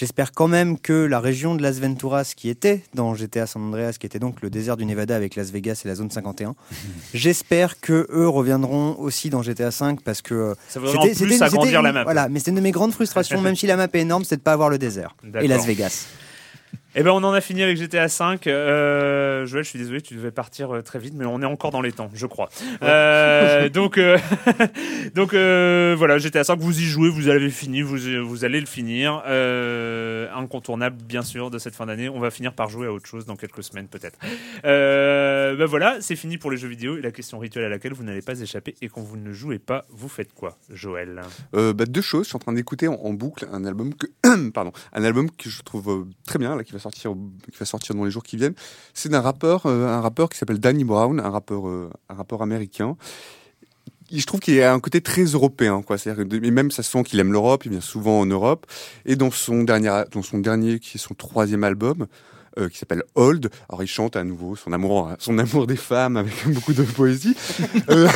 [0.00, 3.96] j'espère quand même que la région de Las Venturas qui était dans GTA San Andreas,
[4.00, 6.54] qui était donc le désert du Nevada avec Las Vegas et la zone 51,
[7.14, 11.14] j'espère que eux reviendront aussi dans GTA 5 parce que euh, Ça voudrait en plus
[11.14, 12.04] c'était- agrandir c'était la une- map.
[12.04, 14.36] Voilà, mais c'est une de mes grandes frustrations, même si la map est énorme, c'est
[14.36, 15.46] de pas avoir le désert et.
[15.48, 16.06] Las Vegas.
[16.96, 18.48] Eh ben, on en a fini avec GTA 5.
[18.48, 21.70] Euh, Joël, je suis désolé, tu devais partir euh, très vite, mais on est encore
[21.70, 22.50] dans les temps, je crois.
[22.82, 24.18] Euh, donc, euh,
[25.14, 28.66] donc euh, voilà, GTA 5, vous y jouez, vous avez fini, vous, vous allez le
[28.66, 29.22] finir.
[29.28, 32.08] Euh, incontournable, bien sûr, de cette fin d'année.
[32.08, 34.18] On va finir par jouer à autre chose dans quelques semaines, peut-être.
[34.64, 36.96] Euh, ben voilà, c'est fini pour les jeux vidéo.
[36.96, 39.60] Et la question rituelle à laquelle vous n'allez pas échapper et quand vous ne jouez
[39.60, 41.22] pas, vous faites quoi, Joël?
[41.54, 42.24] Euh, bah, deux choses.
[42.24, 44.08] Je suis en train d'écouter en, en boucle un album que,
[44.50, 47.14] pardon, un album que je trouve très bien, là, qui va sortir,
[47.50, 48.54] qui va sortir dans les jours qui viennent.
[48.94, 52.42] C'est d'un rappeur, euh, un rappeur qui s'appelle Danny Brown, un rappeur, euh, un rappeur
[52.42, 52.96] américain.
[54.12, 55.96] Je trouve qu'il a un côté très européen, quoi.
[55.96, 57.64] C'est-à-dire, et même ça se sent qu'il aime l'Europe.
[57.64, 58.66] Il vient souvent en Europe.
[59.04, 62.06] Et dans son dans son dernier, qui est son troisième album.
[62.58, 63.50] Euh, qui s'appelle Old.
[63.68, 67.34] Alors il chante à nouveau son amour, son amour des femmes avec beaucoup de poésie,
[67.90, 68.08] Euh,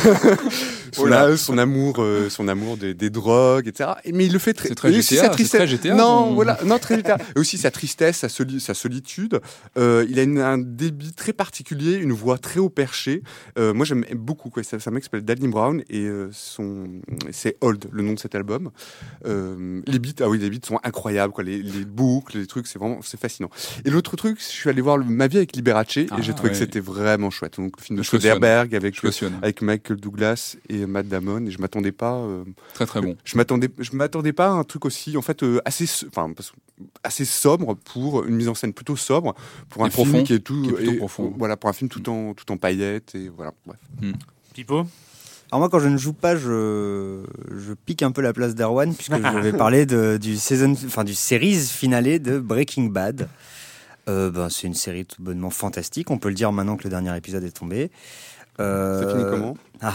[0.91, 1.21] son, là.
[1.23, 3.91] a- son amour, euh, son amour des, des drogues, etc.
[4.03, 4.69] Et- Mais il le fait très.
[4.69, 7.17] C'est très GTA, sa tristesse- très GTA, Non, ton- voilà, non très GTA.
[7.35, 9.39] Et aussi sa tristesse, sa, soli- sa solitude.
[9.77, 13.23] Euh, il a une- un débit très particulier, une voix très haut perché.
[13.57, 14.49] Moi j'aime beaucoup.
[14.49, 14.63] Quoi.
[14.63, 16.87] C'est c'est un mec qui s'appelle Danny Brown et son,
[17.31, 18.69] c'est Old, le nom de cet album.
[19.25, 21.33] Les beats, ah oui, les beats sont incroyables.
[21.33, 21.43] Quoi.
[21.43, 23.49] Les, les boucles, les trucs, c'est vraiment, c'est fascinant.
[23.85, 26.33] Et l'autre truc, je suis allé voir le- Ma vie avec Liberace et Ah, j'ai
[26.33, 27.57] trouvé que c'était vraiment chouette.
[27.57, 28.03] Donc le film de.
[28.03, 28.95] Soderbergh avec
[29.43, 33.15] avec Michael Douglas et Matt Damon et je m'attendais pas euh, Très très bon.
[33.23, 36.31] je m'attendais je m'attendais pas à un truc aussi en fait euh, assez enfin
[37.03, 39.35] assez sobre pour une mise en scène plutôt sobre
[39.69, 41.33] pour Et un film profond, qui est tout qui est plutôt et- profond.
[41.37, 43.79] voilà pour un film tout en tout en paillettes et voilà bref.
[44.53, 44.85] Pipo?
[45.51, 47.21] Alors moi, quand je ne joue pas, je,
[47.55, 51.03] je pique un peu la place d'Erwan puisque je vais parler de, du saison, enfin
[51.03, 53.29] du series finale de Breaking Bad.
[54.07, 56.11] Euh, ben, c'est une série tout bonnement fantastique.
[56.11, 57.89] On peut le dire maintenant que le dernier épisode est tombé.
[58.59, 59.57] Euh, Ça finit comment?
[59.81, 59.93] Ah,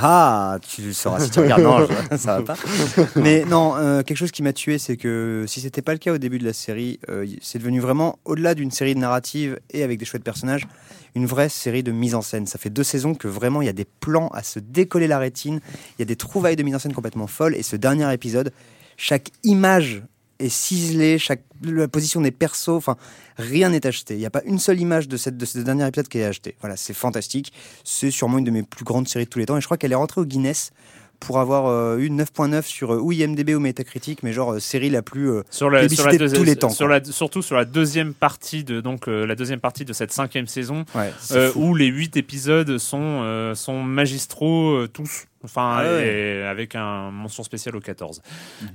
[0.54, 1.62] ah, tu le sauras si tu regardes.
[1.62, 2.56] Non, je- ça va pas.
[3.16, 6.12] Mais non, euh, quelque chose qui m'a tué, c'est que si c'était pas le cas
[6.12, 9.82] au début de la série, euh, c'est devenu vraiment au-delà d'une série de narrative et
[9.82, 10.66] avec des chouettes personnages,
[11.14, 12.46] une vraie série de mise en scène.
[12.46, 15.18] Ça fait deux saisons que vraiment il y a des plans à se décoller la
[15.18, 15.60] rétine,
[15.98, 17.54] il y a des trouvailles de mise en scène complètement folles.
[17.54, 18.52] Et ce dernier épisode,
[18.98, 20.02] chaque image
[20.40, 22.96] est ciselée, chaque la position des persos, enfin
[23.36, 24.14] rien n'est acheté.
[24.14, 26.24] Il n'y a pas une seule image de, cette, de ce dernier épisode qui est
[26.24, 26.56] achetée.
[26.60, 27.52] Voilà, c'est fantastique.
[27.84, 29.56] C'est sûrement une de mes plus grandes séries de tous les temps.
[29.56, 30.72] Et je crois qu'elle est rentrée au Guinness
[31.20, 34.88] pour avoir euh, eu 9.9 sur euh, ou IMDb ou Metacritic, mais genre euh, série
[34.88, 36.70] la plus euh, sur la, sur la de tous les temps.
[36.70, 40.46] sur la- surtout sur la deuxième partie de donc la deuxième partie de cette cinquième
[40.46, 41.12] saison Ouais,
[41.56, 46.06] où les huit épisodes sont sont magistraux tous enfin Ah ouais.
[46.06, 48.20] et avec un mention spéciale au 14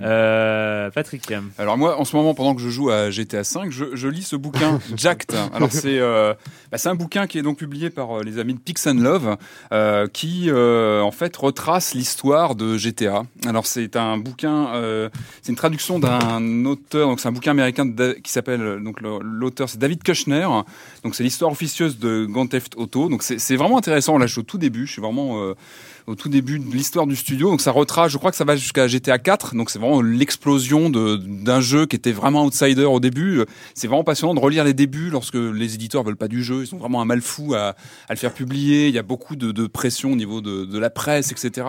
[0.01, 3.85] Euh, Patrick Alors moi, en ce moment, pendant que je joue à GTA V, je,
[3.95, 5.35] je lis ce bouquin Jacked.
[5.53, 6.33] Alors c'est euh,
[6.71, 8.95] bah, c'est un bouquin qui est donc publié par euh, les amis de Pix and
[8.95, 9.37] Love,
[9.71, 13.23] euh, qui euh, en fait retrace l'histoire de GTA.
[13.47, 15.09] Alors c'est un bouquin, euh,
[15.41, 19.01] c'est une traduction d'un auteur, donc c'est un bouquin américain de- qui s'appelle euh, donc
[19.01, 20.47] l'auteur c'est David Kushner.
[21.03, 23.09] Donc c'est l'histoire officieuse de Grand Theft Auto.
[23.09, 24.17] Donc c'est c'est vraiment intéressant.
[24.17, 25.53] Là je suis au tout début, je suis vraiment euh,
[26.07, 27.49] au tout début de l'histoire du studio.
[27.49, 29.55] Donc ça retrace, je crois que ça va jusqu'à GTA 4.
[29.55, 33.41] Donc c'est vraiment l'explosion d'un jeu qui était vraiment outsider au début.
[33.73, 36.61] C'est vraiment passionnant de relire les débuts lorsque les éditeurs veulent pas du jeu.
[36.61, 37.75] Ils sont vraiment un mal fou à,
[38.07, 38.87] à le faire publier.
[38.87, 41.67] Il y a beaucoup de, de pression au niveau de, de la presse, etc.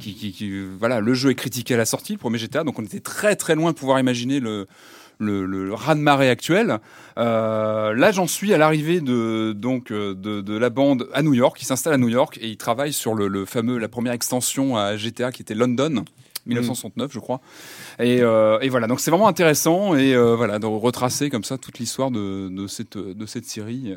[0.00, 2.64] Qui, qui, qui- voilà, le jeu est critiqué à la sortie, le premier GTA.
[2.64, 4.66] Donc on était très très loin de pouvoir imaginer le
[5.18, 6.78] le, le, raz-de-marée actuel.
[7.18, 11.34] Euh, là, j'en suis à l'arrivée de donc euh, de, de la bande à New
[11.34, 11.60] York.
[11.60, 14.76] Ils s'installent à New York et ils travaillent sur le, le fameux la première extension
[14.76, 16.04] à GTA qui était London.
[16.46, 17.40] 1969, je crois.
[17.98, 21.58] Et, euh, et voilà, donc c'est vraiment intéressant et euh, voilà de retracer comme ça
[21.58, 23.96] toute l'histoire de, de cette de cette série.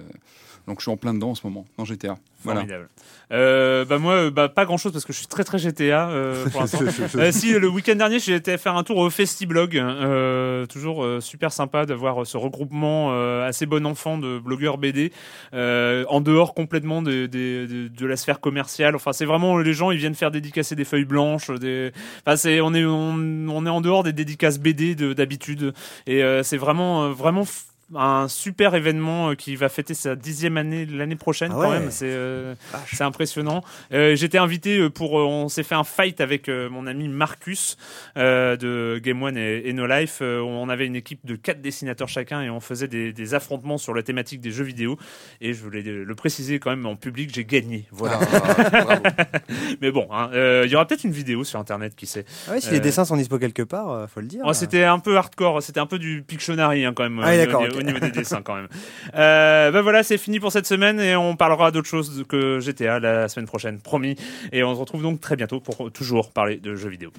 [0.70, 2.16] Donc je suis en plein dedans en ce moment dans GTA.
[2.44, 2.62] Voilà.
[2.62, 2.88] Formidable.
[3.32, 6.10] Euh, bah moi, euh, bah pas grand chose parce que je suis très très GTA
[6.10, 6.80] euh, pour l'instant.
[7.16, 9.76] Euh, si le week-end dernier, j'ai été faire un tour au Festiblog.
[9.78, 15.12] Euh, toujours euh, super sympa d'avoir ce regroupement euh, assez bon enfant de blogueurs BD
[15.54, 18.96] euh, en dehors complètement de, de, de, de la sphère commerciale.
[18.96, 21.50] Enfin, c'est vraiment les gens, ils viennent faire dédicacer des feuilles blanches.
[21.52, 21.92] Des...
[22.26, 23.16] Enfin, c'est on est on,
[23.50, 25.74] on est en dehors des dédicaces BD de- d'habitude
[26.08, 27.64] et euh, c'est vraiment vraiment f-
[27.96, 31.92] un super événement euh, qui va fêter sa dixième année l'année prochaine Ah quand même.
[31.92, 32.54] C'est euh,
[32.92, 33.64] c'est impressionnant.
[33.94, 37.78] Euh, J'étais invité pour, euh, on s'est fait un fight avec euh, mon ami Marcus
[38.18, 40.20] euh, de Game One et, et No Life.
[40.22, 43.78] Euh, on avait une équipe de quatre dessinateurs chacun et on faisait des, des affrontements
[43.78, 44.98] sur la thématique des jeux vidéo.
[45.42, 47.86] Et je voulais le préciser quand même en public, j'ai gagné.
[47.92, 48.20] Voilà.
[49.82, 52.26] Mais bon, hein, euh, il y aura peut-être une vidéo sur Internet, qui sait.
[52.48, 54.42] Ah ouais, si Euh, les dessins sont dispo quelque part, euh, faut le dire.
[54.46, 57.64] Oh, c'était un peu hardcore, c'était un peu du Pictionary hein, quand même Ah d'accord
[57.84, 58.68] niveau des dessins quand même.
[59.16, 63.00] Euh, ben voilà, c'est fini pour cette semaine et on parlera d'autres choses que GTA
[63.00, 64.16] la semaine prochaine, promis.
[64.52, 67.12] Et on se retrouve donc très bientôt pour toujours parler de jeux vidéo.